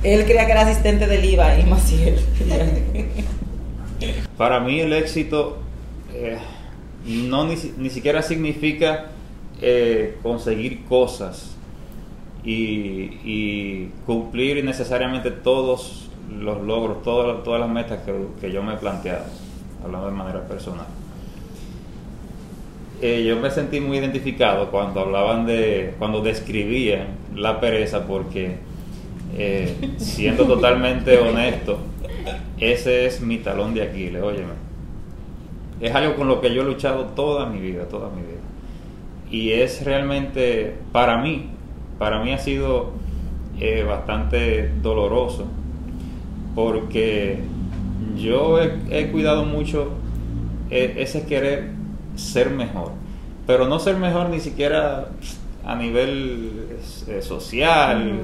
Él 0.02 0.24
creía 0.24 0.46
que 0.46 0.52
era 0.52 0.62
asistente 0.62 1.06
del 1.06 1.24
IVA 1.24 1.60
y 1.60 1.64
Maciel. 1.64 2.16
Para 4.36 4.58
mí 4.58 4.80
el 4.80 4.92
éxito 4.92 5.58
eh, 6.12 6.38
no 7.06 7.46
ni 7.46 7.90
siquiera 7.90 8.22
significa 8.22 9.10
eh, 9.60 10.16
conseguir 10.22 10.84
cosas 10.86 11.52
y, 12.44 13.18
y 13.24 13.90
cumplir 14.06 14.64
necesariamente 14.64 15.30
todos 15.30 16.10
los 16.40 16.60
logros, 16.62 17.02
todas, 17.02 17.42
todas 17.44 17.60
las 17.60 17.70
metas 17.70 18.00
que, 18.02 18.12
que 18.40 18.52
yo 18.52 18.62
me 18.62 18.74
he 18.74 18.76
planteado, 18.76 19.24
hablando 19.84 20.08
de 20.08 20.12
manera 20.12 20.46
personal. 20.46 20.86
Eh, 23.00 23.24
yo 23.26 23.36
me 23.36 23.50
sentí 23.50 23.80
muy 23.80 23.98
identificado 23.98 24.70
cuando 24.70 25.00
hablaban 25.00 25.44
de, 25.44 25.94
cuando 25.98 26.20
describían 26.20 27.08
la 27.34 27.60
pereza 27.60 28.06
porque 28.06 28.58
eh, 29.36 29.74
siendo 29.96 30.46
totalmente 30.46 31.18
honesto, 31.18 31.78
ese 32.60 33.06
es 33.06 33.20
mi 33.20 33.38
talón 33.38 33.74
de 33.74 33.82
Aquiles, 33.82 34.22
óyeme. 34.22 34.52
Es 35.80 35.92
algo 35.92 36.14
con 36.14 36.28
lo 36.28 36.40
que 36.40 36.54
yo 36.54 36.62
he 36.62 36.64
luchado 36.64 37.06
toda 37.06 37.46
mi 37.46 37.58
vida, 37.58 37.88
toda 37.88 38.08
mi 38.08 38.22
vida. 38.22 38.40
y 39.32 39.50
es 39.50 39.84
realmente, 39.84 40.76
para 40.92 41.16
mí, 41.18 41.48
para 42.02 42.18
mí 42.18 42.32
ha 42.32 42.38
sido 42.38 42.90
eh, 43.60 43.84
bastante 43.86 44.72
doloroso, 44.82 45.46
porque 46.52 47.38
yo 48.16 48.60
he, 48.60 48.72
he 48.90 49.12
cuidado 49.12 49.44
mucho 49.44 49.90
e- 50.68 50.94
ese 50.96 51.26
querer 51.26 51.68
ser 52.16 52.50
mejor, 52.50 52.90
pero 53.46 53.68
no 53.68 53.78
ser 53.78 53.98
mejor 53.98 54.30
ni 54.30 54.40
siquiera 54.40 55.10
a 55.64 55.76
nivel 55.76 56.70
eh, 57.06 57.22
social, 57.22 58.22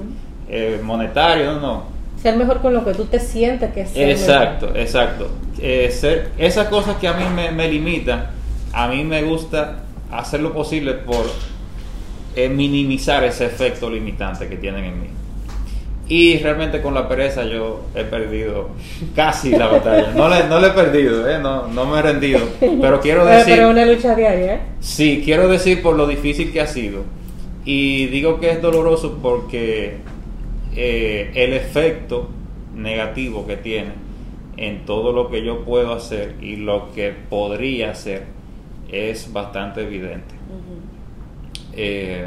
eh, 0.48 0.80
monetario, 0.82 1.52
no, 1.52 1.60
no. 1.60 1.82
Ser 2.20 2.36
mejor 2.36 2.60
con 2.60 2.74
lo 2.74 2.84
que 2.84 2.94
tú 2.94 3.04
te 3.04 3.20
sientes 3.20 3.72
que 3.72 3.82
es 3.82 3.90
ser 3.90 4.08
Exacto, 4.08 4.74
exacto. 4.74 5.28
Eh, 5.60 5.92
ser, 5.92 6.32
esas 6.36 6.66
cosas 6.66 6.96
que 6.96 7.06
a 7.06 7.12
mí 7.12 7.22
me, 7.32 7.52
me 7.52 7.70
limitan, 7.70 8.26
a 8.72 8.88
mí 8.88 9.04
me 9.04 9.22
gusta 9.22 9.84
hacer 10.10 10.40
lo 10.40 10.52
posible 10.52 10.94
por 10.94 11.26
eh, 12.34 12.48
minimizar 12.48 13.24
ese 13.24 13.46
efecto 13.46 13.90
limitante 13.90 14.48
que 14.48 14.56
tienen 14.56 14.84
en 14.84 15.00
mí. 15.00 15.08
Y 16.08 16.38
realmente 16.38 16.80
con 16.80 16.94
la 16.94 17.06
pereza 17.06 17.44
yo 17.44 17.82
he 17.94 18.02
perdido 18.02 18.70
casi 19.14 19.50
la 19.50 19.66
batalla. 19.66 20.12
No 20.16 20.28
le, 20.28 20.44
no 20.44 20.58
le 20.58 20.68
he 20.68 20.70
perdido, 20.70 21.28
eh, 21.28 21.38
no, 21.38 21.68
no 21.68 21.84
me 21.84 21.98
he 21.98 22.02
rendido. 22.02 22.40
Pero 22.58 23.00
quiero 23.02 23.26
decir... 23.26 23.54
pero 23.56 23.66
es 23.66 23.72
una 23.74 23.84
lucha 23.84 24.14
diaria, 24.14 24.54
¿eh? 24.54 24.60
Sí, 24.80 25.20
quiero 25.22 25.48
decir 25.48 25.82
por 25.82 25.96
lo 25.96 26.06
difícil 26.06 26.50
que 26.50 26.62
ha 26.62 26.66
sido. 26.66 27.02
Y 27.66 28.06
digo 28.06 28.40
que 28.40 28.50
es 28.50 28.62
doloroso 28.62 29.18
porque 29.20 29.98
eh, 30.74 31.30
el 31.34 31.52
efecto 31.52 32.30
negativo 32.74 33.46
que 33.46 33.56
tiene 33.58 33.92
en 34.56 34.86
todo 34.86 35.12
lo 35.12 35.28
que 35.28 35.44
yo 35.44 35.64
puedo 35.64 35.92
hacer 35.92 36.36
y 36.40 36.56
lo 36.56 36.90
que 36.94 37.12
podría 37.28 37.90
hacer 37.90 38.24
es 38.90 39.32
bastante 39.32 39.82
evidente. 39.82 40.37
Eh, 41.74 42.26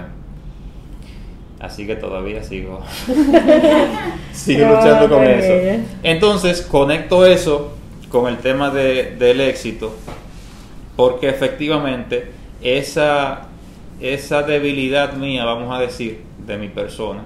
así 1.60 1.86
que 1.86 1.96
todavía 1.96 2.44
sigo, 2.44 2.82
sigo 4.34 4.66
No, 4.68 4.76
luchando 4.76 5.10
con 5.10 5.24
eso. 5.26 5.82
Entonces 6.04 6.62
conecto 6.62 7.26
eso 7.26 7.74
con 8.10 8.28
el 8.28 8.38
tema 8.38 8.70
de- 8.72 9.16
del 9.18 9.42
éxito 9.42 9.96
porque 10.96 11.30
efectivamente 11.30 12.32
esa, 12.62 13.48
esa 14.02 14.44
debilidad 14.44 15.14
mía, 15.14 15.46
vamos 15.46 15.74
a 15.76 15.80
decir, 15.80 16.22
de 16.46 16.58
mi 16.58 16.68
persona, 16.68 17.24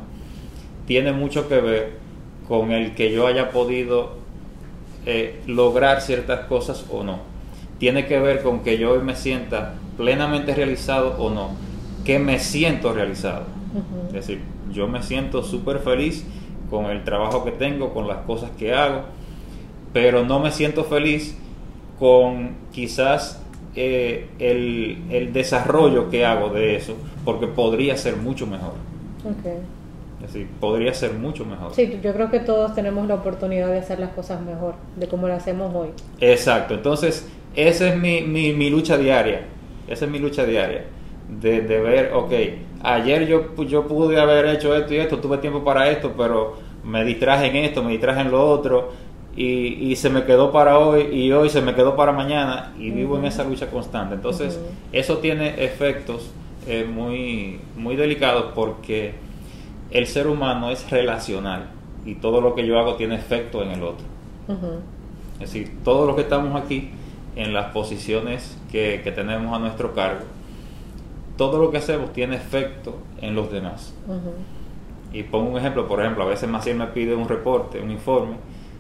tiene 0.88 1.12
mucho 1.12 1.50
que 1.50 1.60
ver 1.60 1.92
con 2.48 2.72
el 2.72 2.94
que 2.94 3.12
yo 3.12 3.26
haya 3.28 3.50
podido 3.50 4.18
eh, 5.06 5.42
lograr 5.48 6.02
ciertas 6.02 6.42
cosas 6.42 6.86
o 6.92 7.04
no. 7.04 7.20
Tiene 7.80 8.06
que 8.06 8.20
ver 8.20 8.44
con 8.44 8.62
que 8.62 8.78
yo 8.78 8.92
hoy 8.92 9.00
me 9.00 9.16
sienta 9.16 9.74
plenamente 9.98 10.54
realizado 10.54 11.16
o 11.18 11.30
no. 11.32 11.56
Que 12.06 12.20
me 12.20 12.40
siento 12.40 12.94
realizado. 12.94 13.44
Es 14.08 14.14
decir, 14.14 14.40
yo 14.72 14.88
me 14.88 15.04
siento 15.04 15.44
súper 15.44 15.80
feliz 15.80 16.26
con 16.70 16.86
el 16.86 17.04
trabajo 17.04 17.44
que 17.44 17.52
tengo, 17.52 17.94
con 17.94 18.08
las 18.08 18.20
cosas 18.20 18.52
que 18.58 18.74
hago, 18.74 19.02
pero 19.92 20.24
no 20.24 20.40
me 20.40 20.52
siento 20.52 20.84
feliz 20.84 21.38
con 22.00 22.52
quizás 22.72 23.42
eh, 23.76 24.30
el, 24.40 25.04
el 25.10 25.34
desarrollo 25.34 26.10
que 26.10 26.26
hago 26.26 26.50
de 26.50 26.76
eso, 26.76 26.96
porque 27.26 27.48
podría 27.48 27.98
ser 27.98 28.16
mucho 28.16 28.48
mejor. 28.48 28.74
Ok. 29.26 29.46
Es 30.24 30.34
decir, 30.34 30.48
podría 30.60 30.94
ser 30.94 31.14
mucho 31.14 31.46
mejor. 31.46 31.74
Sí, 31.76 32.00
yo 32.02 32.14
creo 32.14 32.32
que 32.32 32.40
todos 32.40 32.74
tenemos 32.74 33.08
la 33.08 33.16
oportunidad 33.16 33.70
de 33.70 33.80
hacer 33.80 34.00
las 34.00 34.12
cosas 34.12 34.42
mejor, 34.42 34.76
de 34.96 35.08
como 35.08 35.28
lo 35.28 35.34
hacemos 35.34 35.76
hoy. 35.76 35.90
Exacto, 36.20 36.74
entonces 36.74 37.28
esa 37.56 37.90
es 37.90 37.98
mi, 37.98 38.22
mi, 38.22 38.54
mi 38.54 38.70
lucha 38.70 38.98
diaria, 38.98 39.42
esa 39.88 40.06
es 40.06 40.12
mi 40.12 40.20
lucha 40.20 40.46
diaria, 40.46 40.86
de, 41.30 41.62
de 41.62 41.80
ver, 41.80 42.12
ok, 42.14 42.32
ayer 42.82 43.28
yo, 43.28 43.56
yo 43.64 43.88
pude 43.88 44.20
haber 44.20 44.46
hecho 44.48 44.76
esto 44.76 44.94
y 44.94 44.98
esto, 44.98 45.20
tuve 45.20 45.38
tiempo 45.40 45.64
para 45.64 45.90
esto, 45.90 46.14
pero 46.16 46.58
me 46.84 47.04
distraje 47.04 47.48
en 47.48 47.56
esto, 47.58 47.84
me 47.84 47.92
distraje 47.92 48.22
en 48.22 48.32
lo 48.32 48.48
otro, 48.48 48.92
y, 49.36 49.92
y 49.92 49.96
se 49.96 50.10
me 50.10 50.24
quedó 50.24 50.52
para 50.52 50.78
hoy, 50.80 51.04
y 51.12 51.32
hoy 51.32 51.50
se 51.50 51.62
me 51.62 51.74
quedó 51.76 51.96
para 51.96 52.12
mañana, 52.12 52.74
y 52.80 52.92
vivo 52.92 53.18
en 53.18 53.26
esa 53.26 53.44
lucha 53.44 53.70
constante. 53.70 54.16
Entonces, 54.16 54.60
eso 54.92 55.18
tiene 55.18 55.66
efectos 55.66 56.32
eh, 56.68 56.86
muy, 56.90 57.60
muy 57.76 57.96
delicados 57.96 58.54
porque 58.56 59.14
el 59.92 60.08
ser 60.08 60.28
humano 60.28 60.70
es 60.70 60.90
relacional, 60.90 61.68
y 62.06 62.16
todo 62.16 62.40
lo 62.40 62.54
que 62.56 62.66
yo 62.66 62.80
hago 62.80 62.96
tiene 62.96 63.16
efecto 63.16 63.64
en 63.64 63.72
el 63.72 63.84
otro. 63.84 64.06
Es 65.34 65.52
decir, 65.52 65.80
todos 65.84 66.06
los 66.06 66.16
que 66.16 66.22
estamos 66.22 66.56
aquí 66.62 66.92
en 67.36 67.52
las 67.52 67.72
posiciones 67.74 68.58
que, 68.72 69.02
que 69.04 69.12
tenemos 69.12 69.54
a 69.54 69.60
nuestro 69.60 69.94
cargo, 69.94 70.22
todo 71.38 71.60
lo 71.60 71.72
que 71.72 71.78
hacemos 71.78 72.14
tiene 72.14 72.36
efecto 72.36 72.98
en 73.22 73.36
los 73.36 73.52
demás. 73.52 73.94
Y 75.14 75.24
pongo 75.24 75.52
un 75.52 75.58
ejemplo, 75.58 75.88
por 75.88 76.02
ejemplo, 76.02 76.24
a 76.24 76.28
veces 76.28 76.50
Maciel 76.50 76.78
me 76.78 76.88
pide 76.88 77.16
un 77.16 77.28
reporte, 77.28 77.80
un 77.80 77.92
informe, 77.92 78.36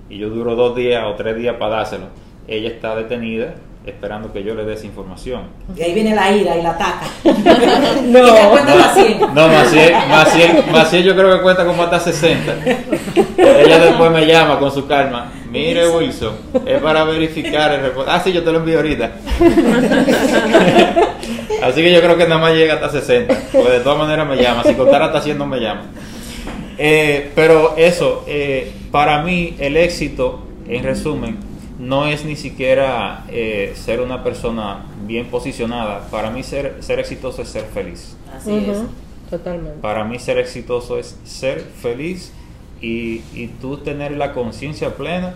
y 0.09 0.17
yo 0.17 0.29
duro 0.29 0.55
dos 0.55 0.75
días 0.75 1.03
o 1.05 1.15
tres 1.15 1.35
días 1.37 1.55
para 1.57 1.77
dárselo. 1.77 2.05
Ella 2.47 2.69
está 2.69 2.95
detenida 2.95 3.55
esperando 3.85 4.33
que 4.33 4.43
yo 4.43 4.55
le 4.55 4.65
dé 4.65 4.73
esa 4.73 4.85
información. 4.85 5.43
Y 5.75 5.81
ahí 5.81 5.93
viene 5.93 6.15
la 6.15 6.31
ira 6.31 6.57
y 6.57 6.61
la 6.63 6.71
ataca. 6.71 7.05
No. 8.03 8.21
No, 9.33 9.47
Maciel, 9.47 9.93
Maciel, 10.09 10.63
Maciel 10.71 11.03
yo 11.03 11.15
creo 11.15 11.35
que 11.35 11.41
cuenta 11.41 11.65
como 11.65 11.83
hasta 11.83 11.99
60. 11.99 12.55
Ella 13.37 13.79
después 13.79 14.11
me 14.11 14.25
llama 14.25 14.59
con 14.59 14.71
su 14.71 14.87
calma. 14.87 15.31
Mire, 15.49 15.87
Wilson, 15.89 16.33
es 16.65 16.81
para 16.81 17.03
verificar 17.05 17.73
el 17.73 17.81
reporte. 17.81 18.11
Ah, 18.11 18.19
sí, 18.23 18.33
yo 18.33 18.43
te 18.43 18.51
lo 18.51 18.57
envío 18.59 18.77
ahorita. 18.77 19.11
Así 21.61 21.81
que 21.81 21.91
yo 21.91 22.01
creo 22.01 22.17
que 22.17 22.23
nada 22.25 22.39
más 22.39 22.53
llega 22.53 22.75
hasta 22.75 22.89
60. 22.89 23.33
Pues 23.51 23.71
de 23.71 23.79
todas 23.79 23.97
maneras 23.97 24.27
me 24.27 24.35
llama. 24.35 24.63
Si 24.63 24.73
contara 24.73 25.05
hasta 25.05 25.21
100 25.21 25.37
no 25.37 25.47
me 25.47 25.59
llama. 25.59 25.83
Eh, 26.77 27.31
pero 27.35 27.75
eso, 27.77 28.23
eh, 28.27 28.71
para 28.91 29.23
mí 29.23 29.55
el 29.59 29.77
éxito, 29.77 30.39
en 30.67 30.83
resumen, 30.83 31.37
no 31.79 32.07
es 32.07 32.25
ni 32.25 32.35
siquiera 32.35 33.25
eh, 33.29 33.73
ser 33.75 34.01
una 34.01 34.23
persona 34.23 34.85
bien 35.05 35.27
posicionada. 35.27 36.07
Para 36.09 36.29
mí 36.29 36.43
ser, 36.43 36.77
ser 36.81 36.99
exitoso 36.99 37.41
es 37.41 37.49
ser 37.49 37.65
feliz. 37.65 38.15
Así 38.35 38.51
es. 38.53 38.77
Totalmente. 39.29 39.79
Para 39.81 40.03
mí 40.03 40.19
ser 40.19 40.37
exitoso 40.37 40.99
es 40.99 41.17
ser 41.23 41.61
feliz 41.61 42.31
y, 42.81 43.21
y 43.33 43.49
tú 43.59 43.77
tener 43.77 44.11
la 44.11 44.33
conciencia 44.33 44.95
plena 44.95 45.35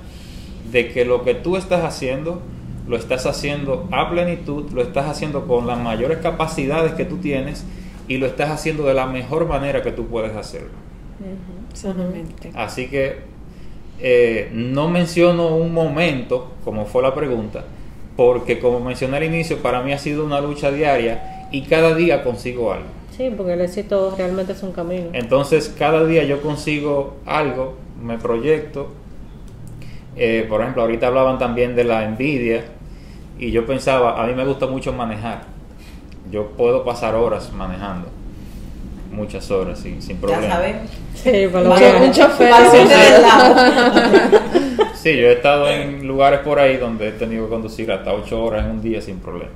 de 0.71 0.91
que 0.91 1.05
lo 1.05 1.23
que 1.23 1.33
tú 1.33 1.57
estás 1.57 1.83
haciendo, 1.83 2.41
lo 2.89 2.97
estás 2.97 3.27
haciendo 3.27 3.87
a 3.91 4.09
plenitud, 4.09 4.71
lo 4.71 4.81
estás 4.81 5.05
haciendo 5.05 5.45
con 5.45 5.67
las 5.67 5.77
mayores 5.77 6.17
capacidades 6.17 6.93
que 6.93 7.05
tú 7.05 7.17
tienes 7.17 7.63
y 8.07 8.17
lo 8.17 8.25
estás 8.25 8.49
haciendo 8.49 8.83
de 8.83 8.95
la 8.95 9.05
mejor 9.05 9.47
manera 9.47 9.83
que 9.83 9.91
tú 9.91 10.07
puedes 10.07 10.35
hacerlo. 10.35 10.71
Solamente. 11.75 12.49
Así 12.55 12.87
que 12.87 13.17
eh, 13.99 14.49
no 14.53 14.89
menciono 14.89 15.55
un 15.55 15.71
momento, 15.71 16.53
como 16.65 16.87
fue 16.87 17.03
la 17.03 17.13
pregunta, 17.13 17.63
porque 18.17 18.59
como 18.59 18.79
mencioné 18.79 19.17
al 19.17 19.23
inicio, 19.23 19.59
para 19.59 19.83
mí 19.83 19.93
ha 19.93 19.99
sido 19.99 20.25
una 20.25 20.41
lucha 20.41 20.71
diaria 20.71 21.47
y 21.51 21.61
cada 21.65 21.93
día 21.93 22.23
consigo 22.23 22.73
algo. 22.73 22.87
Sí, 23.15 23.31
porque 23.37 23.53
el 23.53 23.61
éxito 23.61 24.15
realmente 24.17 24.53
es 24.53 24.63
un 24.63 24.71
camino. 24.71 25.09
Entonces, 25.13 25.75
cada 25.77 26.05
día 26.05 26.23
yo 26.23 26.41
consigo 26.41 27.17
algo, 27.27 27.75
me 28.01 28.17
proyecto. 28.17 28.87
Eh, 30.15 30.47
por 30.49 30.61
ejemplo, 30.61 30.81
ahorita 30.81 31.05
hablaban 31.05 31.37
también 31.37 31.75
de 31.75 31.83
la 31.83 32.03
envidia 32.03 32.63
y 33.39 33.51
yo 33.51 33.65
pensaba, 33.65 34.21
a 34.21 34.27
mí 34.27 34.33
me 34.33 34.45
gusta 34.45 34.67
mucho 34.67 34.93
manejar. 34.93 35.41
Yo 36.31 36.47
puedo 36.51 36.83
pasar 36.83 37.15
horas 37.15 37.51
manejando, 37.53 38.07
muchas 39.11 39.49
horas 39.49 39.79
sin, 39.79 40.01
sin 40.01 40.17
Ya 40.17 40.21
problema. 40.21 40.59
Sí, 41.15 41.47
para 41.51 41.63
lo 41.63 41.69
Para- 41.71 41.99
que- 41.99 42.05
un 42.05 42.11
chofer. 42.11 42.53
sí, 42.71 42.77
sí. 42.87 43.03
Sí, 44.93 45.15
yo 45.17 45.27
he 45.27 45.33
estado 45.33 45.69
en 45.69 46.05
lugares 46.05 46.41
por 46.41 46.59
ahí 46.59 46.75
donde 46.75 47.07
he 47.07 47.11
tenido 47.13 47.45
que 47.45 47.49
conducir 47.51 47.89
hasta 47.89 48.13
8 48.13 48.43
horas 48.43 48.65
en 48.65 48.71
un 48.71 48.81
día 48.81 49.01
sin 49.01 49.19
problema. 49.19 49.51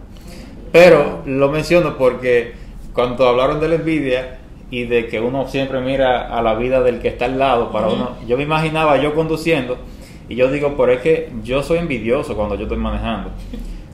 Pero 0.71 1.21
lo 1.25 1.49
menciono 1.49 1.97
porque 1.97 2.53
cuando 2.93 3.27
hablaron 3.27 3.59
de 3.59 3.67
la 3.67 3.75
envidia 3.75 4.37
y 4.71 4.85
de 4.85 5.07
que 5.07 5.19
uno 5.19 5.45
siempre 5.49 5.81
mira 5.81 6.35
a 6.35 6.41
la 6.41 6.55
vida 6.55 6.81
del 6.81 6.99
que 6.99 7.09
está 7.09 7.25
al 7.25 7.37
lado, 7.37 7.71
para 7.73 7.87
uno, 7.89 8.11
yo 8.25 8.37
me 8.37 8.43
imaginaba 8.43 8.95
yo 8.97 9.13
conduciendo 9.13 9.77
y 10.29 10.35
yo 10.35 10.49
digo, 10.49 10.75
pero 10.77 10.93
es 10.93 11.01
que 11.01 11.29
yo 11.43 11.61
soy 11.61 11.79
envidioso 11.79 12.35
cuando 12.37 12.55
yo 12.55 12.63
estoy 12.63 12.77
manejando. 12.77 13.29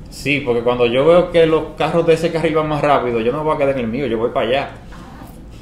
Sí, 0.10 0.42
porque 0.42 0.62
cuando 0.62 0.86
yo 0.86 1.06
veo 1.06 1.32
que 1.32 1.46
los 1.46 1.76
carros 1.78 2.06
de 2.06 2.14
ese 2.16 2.32
carril 2.32 2.56
van 2.56 2.68
más 2.68 2.82
rápido, 2.82 3.20
yo 3.20 3.32
no 3.32 3.44
voy 3.44 3.56
a 3.56 3.58
quedar 3.58 3.78
en 3.78 3.86
el 3.86 3.88
mío, 3.88 4.08
yo 4.08 4.18
voy 4.18 4.32
para 4.32 4.48
allá. 4.48 4.70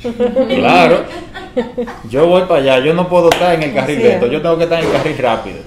Claro, 0.48 1.04
yo 2.10 2.28
voy 2.28 2.44
para 2.44 2.62
allá, 2.62 2.86
yo 2.86 2.94
no 2.94 3.10
puedo 3.10 3.30
estar 3.30 3.56
en 3.56 3.64
el 3.64 3.74
carril 3.74 4.02
lento, 4.02 4.28
yo 4.28 4.42
tengo 4.42 4.58
que 4.58 4.66
estar 4.66 4.80
en 4.80 4.86
el 4.86 4.92
carril 4.92 5.18
rápido. 5.18 5.58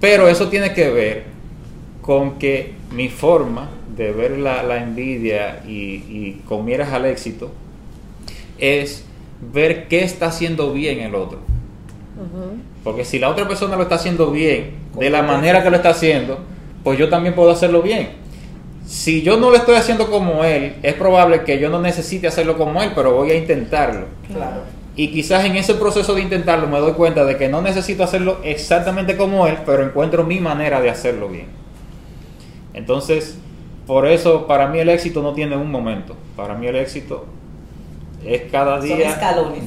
Pero 0.00 0.28
eso 0.28 0.48
tiene 0.48 0.72
que 0.72 0.90
ver 0.90 1.24
con 2.02 2.38
que 2.38 2.74
mi 2.92 3.08
forma 3.08 3.68
de 3.96 4.12
ver 4.12 4.38
la, 4.38 4.62
la 4.62 4.82
envidia 4.82 5.62
y, 5.66 5.72
y 5.72 6.42
con 6.46 6.64
miras 6.64 6.92
al 6.92 7.06
éxito 7.06 7.50
es 8.58 9.04
ver 9.52 9.88
qué 9.88 10.04
está 10.04 10.26
haciendo 10.26 10.72
bien 10.72 11.00
el 11.00 11.14
otro. 11.14 11.38
Porque 12.84 13.04
si 13.04 13.18
la 13.18 13.30
otra 13.30 13.48
persona 13.48 13.76
lo 13.76 13.82
está 13.82 13.94
haciendo 13.94 14.30
bien, 14.30 14.72
de 14.98 15.10
la 15.10 15.22
manera 15.22 15.62
que 15.62 15.70
lo 15.70 15.76
está 15.76 15.90
haciendo, 15.90 16.38
pues 16.84 16.98
yo 16.98 17.08
también 17.08 17.34
puedo 17.34 17.50
hacerlo 17.50 17.82
bien. 17.82 18.10
si 18.86 19.22
yo 19.22 19.36
no 19.36 19.50
lo 19.50 19.56
estoy 19.56 19.76
haciendo 19.76 20.10
como 20.10 20.44
él, 20.44 20.74
es 20.82 20.94
probable 20.94 21.44
que 21.44 21.60
yo 21.60 21.70
no 21.70 21.80
necesite 21.80 22.26
hacerlo 22.26 22.58
como 22.58 22.82
él, 22.82 22.90
pero 22.94 23.14
voy 23.14 23.30
a 23.30 23.36
intentarlo. 23.36 24.06
Claro. 24.26 24.62
Y 24.96 25.08
quizás 25.08 25.44
en 25.44 25.56
ese 25.56 25.74
proceso 25.74 26.14
de 26.14 26.22
intentarlo 26.22 26.66
me 26.66 26.78
doy 26.80 26.92
cuenta 26.92 27.24
de 27.24 27.36
que 27.36 27.48
no 27.48 27.62
necesito 27.62 28.02
hacerlo 28.02 28.40
exactamente 28.42 29.16
como 29.16 29.46
él, 29.46 29.58
pero 29.64 29.84
encuentro 29.84 30.24
mi 30.24 30.40
manera 30.40 30.80
de 30.80 30.90
hacerlo 30.90 31.28
bien. 31.28 31.46
Entonces, 32.74 33.38
por 33.86 34.06
eso 34.06 34.46
para 34.46 34.66
mí 34.66 34.78
el 34.78 34.88
éxito 34.88 35.22
no 35.22 35.32
tiene 35.32 35.56
un 35.56 35.70
momento. 35.70 36.16
Para 36.36 36.54
mí 36.54 36.66
el 36.66 36.76
éxito 36.76 37.26
es 38.24 38.42
cada 38.50 38.80
día 38.80 39.18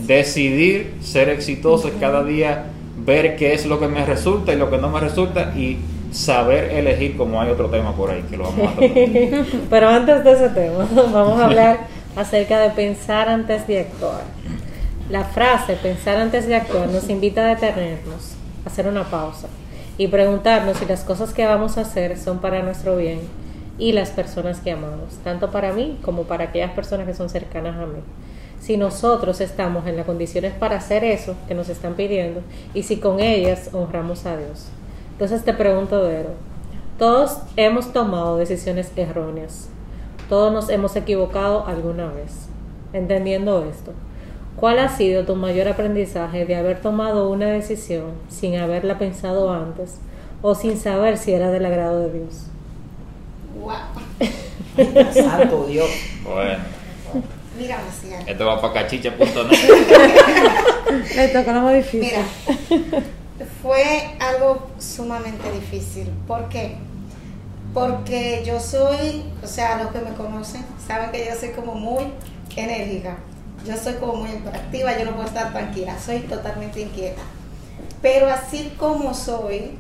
decidir 0.06 0.94
ser 1.02 1.30
exitoso, 1.30 1.88
es 1.88 1.96
cada 2.00 2.24
día 2.24 2.66
ver 2.98 3.36
qué 3.36 3.54
es 3.54 3.66
lo 3.66 3.80
que 3.80 3.88
me 3.88 4.06
resulta 4.06 4.54
y 4.54 4.58
lo 4.58 4.70
que 4.70 4.78
no 4.78 4.90
me 4.90 5.00
resulta 5.00 5.54
y 5.56 5.78
saber 6.14 6.72
elegir 6.72 7.18
como 7.18 7.42
hay 7.42 7.50
otro 7.50 7.70
tema 7.70 7.96
por 7.96 8.12
ahí 8.12 8.22
que 8.30 8.38
lo 8.38 8.46
vamos 8.46 8.72
a 8.72 8.76
tocar. 8.76 8.90
Pero 9.70 9.90
antes 9.90 10.24
de 10.24 10.32
ese 10.32 10.50
tema, 10.50 10.88
vamos 11.12 11.40
a 11.40 11.46
hablar 11.46 11.80
acerca 12.16 12.60
de 12.60 12.70
pensar 12.70 13.30
antes 13.30 13.68
de 13.68 13.80
actuar. 13.80 14.22
La 15.10 15.26
frase 15.26 15.76
pensar 15.76 16.18
antes 16.18 16.48
de 16.48 16.56
actuar 16.56 16.88
nos 16.88 17.10
invita 17.10 17.42
a 17.42 17.56
detenernos, 17.56 18.36
a 18.64 18.70
hacer 18.70 18.88
una 18.88 19.04
pausa 19.04 19.48
y 19.98 20.08
preguntarnos 20.08 20.78
si 20.78 20.86
las 20.86 21.04
cosas 21.04 21.34
que 21.34 21.46
vamos 21.46 21.78
a 21.78 21.82
hacer 21.82 22.18
son 22.18 22.40
para 22.40 22.64
nuestro 22.64 22.96
bien 22.96 23.20
y 23.78 23.92
las 23.92 24.12
personas 24.12 24.60
que 24.60 24.72
amamos, 24.72 25.18
tanto 25.24 25.52
para 25.52 25.74
mí 25.74 26.00
como 26.04 26.24
para 26.24 26.46
aquellas 26.46 26.72
personas 26.72 27.08
que 27.08 27.14
son 27.14 27.30
cercanas 27.30 27.76
a 27.76 27.86
mí. 27.86 28.00
Si 28.60 28.78
nosotros 28.78 29.42
estamos 29.42 29.86
en 29.88 29.98
las 29.98 30.06
condiciones 30.06 30.54
para 30.54 30.78
hacer 30.78 31.04
eso 31.04 31.36
que 31.48 31.54
nos 31.54 31.68
están 31.68 31.96
pidiendo 31.96 32.42
y 32.74 32.84
si 32.84 32.98
con 32.98 33.20
ellas 33.20 33.72
honramos 33.74 34.26
a 34.26 34.38
Dios. 34.38 34.68
Entonces 35.14 35.44
te 35.44 35.54
pregunto, 35.54 36.02
Vero, 36.04 36.32
todos 37.00 37.38
hemos 37.56 37.94
tomado 37.94 38.38
decisiones 38.38 38.92
erróneas. 38.96 39.70
Todos 40.30 40.52
nos 40.54 40.70
hemos 40.70 40.96
equivocado 40.96 41.66
alguna 41.68 42.08
vez. 42.08 42.48
Entendiendo 42.94 43.66
esto, 43.66 43.92
¿cuál 44.56 44.80
ha 44.80 44.90
sido 44.90 45.26
tu 45.26 45.36
mayor 45.36 45.68
aprendizaje 45.68 46.46
de 46.46 46.56
haber 46.56 46.82
tomado 46.82 47.30
una 47.30 47.48
decisión 47.48 48.12
sin 48.30 48.56
haberla 48.58 49.00
pensado 49.00 49.52
antes 49.52 50.00
o 50.42 50.56
sin 50.56 50.78
saber 50.78 51.18
si 51.18 51.34
era 51.34 51.50
del 51.52 51.66
agrado 51.66 52.00
de 52.02 52.20
Dios? 52.20 52.48
Wow. 53.60 53.74
Santo 55.14 55.66
Dios. 55.66 55.90
Bueno, 56.24 56.64
Mira, 57.58 57.78
Marcial. 57.78 58.24
esto 58.28 58.46
va 58.46 58.60
para 58.60 58.74
cachicha.net. 58.74 59.26
Le 61.16 61.28
tocó 61.30 61.52
lo 61.52 61.62
más 61.62 61.76
difícil. 61.76 62.02
Mira, 62.02 63.04
fue 63.64 64.18
algo 64.20 64.68
sumamente 64.78 65.50
difícil. 65.52 66.10
¿Por 66.28 66.50
qué? 66.50 66.76
Porque 67.74 68.44
yo 68.46 68.60
soy, 68.60 69.24
o 69.42 69.48
sea, 69.48 69.82
los 69.82 69.92
que 69.94 70.00
me 70.00 70.14
conocen 70.16 70.66
saben 70.86 71.12
que 71.12 71.26
yo 71.26 71.34
soy 71.40 71.52
como 71.52 71.74
muy 71.74 72.04
enérgica. 72.58 73.16
Yo 73.66 73.78
soy 73.78 73.94
como 73.94 74.16
muy 74.16 74.32
hiperactiva, 74.32 75.00
yo 75.00 75.06
no 75.06 75.12
puedo 75.14 75.28
estar 75.28 75.54
tranquila, 75.54 75.98
soy 75.98 76.20
totalmente 76.20 76.82
inquieta. 76.82 77.22
Pero 78.02 78.28
así 78.28 78.74
como 78.78 79.14
soy, 79.14 79.78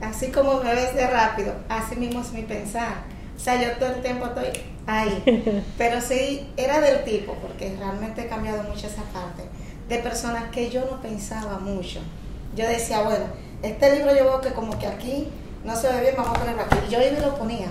así 0.00 0.28
como 0.28 0.62
me 0.62 0.74
ves 0.74 0.94
de 0.94 1.06
rápido, 1.06 1.52
así 1.68 1.96
mismo 1.96 2.22
es 2.22 2.32
mi 2.32 2.42
pensar. 2.42 3.04
O 3.36 3.38
sea, 3.38 3.60
yo 3.60 3.76
todo 3.78 3.96
el 3.96 4.02
tiempo 4.02 4.24
estoy 4.24 4.46
ahí. 4.86 5.62
Pero 5.78 6.00
sí, 6.00 6.48
era 6.56 6.80
del 6.80 7.04
tipo, 7.04 7.34
porque 7.34 7.76
realmente 7.78 8.22
he 8.22 8.26
cambiado 8.26 8.62
mucho 8.62 8.86
esa 8.86 9.02
parte, 9.12 9.42
de 9.90 9.98
personas 9.98 10.44
que 10.50 10.70
yo 10.70 10.86
no 10.90 11.02
pensaba 11.02 11.58
mucho. 11.58 12.00
Yo 12.60 12.68
decía, 12.68 13.00
bueno, 13.00 13.24
este 13.62 13.96
libro 13.96 14.14
yo 14.14 14.24
veo 14.24 14.40
que 14.42 14.50
como 14.50 14.78
que 14.78 14.86
aquí 14.86 15.28
no 15.64 15.74
se 15.74 15.90
ve 15.90 16.02
bien, 16.02 16.14
vamos 16.14 16.36
a 16.36 16.40
ponerlo 16.40 16.62
aquí. 16.62 16.76
Y 16.88 16.90
yo 16.90 16.98
iba 17.00 17.18
y 17.18 17.22
lo 17.22 17.34
ponía. 17.36 17.68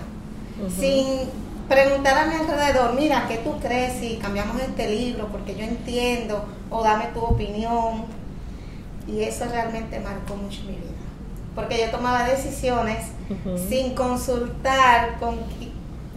Sin 0.79 1.29
preguntar 1.67 2.17
a 2.17 2.25
mi 2.25 2.33
alrededor, 2.33 2.93
mira, 2.95 3.25
¿qué 3.27 3.37
tú 3.37 3.59
crees 3.59 3.99
si 3.99 4.17
cambiamos 4.17 4.59
este 4.59 4.89
libro? 4.89 5.27
Porque 5.27 5.55
yo 5.55 5.63
entiendo, 5.63 6.43
o 6.71 6.83
dame 6.83 7.05
tu 7.13 7.19
opinión. 7.19 8.05
Y 9.07 9.21
eso 9.21 9.45
realmente 9.45 9.99
marcó 9.99 10.35
mucho 10.35 10.61
mi 10.61 10.71
vida. 10.71 10.89
Porque 11.53 11.79
yo 11.79 11.91
tomaba 11.91 12.23
decisiones 12.23 13.05
sin 13.69 13.93
consultar 13.93 15.19
con, 15.19 15.37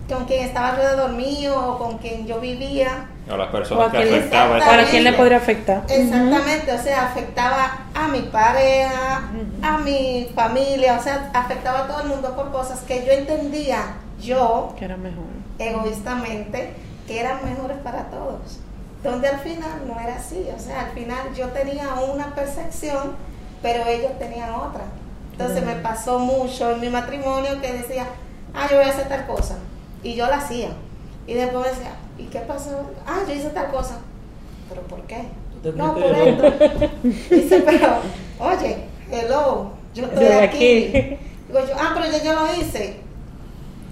con 0.08 0.24
quien 0.24 0.46
estaba 0.46 0.70
alrededor 0.70 1.12
mío 1.12 1.54
o 1.58 1.78
con 1.78 1.98
quien 1.98 2.26
yo 2.26 2.40
vivía. 2.40 3.10
O 3.30 3.36
las 3.36 3.48
O 3.48 3.52
personas 3.52 3.88
a 3.88 3.92
que 3.92 4.02
afectaba 4.02 4.58
¿Para 4.58 4.84
quién 4.84 5.04
le 5.04 5.12
podría 5.12 5.36
afectar? 5.36 5.84
Exactamente, 5.88 6.72
o 6.72 6.82
sea, 6.82 7.06
afectaba 7.06 7.86
a 7.94 8.08
mi 8.08 8.22
pareja, 8.22 9.22
a 9.62 9.78
mi 9.78 10.28
familia, 10.34 10.98
o 10.98 11.02
sea, 11.02 11.30
afectaba 11.32 11.80
a 11.80 11.86
todo 11.86 12.00
el 12.02 12.08
mundo 12.08 12.34
por 12.34 12.50
cosas 12.50 12.80
que 12.80 13.04
yo 13.06 13.12
entendía, 13.12 13.94
yo, 14.20 14.74
Que 14.78 14.86
era 14.86 14.96
mejor. 14.96 15.24
egoístamente, 15.58 16.74
que 17.06 17.20
eran 17.20 17.44
mejores 17.44 17.78
para 17.78 18.04
todos. 18.04 18.58
Donde 19.02 19.28
al 19.28 19.38
final 19.40 19.82
no 19.86 19.98
era 19.98 20.16
así, 20.16 20.46
o 20.54 20.58
sea, 20.60 20.86
al 20.86 20.90
final 20.92 21.34
yo 21.36 21.48
tenía 21.48 21.88
una 22.12 22.34
percepción, 22.34 23.16
pero 23.62 23.84
ellos 23.86 24.18
tenían 24.18 24.50
otra. 24.54 24.82
Entonces 25.32 25.64
me 25.64 25.74
pasó 25.76 26.18
mucho 26.18 26.70
en 26.72 26.80
mi 26.80 26.88
matrimonio 26.88 27.60
que 27.60 27.72
decía, 27.72 28.04
ah, 28.54 28.66
yo 28.70 28.76
voy 28.76 28.86
a 28.86 28.90
hacer 28.90 29.08
tal 29.08 29.26
cosa, 29.26 29.56
y 30.02 30.14
yo 30.14 30.26
la 30.26 30.36
hacía. 30.36 30.68
Y 31.26 31.34
después 31.34 31.70
decía, 31.70 31.94
¿y 32.18 32.24
qué 32.24 32.40
pasó? 32.40 32.90
Ah, 33.06 33.20
yo 33.26 33.34
hice 33.34 33.50
tal 33.50 33.70
cosa. 33.70 33.98
¿Pero 34.68 34.82
por 34.82 35.02
qué? 35.02 35.24
Tú 35.52 35.70
te 35.70 35.78
No, 35.78 35.94
por 35.94 36.04
esto. 36.04 36.52
Dice, 37.02 37.60
pero, 37.60 37.98
oye, 38.38 38.84
hello, 39.10 39.70
yo 39.94 40.04
estoy 40.04 40.26
aquí. 40.26 40.86
aquí. 40.86 41.18
Digo 41.48 41.60
yo, 41.66 41.74
ah, 41.78 41.92
pero 41.94 42.10
ya 42.10 42.22
yo 42.22 42.34
lo 42.34 42.54
hice. 42.60 43.00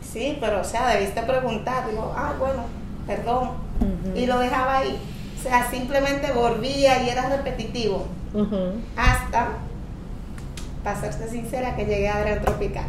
Sí, 0.03 0.39
pero 0.41 0.61
o 0.61 0.65
sea, 0.65 0.89
debiste 0.89 1.23
preguntar. 1.23 1.89
Digo, 1.89 2.13
ah, 2.17 2.35
bueno, 2.39 2.65
perdón. 3.07 3.51
Y 4.15 4.27
lo 4.27 4.39
dejaba 4.39 4.79
ahí. 4.79 4.99
O 5.39 5.43
sea, 5.43 5.71
simplemente 5.71 6.33
volvía 6.33 7.03
y 7.03 7.09
era 7.09 7.29
repetitivo. 7.29 8.07
Hasta, 8.97 9.49
para 10.83 11.01
serte 11.01 11.29
sincera, 11.29 11.77
que 11.77 11.85
llegué 11.85 12.09
a 12.09 12.17
Adrián 12.17 12.43
Tropical. 12.43 12.87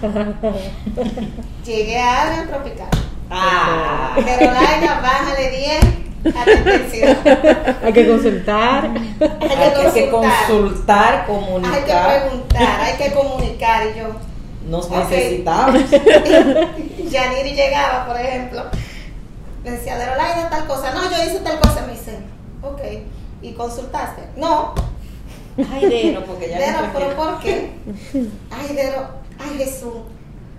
Llegué 1.64 1.98
a 1.98 2.22
Adrián 2.22 2.48
Tropical. 2.48 2.88
Ah. 3.30 4.12
Pero 4.14 4.52
Laila, 4.52 5.00
bájale 5.00 5.50
10 5.50 6.34
a 6.36 6.46
la 6.46 6.52
intensidad. 6.52 7.76
Hay 7.84 7.92
que 7.92 8.08
consultar. 8.08 8.90
Hay 8.90 9.48
Hay 9.48 9.92
que 9.94 10.10
consultar. 10.10 10.46
consultar, 10.46 11.14
Hay 11.14 11.20
que 11.20 11.26
comunicar. 11.26 12.20
preguntar, 12.22 12.80
hay 12.80 12.96
que 12.96 13.12
comunicar. 13.14 13.86
Y 13.94 13.98
yo, 13.98 14.06
Nos 14.68 14.90
necesitamos. 14.90 15.82
Yaniri 17.10 17.52
llegaba, 17.54 18.06
por 18.06 18.18
ejemplo, 18.20 18.64
decía, 19.62 19.96
Derolaida 19.98 20.48
tal 20.50 20.66
cosa, 20.66 20.92
no, 20.92 21.02
yo 21.10 21.22
hice 21.24 21.38
tal 21.40 21.58
cosa, 21.60 21.82
me 21.86 21.92
dice, 21.92 22.18
ok, 22.62 22.80
¿y 23.42 23.52
consultaste? 23.52 24.22
No, 24.36 24.74
Ay, 25.72 25.86
Dero, 25.88 26.22
porque 26.26 26.50
ya 26.50 26.58
Dero, 26.58 26.82
no 26.82 26.92
pero. 26.92 27.16
¿por 27.16 27.38
qué? 27.40 27.70
Ay, 28.50 28.74
Dero, 28.74 29.08
ay 29.38 29.56
Jesús. 29.58 29.94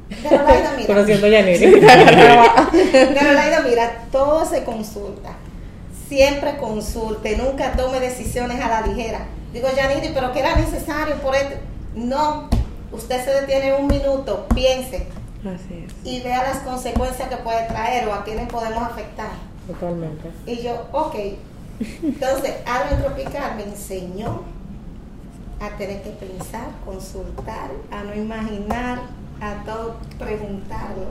Mira, 0.10 0.86
Conociendo 0.88 1.28
a 1.28 1.30
Yaniri. 1.30 1.82
Mira, 3.70 4.06
todo 4.12 4.46
se 4.46 4.64
consulta. 4.64 5.32
Siempre 6.08 6.58
consulte, 6.58 7.36
nunca 7.38 7.74
tome 7.74 8.00
decisiones 8.00 8.62
a 8.62 8.70
la 8.70 8.88
ligera. 8.88 9.26
Digo, 9.52 9.68
Yaniri, 9.76 10.12
pero 10.14 10.32
que 10.32 10.40
era 10.40 10.56
necesario 10.56 11.16
por 11.16 11.36
esto. 11.36 11.56
No, 11.96 12.48
usted 12.92 13.24
se 13.24 13.32
detiene 13.42 13.74
un 13.74 13.88
minuto, 13.88 14.46
piense, 14.54 15.08
Así 15.44 15.86
es. 15.86 15.94
y 16.04 16.22
vea 16.22 16.44
las 16.44 16.58
consecuencias 16.60 17.28
que 17.28 17.38
puede 17.38 17.68
traer 17.68 18.08
o 18.08 18.14
a 18.14 18.24
quienes 18.24 18.48
podemos 18.48 18.84
afectar. 18.84 19.32
Totalmente. 19.68 20.30
Y 20.46 20.62
yo, 20.62 20.86
ok. 20.92 21.16
Entonces, 22.04 22.54
Algo 22.66 23.04
Tropical 23.04 23.56
me 23.58 23.64
enseñó 23.64 24.44
a 25.60 25.70
tener 25.78 26.02
que 26.04 26.12
pensar, 26.12 26.68
consultar, 26.86 27.72
a 27.92 28.04
no 28.04 28.16
imaginar, 28.16 29.00
a 29.42 29.64
todo 29.64 29.98
preguntarlo, 30.18 31.08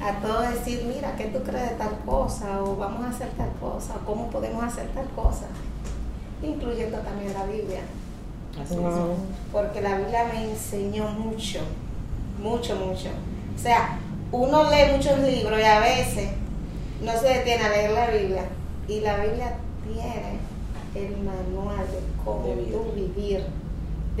a 0.00 0.12
todo 0.20 0.42
decir, 0.42 0.84
mira, 0.84 1.14
¿qué 1.16 1.26
tú 1.26 1.42
crees 1.42 1.70
de 1.70 1.76
tal 1.76 1.98
cosa? 2.06 2.62
O 2.62 2.76
vamos 2.76 3.04
a 3.04 3.10
hacer 3.10 3.28
tal 3.30 3.50
cosa, 3.60 3.96
o 3.96 4.06
cómo 4.06 4.30
podemos 4.30 4.62
hacer 4.64 4.88
tal 4.88 5.08
cosa, 5.10 5.46
incluyendo 6.42 6.98
también 6.98 7.32
la 7.34 7.44
Biblia 7.44 7.80
Así 8.58 8.74
es. 8.74 8.80
Porque 9.52 9.80
la 9.80 9.96
Biblia 9.98 10.24
me 10.32 10.50
enseñó 10.50 11.08
mucho, 11.08 11.60
mucho, 12.42 12.76
mucho. 12.76 13.08
O 13.54 13.58
sea, 13.58 13.98
uno 14.32 14.70
lee 14.70 14.92
muchos 14.96 15.18
libros 15.20 15.58
y 15.58 15.64
a 15.64 15.80
veces 15.80 16.30
no 17.02 17.12
se 17.12 17.28
detiene 17.28 17.64
a 17.64 17.68
leer 17.68 17.90
la 17.92 18.10
Biblia. 18.10 18.44
Y 18.88 19.00
la 19.00 19.16
Biblia 19.18 19.56
tiene 19.84 20.38
el 20.94 21.16
manual 21.18 21.86
de 21.86 22.00
cómo 22.24 22.44
De 22.46 22.56
tú 22.56 22.92
vivir, 22.94 23.44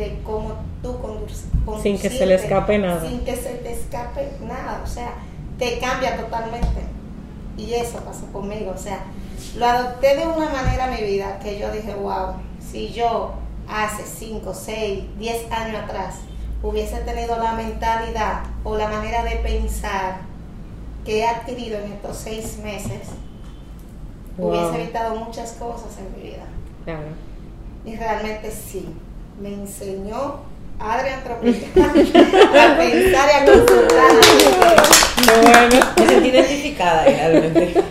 de 0.00 0.18
cómo 0.24 0.54
tú 0.82 0.96
conduc- 1.00 1.80
Sin 1.82 1.98
que 1.98 2.10
se 2.10 2.26
le 2.26 2.34
escape 2.34 2.78
nada. 2.78 3.06
Sin 3.08 3.20
que 3.24 3.36
se 3.36 3.50
te 3.50 3.72
escape 3.72 4.32
nada. 4.42 4.80
O 4.82 4.86
sea, 4.86 5.12
te 5.58 5.78
cambia 5.78 6.16
totalmente. 6.16 6.80
Y 7.56 7.74
eso 7.74 7.98
pasó 8.00 8.26
conmigo. 8.32 8.72
O 8.74 8.78
sea, 8.78 9.00
lo 9.56 9.66
adopté 9.66 10.16
de 10.16 10.26
una 10.26 10.48
manera 10.48 10.84
a 10.86 10.90
mi 10.90 11.02
vida 11.02 11.38
que 11.38 11.58
yo 11.58 11.70
dije, 11.70 11.94
wow, 11.94 12.34
si 12.60 12.90
yo 12.92 13.34
hace 13.68 14.02
5, 14.04 14.52
6, 14.54 15.04
10 15.18 15.52
años 15.52 15.82
atrás 15.84 16.16
hubiese 16.62 16.96
tenido 16.98 17.36
la 17.38 17.52
mentalidad 17.52 18.42
o 18.64 18.76
la 18.76 18.88
manera 18.88 19.22
de 19.24 19.36
pensar 19.36 20.18
que 21.04 21.20
he 21.20 21.26
adquirido 21.26 21.78
en 21.78 21.92
estos 21.92 22.16
seis 22.16 22.58
meses 22.62 23.00
Wow. 24.36 24.48
hubiese 24.50 24.82
evitado 24.82 25.14
muchas 25.16 25.52
cosas 25.52 25.96
en 25.98 26.14
mi 26.16 26.30
vida. 26.30 26.44
Claro. 26.84 27.00
Y 27.84 27.96
realmente 27.96 28.50
sí, 28.50 28.88
me 29.40 29.54
enseñó 29.54 30.40
Adrián 30.78 31.24
Tropicana 31.24 31.86
a 31.92 32.76
pensar 32.76 33.28
y 33.28 33.36
a 33.36 33.44
consultar. 33.46 34.12
Me 35.98 36.08
sentí 36.08 36.28
identificada 36.28 37.02
ahí, 37.02 37.14
realmente. 37.14 37.82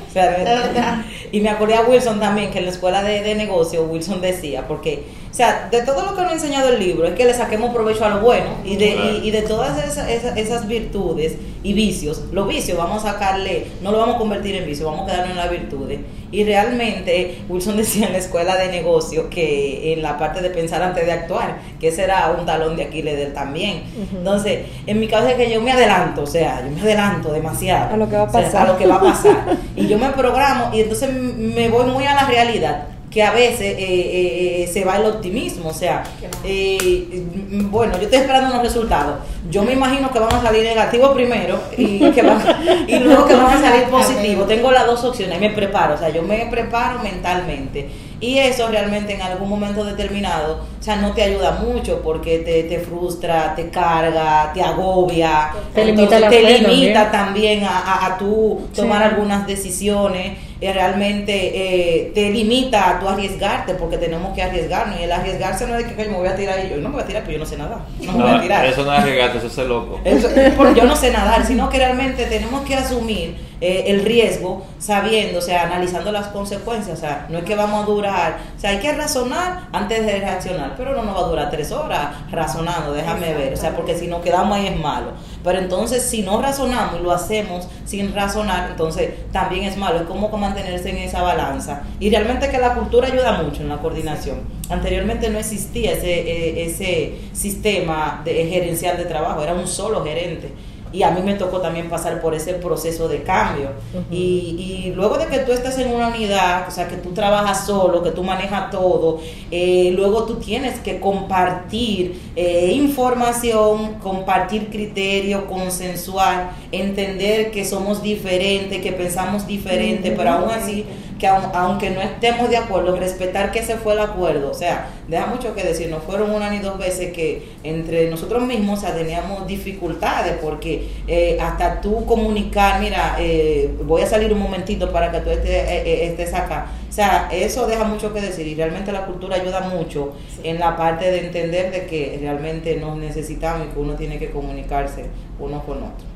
Y 1.32 1.42
me 1.42 1.50
acordé 1.50 1.76
a 1.76 1.82
Wilson 1.82 2.20
también, 2.20 2.52
que 2.52 2.60
en 2.60 2.66
la 2.66 2.72
escuela 2.72 3.04
de, 3.04 3.22
de 3.22 3.36
negocio 3.36 3.84
Wilson 3.84 4.22
decía, 4.22 4.68
porque, 4.68 5.04
o 5.30 5.34
sea, 5.34 5.68
de 5.72 5.82
todo 5.84 6.04
lo 6.04 6.16
que 6.16 6.22
nos 6.22 6.32
ha 6.32 6.34
enseñado 6.36 6.70
el 6.70 6.80
libro 6.80 7.08
es 7.08 7.14
que 7.14 7.26
le 7.26 7.34
saquemos 7.34 7.74
provecho 7.74 8.06
a 8.06 8.10
lo 8.10 8.22
bueno 8.22 8.50
y 8.66 8.76
de, 8.78 9.20
y, 9.24 9.28
y 9.28 9.32
de 9.32 9.42
todas 9.44 9.78
esas, 9.84 10.10
esas, 10.10 10.38
esas 10.38 10.68
virtudes 10.68 11.36
y 11.62 11.74
vicios, 11.74 12.24
los 12.32 12.48
vicios 12.48 12.78
vamos 12.78 13.04
a 13.04 13.12
sacarle, 13.14 13.68
no 13.82 13.92
lo 13.92 13.98
vamos 14.00 14.16
a 14.16 14.18
convertir 14.18 14.56
en 14.56 14.66
vicio, 14.66 14.86
vamos 14.86 15.04
a 15.04 15.06
quedarnos 15.12 15.32
en 15.32 15.38
las 15.38 15.52
virtudes. 15.52 16.00
Y 16.32 16.44
realmente 16.44 17.40
Wilson 17.50 17.76
decía 17.78 18.08
en 18.08 18.14
la 18.14 18.20
escuela 18.20 18.56
de 18.56 18.70
negocio 18.70 19.30
que 19.30 19.94
en 19.94 20.02
la 20.02 20.18
parte 20.18 20.42
de 20.42 20.50
pensar 20.50 20.82
antes 20.82 21.06
de 21.06 21.12
actuar, 21.12 21.60
que 21.80 21.90
ese 21.90 22.04
era 22.04 22.34
un 22.38 22.46
talón 22.46 22.76
de 22.78 22.84
Aquiles 22.84 23.16
de 23.16 23.24
él 23.24 23.34
también. 23.34 23.84
Entonces, 24.16 24.60
en 24.86 25.00
mi 25.00 25.08
caso 25.08 25.28
es 25.28 25.36
que 25.36 25.52
yo 25.52 25.62
me 25.62 25.72
adelanto, 25.72 26.24
o 26.24 26.28
sea, 26.28 26.64
yo 26.64 26.72
me 26.72 26.82
adelanto 26.82 27.32
demasiado. 27.34 27.94
A 27.94 27.98
lo 27.98 28.10
que 28.10 28.16
va 28.16 28.22
a 28.22 28.26
O 28.26 28.32
sea, 28.32 28.42
pasar. 28.44 28.68
a 28.68 28.72
lo 28.72 28.78
que 28.78 28.88
va 28.88 28.96
a 28.96 29.02
pasar. 29.02 29.58
Y 29.76 29.88
yo 29.88 29.98
me 29.98 30.10
programo 30.10 30.72
y 30.74 30.82
entonces 30.82 31.10
me 31.20 31.70
voy 31.70 31.86
muy 31.86 32.06
a 32.06 32.16
la 32.16 32.26
realidad 32.26 32.88
que 33.10 33.24
a 33.24 33.32
veces 33.32 33.62
eh, 33.62 33.76
eh, 33.80 34.64
eh, 34.64 34.70
se 34.72 34.86
va 34.86 34.98
el 34.98 35.06
optimismo, 35.06 35.70
o 35.70 35.74
sea, 35.74 36.04
eh, 36.44 37.24
mm, 37.50 37.72
bueno, 37.72 37.94
yo 37.98 38.04
estoy 38.04 38.20
esperando 38.20 38.50
unos 38.50 38.62
resultados, 38.62 39.16
yo 39.50 39.64
me 39.64 39.74
imagino 39.74 40.12
que 40.12 40.20
van 40.20 40.34
a 40.34 40.42
salir 40.42 40.64
negativos 40.64 41.12
primero 41.16 41.60
y, 41.76 42.12
que 42.12 42.22
van, 42.22 42.40
y 42.88 43.00
luego 43.00 43.26
que 43.26 43.34
van 43.34 43.58
a 43.58 43.62
salir 43.62 43.86
positivos, 43.90 44.48
tengo 44.48 44.72
las 44.72 44.86
dos 44.86 45.04
opciones, 45.04 45.40
me 45.40 45.50
preparo, 45.50 45.96
o 45.96 45.98
sea, 45.98 46.10
yo 46.10 46.22
me 46.22 46.46
preparo 46.48 47.00
mentalmente. 47.00 47.90
Y 48.22 48.38
eso 48.38 48.68
realmente 48.68 49.14
en 49.14 49.22
algún 49.22 49.48
momento 49.48 49.86
determinado, 49.86 50.66
o 50.80 50.82
sea, 50.84 50.96
no 50.96 51.12
te 51.12 51.24
ayuda 51.24 51.52
mucho 51.62 52.02
porque 52.02 52.40
te, 52.40 52.64
te 52.64 52.80
frustra, 52.80 53.54
te 53.56 53.70
carga, 53.70 54.52
te 54.54 54.62
agobia, 54.62 55.50
Te 55.76 55.84
limita 55.86 56.16
entonces 56.18 56.30
te 56.30 56.48
fe 56.48 56.60
limita 56.68 57.12
también 57.12 57.64
a, 57.66 57.80
a, 57.80 58.06
a 58.06 58.18
tú 58.18 58.62
tomar 58.76 59.00
Sí. 59.04 59.10
algunas 59.10 59.46
decisiones, 59.46 60.38
eh, 60.62 60.74
realmente 60.74 61.34
eh, 61.34 62.12
te 62.14 62.30
limita 62.32 62.90
a 62.90 63.00
tú 63.00 63.08
arriesgarte 63.08 63.76
porque 63.76 63.98
tenemos 63.98 64.34
que 64.36 64.42
arriesgarnos 64.44 65.00
y 65.00 65.04
el 65.04 65.12
arriesgarse 65.12 65.66
no 65.68 65.76
es 65.76 65.84
de 65.86 65.90
que 65.90 65.96
"Coño, 65.96 66.12
me 66.12 66.18
voy 66.18 66.28
a 66.28 66.36
tirar 66.36 66.60
y 66.66 66.70
yo 66.70 66.78
no 66.78 66.90
me 66.90 66.96
voy 66.96 67.04
a 67.04 67.08
tirar, 67.08 67.24
pero 67.24 67.34
yo 67.34 67.40
no 67.40 67.46
sé 67.46 67.58
nada, 67.58 67.86
no 68.02 68.12
me 68.14 68.24
voy 68.24 68.32
a 68.32 68.42
tirar. 68.42 68.66
eso 68.66 68.84
no 68.84 68.94
es 68.94 69.04
regate, 69.04 69.38
eso 69.38 69.48
es 69.48 69.54
ser 69.54 69.66
loco. 69.68 70.00
Eso- 70.06 70.30
porque 70.58 70.76
yo 70.80 70.86
no 70.86 70.96
sé 70.96 71.12
nadar, 71.12 71.46
sino 71.46 71.70
que 71.70 71.78
realmente 71.78 72.26
tenemos 72.26 72.62
que 72.64 72.76
asumir 72.76 73.36
eh, 73.62 73.86
el 73.88 74.04
riesgo 74.06 74.66
sabiendo, 74.80 75.40
o 75.40 75.42
sea, 75.42 75.64
analizando 75.64 76.12
las 76.14 76.28
consecuencias. 76.28 76.98
O 76.98 77.02
sea, 77.02 77.26
no 77.30 77.40
es 77.40 77.44
que 77.44 77.56
vamos 77.56 77.84
a 77.84 77.86
durar, 77.86 78.38
o 78.58 78.60
sea, 78.60 78.70
hay 78.72 78.78
que 78.80 78.92
razonar 78.94 79.68
antes 79.74 80.06
de 80.06 80.20
reaccionar, 80.20 80.69
pero 80.78 80.96
no 80.96 81.04
nos 81.04 81.16
va 81.16 81.20
a 81.20 81.30
durar 81.30 81.50
tres 81.50 81.72
horas 81.72 82.32
razonando, 82.32 82.94
déjame 82.94 83.34
ver, 83.34 83.54
o 83.54 83.58
sea, 83.58 83.76
porque 83.76 83.98
si 83.98 84.08
nos 84.08 84.22
quedamos 84.22 84.58
ahí 84.58 84.68
es 84.68 84.80
malo. 84.80 85.12
Pero 85.44 85.60
entonces, 85.60 86.04
si 86.04 86.22
no 86.22 86.42
razonamos 86.42 87.00
y 87.00 87.04
lo 87.04 87.12
hacemos 87.12 87.68
sin 87.86 88.14
razonar, 88.14 88.72
entonces 88.72 89.12
también 89.32 89.64
es 89.64 89.78
malo. 89.78 90.00
Es 90.00 90.04
como 90.04 90.30
mantenerse 90.38 90.90
en 90.90 90.98
esa 90.98 91.22
balanza. 91.22 91.84
Y 92.00 92.10
realmente 92.10 92.50
que 92.50 92.58
la 92.58 92.74
cultura 92.74 93.08
ayuda 93.08 93.42
mucho 93.44 93.62
en 93.62 93.70
la 93.70 93.78
coordinación. 93.78 94.42
Anteriormente 94.70 95.30
no 95.30 95.40
existía 95.40 95.94
ese, 95.94 96.20
eh, 96.20 96.66
ese 96.66 97.20
sistema 97.34 98.22
de, 98.24 98.46
gerencial 98.46 98.98
de 98.98 99.06
trabajo, 99.06 99.42
era 99.42 99.54
un 99.54 99.68
solo 99.68 100.04
gerente. 100.04 100.52
Y 100.92 101.04
a 101.04 101.12
mí 101.12 101.22
me 101.22 101.36
tocó 101.36 101.60
también 101.60 101.90
pasar 101.90 102.22
por 102.22 102.34
ese 102.34 102.54
proceso 102.54 103.08
de 103.08 103.24
cambio. 103.24 103.70
Y, 104.12 104.86
y 104.88 104.94
luego 104.96 105.18
de 105.18 105.28
que 105.28 105.40
tú 105.40 105.52
estás 105.52 105.78
en 105.78 105.92
una 105.92 106.08
unidad, 106.08 106.68
o 106.68 106.72
sea, 106.72 106.88
que 106.88 106.96
tú 106.98 107.12
trabajas 107.12 107.66
solo, 107.66 108.02
que 108.04 108.12
tú 108.12 108.24
manejas 108.24 108.72
todo, 108.72 109.20
eh, 109.52 109.94
luego 109.96 110.24
tú 110.24 110.36
tienes 110.36 110.80
que 110.80 111.00
compartir 111.00 112.20
eh, 112.36 112.72
información, 112.74 113.96
compartir 113.96 114.70
criterio, 114.70 115.48
consensuar, 115.48 116.52
entender 116.72 117.52
que 117.52 117.66
somos 117.66 118.02
diferentes, 118.02 118.82
que 118.82 118.92
pensamos 118.92 119.46
diferente, 119.46 120.14
pero 120.16 120.32
aún 120.32 120.50
así, 120.50 120.86
que 121.20 121.28
aun- 121.28 121.52
aunque 121.54 121.90
no 121.92 122.02
estemos 122.02 122.50
de 122.50 122.58
acuerdo, 122.58 122.96
respetar 122.96 123.52
que 123.52 123.60
ese 123.60 123.76
fue 123.76 123.94
el 123.94 124.00
acuerdo. 124.00 124.50
O 124.50 124.54
sea, 124.54 124.88
deja 125.08 125.28
mucho 125.28 125.54
que 125.54 125.64
decir, 125.64 125.90
no 125.90 126.00
fueron 126.00 126.32
una 126.32 126.50
ni 126.50 126.60
dos 126.60 126.78
veces 126.80 127.12
que 127.14 127.44
entre 127.64 128.10
nosotros 128.10 128.42
mismos 128.44 128.80
o 128.80 128.82
sea, 128.82 128.96
teníamos 128.96 129.46
dificultades, 129.46 130.38
porque 130.42 130.88
eh, 131.08 131.38
hasta 131.42 131.82
tú 131.82 132.06
comunicar, 132.06 132.80
mira, 132.80 133.18
eh, 133.20 133.70
voy 133.84 134.02
a 134.02 134.08
salir 134.08 134.32
un 134.34 134.40
momentito 134.40 134.92
para 134.92 135.12
que 135.12 135.20
tú 135.20 135.30
estés, 135.30 135.50
eh, 135.52 135.84
eh, 135.86 136.06
estés 136.08 136.34
acá. 136.34 136.68
O 136.90 136.92
sea, 136.92 137.30
eso 137.32 137.68
deja 137.68 137.84
mucho 137.84 138.14
que 138.14 138.22
decir 138.22 138.48
y 138.48 138.56
realmente 138.56 138.92
la 138.92 139.06
cultura 139.06 139.36
ayuda 139.36 139.60
mucho 139.62 140.14
en 140.44 140.58
la 140.60 140.76
parte 140.76 141.12
de 141.12 141.20
entender 141.20 141.72
de 141.72 141.86
que 141.86 142.18
realmente 142.22 142.78
nos 142.78 142.98
necesitamos 142.98 143.68
y 143.68 143.74
que 143.74 143.80
uno 143.80 143.94
tiene 143.94 144.18
que 144.18 144.32
comunicarse 144.32 145.06
uno 145.40 145.62
con 145.66 145.78
otro. 145.78 146.08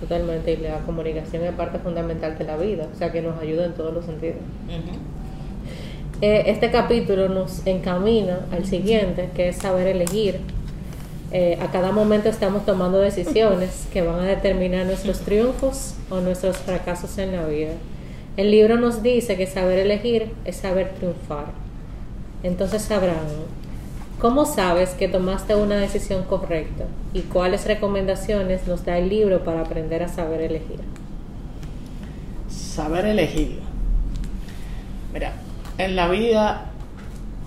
Totalmente, 0.00 0.52
y 0.52 0.56
la 0.58 0.80
comunicación 0.80 1.44
es 1.44 1.52
parte 1.52 1.78
fundamental 1.78 2.36
de 2.36 2.44
la 2.44 2.56
vida, 2.56 2.86
o 2.92 2.96
sea 2.96 3.12
que 3.12 3.22
nos 3.22 3.40
ayuda 3.40 3.64
en 3.64 3.72
todos 3.72 3.94
los 3.94 4.04
sentidos. 4.04 4.36
Eh, 6.20 6.44
este 6.46 6.70
capítulo 6.70 7.28
nos 7.28 7.66
encamina 7.66 8.40
al 8.52 8.66
siguiente, 8.66 9.30
que 9.34 9.48
es 9.48 9.56
saber 9.56 9.86
elegir. 9.86 10.40
Eh, 11.32 11.58
a 11.60 11.70
cada 11.70 11.92
momento 11.92 12.28
estamos 12.28 12.64
tomando 12.64 13.00
decisiones 13.00 13.86
que 13.92 14.02
van 14.02 14.20
a 14.20 14.24
determinar 14.24 14.86
nuestros 14.86 15.20
triunfos 15.20 15.94
o 16.10 16.20
nuestros 16.20 16.58
fracasos 16.58 17.18
en 17.18 17.32
la 17.32 17.46
vida. 17.46 17.72
El 18.36 18.50
libro 18.50 18.76
nos 18.76 19.02
dice 19.02 19.36
que 19.36 19.46
saber 19.46 19.78
elegir 19.78 20.30
es 20.44 20.56
saber 20.56 20.92
triunfar. 20.94 21.46
Entonces, 22.42 22.90
Abraham, 22.90 23.26
¿cómo 24.20 24.44
sabes 24.44 24.90
que 24.90 25.08
tomaste 25.08 25.54
una 25.54 25.76
decisión 25.76 26.24
correcta? 26.24 26.84
¿Y 27.12 27.22
cuáles 27.22 27.66
recomendaciones 27.66 28.66
nos 28.66 28.84
da 28.84 28.98
el 28.98 29.08
libro 29.08 29.44
para 29.44 29.60
aprender 29.60 30.02
a 30.02 30.08
saber 30.08 30.40
elegir? 30.40 30.80
saber 32.76 33.06
elegir. 33.06 33.60
Mira, 35.12 35.32
en 35.78 35.96
la 35.96 36.08
vida 36.08 36.66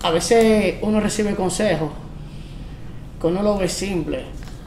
a 0.02 0.10
veces 0.10 0.76
uno 0.82 0.98
recibe 0.98 1.36
consejos 1.36 1.90
que 3.20 3.26
uno 3.28 3.42
lo 3.42 3.56
ve 3.56 3.68
simple, 3.68 4.24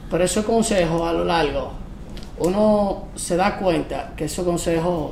pero 0.09 0.23
esos 0.23 0.45
consejos 0.45 1.01
a 1.01 1.11
lo 1.11 1.25
largo 1.25 1.73
uno 2.39 3.07
se 3.15 3.35
da 3.35 3.57
cuenta 3.57 4.13
que 4.15 4.25
esos 4.25 4.45
consejos 4.45 5.11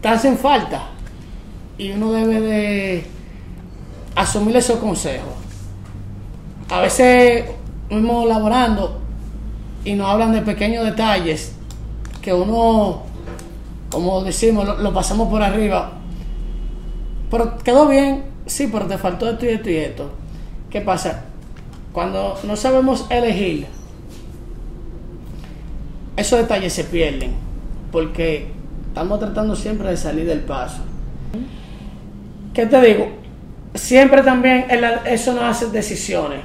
te 0.00 0.08
hacen 0.08 0.38
falta 0.38 0.86
y 1.76 1.90
uno 1.90 2.12
debe 2.12 2.40
de 2.40 3.06
asumir 4.16 4.56
esos 4.56 4.78
consejos. 4.78 5.32
A 6.70 6.80
veces 6.80 7.44
mismo 7.90 8.26
laborando 8.26 8.98
y 9.84 9.94
nos 9.94 10.08
hablan 10.08 10.32
de 10.32 10.42
pequeños 10.42 10.84
detalles 10.84 11.52
que 12.20 12.32
uno, 12.32 13.02
como 13.90 14.24
decimos, 14.24 14.66
lo, 14.66 14.78
lo 14.78 14.92
pasamos 14.92 15.28
por 15.28 15.42
arriba. 15.42 15.92
Pero 17.30 17.58
quedó 17.58 17.86
bien, 17.86 18.24
sí, 18.46 18.68
pero 18.72 18.86
te 18.86 18.98
faltó 18.98 19.30
esto 19.30 19.44
y 19.44 19.50
esto 19.50 19.70
y 19.70 19.76
esto. 19.76 20.10
¿Qué 20.70 20.80
pasa? 20.80 21.24
Cuando 21.92 22.38
no 22.42 22.56
sabemos 22.56 23.06
elegir, 23.10 23.66
esos 26.16 26.40
detalles 26.40 26.72
se 26.72 26.84
pierden, 26.84 27.32
porque 27.92 28.48
estamos 28.88 29.20
tratando 29.20 29.54
siempre 29.54 29.90
de 29.90 29.96
salir 29.96 30.26
del 30.26 30.40
paso. 30.40 30.82
¿Qué 32.54 32.66
te 32.66 32.80
digo? 32.80 33.25
Siempre 33.76 34.22
también 34.22 34.66
eso 35.06 35.32
nos 35.32 35.44
hace 35.44 35.66
decisiones. 35.66 36.40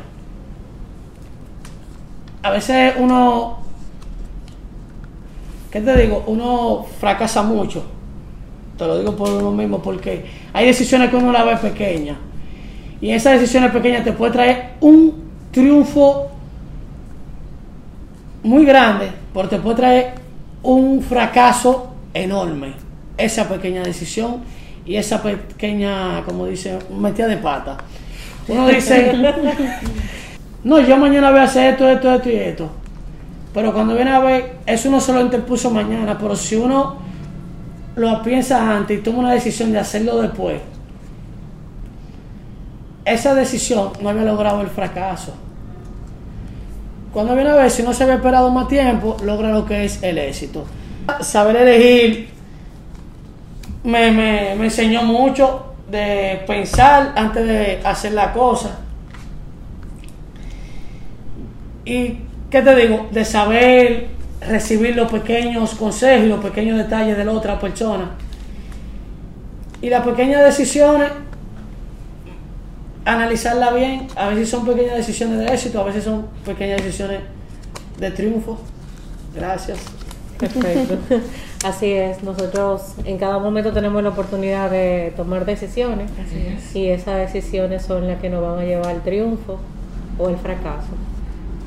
A 2.44 2.50
veces 2.50 2.96
uno 2.98 3.62
¿qué 5.72 5.80
te 5.82 5.96
digo? 5.98 6.24
Uno 6.28 6.86
fracasa 7.00 7.42
mucho. 7.42 7.84
Te 8.78 8.86
lo 8.86 9.00
digo 9.00 9.16
por 9.16 9.30
uno 9.30 9.52
mismo, 9.52 9.82
porque 9.82 10.26
hay 10.54 10.66
decisiones 10.66 11.10
que 11.10 11.16
uno 11.16 11.32
la 11.32 11.44
ve 11.44 11.58
pequeñas. 11.58 12.18
Y 13.00 13.12
esas 13.12 13.40
decisiones 13.40 13.72
pequeñas 13.72 14.04
te 14.04 14.12
puede 14.12 14.34
traer 14.34 14.72
un 14.82 15.32
triunfo 15.52 16.30
muy 18.44 18.66
grande, 18.66 19.12
pero 19.34 19.50
te 19.50 19.58
puede 19.58 19.76
traer 19.76 20.14
un 20.64 21.02
fracaso 21.02 21.94
enorme. 22.14 22.74
Esa 23.18 23.48
pequeña 23.48 23.84
decisión 23.84 24.42
y 24.86 24.96
esa 24.96 25.22
pequeña, 25.22 26.24
como 26.24 26.46
dice, 26.48 26.78
metida 26.90 27.28
de 27.28 27.38
pata. 27.38 27.78
Uno 28.48 28.68
dice, 28.68 29.14
no, 30.64 30.80
yo 30.80 30.98
mañana 30.98 31.32
voy 31.32 31.40
a 31.40 31.44
hacer 31.44 31.74
esto, 31.74 31.88
esto, 31.88 32.14
esto 32.14 32.30
y 32.30 32.36
esto. 32.36 32.70
Pero 33.54 33.74
cuando 33.74 33.96
viene 33.96 34.12
a 34.12 34.20
ver, 34.20 34.58
eso 34.66 34.90
uno 34.90 35.00
se 35.00 35.14
lo 35.14 35.22
interpuso 35.22 35.70
mañana, 35.70 36.18
pero 36.18 36.36
si 36.36 36.56
uno 36.56 36.98
lo 37.96 38.24
piensa 38.24 38.76
antes 38.76 38.98
y 38.98 39.02
toma 39.02 39.20
una 39.20 39.34
decisión 39.34 39.72
de 39.72 39.80
hacerlo 39.80 40.22
después, 40.22 40.62
esa 43.06 43.36
decisión 43.36 43.92
no 44.02 44.10
había 44.10 44.24
logrado 44.24 44.62
el 44.62 44.68
fracaso. 44.68 45.34
cuando 47.12 47.36
viene 47.36 47.50
a 47.50 47.56
ver, 47.56 47.70
si 47.70 47.84
no 47.84 47.94
se 47.94 48.04
había 48.04 48.16
esperado 48.16 48.50
más 48.52 48.70
tiempo, 48.70 49.18
logra 49.24 49.52
lo 49.52 49.66
que 49.66 49.84
es 49.84 50.02
el 50.02 50.18
éxito. 50.18 50.66
Saber 51.20 51.58
elegir 51.58 52.30
me, 53.84 54.12
me, 54.12 54.56
me 54.56 54.66
enseñó 54.66 55.04
mucho 55.04 55.74
de 55.90 56.44
pensar 56.48 57.14
antes 57.16 57.46
de 57.46 57.82
hacer 57.84 58.14
la 58.14 58.32
cosa. 58.34 58.80
Y, 61.86 62.20
¿qué 62.50 62.62
te 62.62 62.76
digo? 62.76 63.10
De 63.12 63.26
saber 63.26 64.08
recibir 64.48 64.96
los 64.96 65.12
pequeños 65.12 65.76
consejos 65.76 66.26
y 66.26 66.30
los 66.30 66.44
pequeños 66.44 66.78
detalles 66.78 67.18
de 67.18 67.26
la 67.26 67.32
otra 67.32 67.60
persona. 67.60 68.12
Y 69.82 69.90
las 69.90 70.06
pequeñas 70.06 70.44
decisiones, 70.44 71.10
analizarla 73.04 73.72
bien. 73.72 74.08
A 74.16 74.30
veces 74.30 74.50
son 74.50 74.66
pequeñas 74.66 74.96
decisiones 74.96 75.40
de 75.40 75.54
éxito, 75.54 75.82
a 75.82 75.84
veces 75.84 76.04
son 76.04 76.28
pequeñas 76.46 76.84
decisiones 76.84 77.22
de 78.00 78.12
triunfo. 78.12 78.60
Gracias. 79.36 79.80
Perfecto. 80.38 80.98
Así 81.64 81.92
es, 81.92 82.24
nosotros 82.24 82.82
en 83.06 83.20
cada 83.20 83.38
momento 83.38 83.72
tenemos 83.72 84.02
la 84.02 84.10
oportunidad 84.10 84.72
de 84.72 85.14
tomar 85.16 85.46
decisiones 85.46 86.10
y 86.74 86.88
esas 86.88 87.18
decisiones 87.18 87.84
son 87.84 88.08
las 88.08 88.20
que 88.20 88.30
nos 88.30 88.42
van 88.42 88.60
a 88.60 88.64
llevar 88.64 88.88
al 88.88 89.04
triunfo 89.04 89.60
o 90.18 90.30
el 90.30 90.38
fracaso. 90.38 90.90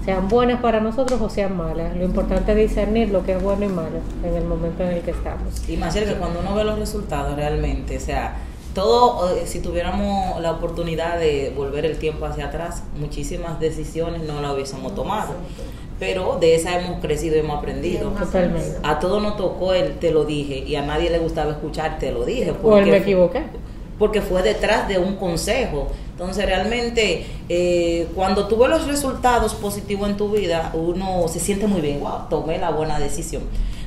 Sean 0.05 0.29
buenas 0.29 0.61
para 0.61 0.81
nosotros 0.81 1.21
o 1.21 1.31
sean 1.31 1.57
malas. 1.57 1.97
Lo 1.97 2.05
importante 2.05 2.53
es 2.53 2.71
discernir 2.71 3.11
lo 3.11 3.25
que 3.25 3.37
es 3.37 3.43
bueno 3.43 3.65
y 3.65 3.69
malo 3.69 4.01
en 4.25 4.35
el 4.35 4.45
momento 4.45 4.83
en 4.83 4.91
el 4.91 5.01
que 5.03 5.13
estamos. 5.13 5.67
Y 5.69 5.77
más 5.77 5.95
que 5.95 6.05
cuando 6.15 6.41
uno 6.41 6.55
ve 6.57 6.65
los 6.65 6.79
resultados 6.79 7.37
realmente, 7.37 7.97
o 7.97 8.01
sea, 8.01 8.37
todo, 8.75 9.35
eh, 9.35 9.47
si 9.47 9.61
tuviéramos 9.61 10.41
la 10.43 10.51
oportunidad 10.51 11.19
de 11.19 11.53
volver 11.57 11.87
el 11.87 11.97
tiempo 11.99 12.27
hacia 12.27 12.47
atrás, 12.47 12.83
muchísimas 12.99 13.61
decisiones 13.61 14.25
no 14.25 14.43
las 14.43 14.53
hubiésemos 14.53 14.95
tomado. 14.95 15.35
Pero 16.07 16.37
de 16.39 16.55
esa 16.55 16.79
hemos 16.79 17.01
crecido 17.01 17.37
y 17.37 17.39
hemos 17.39 17.57
aprendido. 17.59 18.11
Totalmente. 18.11 18.77
A 18.83 18.99
todos 18.99 19.23
nos 19.23 19.39
tocó 19.39 19.73
el 19.73 19.95
te 19.95 20.11
lo 20.11 20.27
dije 20.27 20.59
y 20.59 20.77
a 20.77 20.83
nadie 20.83 21.09
le 21.09 21.19
gustaba 21.19 21.53
escuchar 21.53 21.99
te 21.99 22.13
lo 22.13 22.27
dije. 22.27 22.53
O 22.63 22.77
el 22.77 22.87
me 22.87 22.99
equivoqué. 22.99 23.43
porque 23.99 24.21
fue 24.21 24.43
detrás 24.43 24.87
de 24.87 24.99
un 24.99 25.17
consejo. 25.17 25.89
Entonces 26.11 26.45
realmente 26.45 27.25
eh, 27.49 28.07
cuando 28.15 28.47
tú 28.49 28.59
ves 28.59 28.69
los 28.69 28.87
resultados 28.87 29.55
positivos 29.55 30.11
en 30.11 30.19
tu 30.19 30.29
vida, 30.29 30.73
uno 30.75 31.27
se 31.27 31.41
siente 31.41 31.67
muy 31.67 31.81
bien, 31.81 32.01
wow, 32.01 32.29
tomé 32.29 32.59
la 32.59 32.71
buena 32.71 33.01
decisión. 33.01 33.43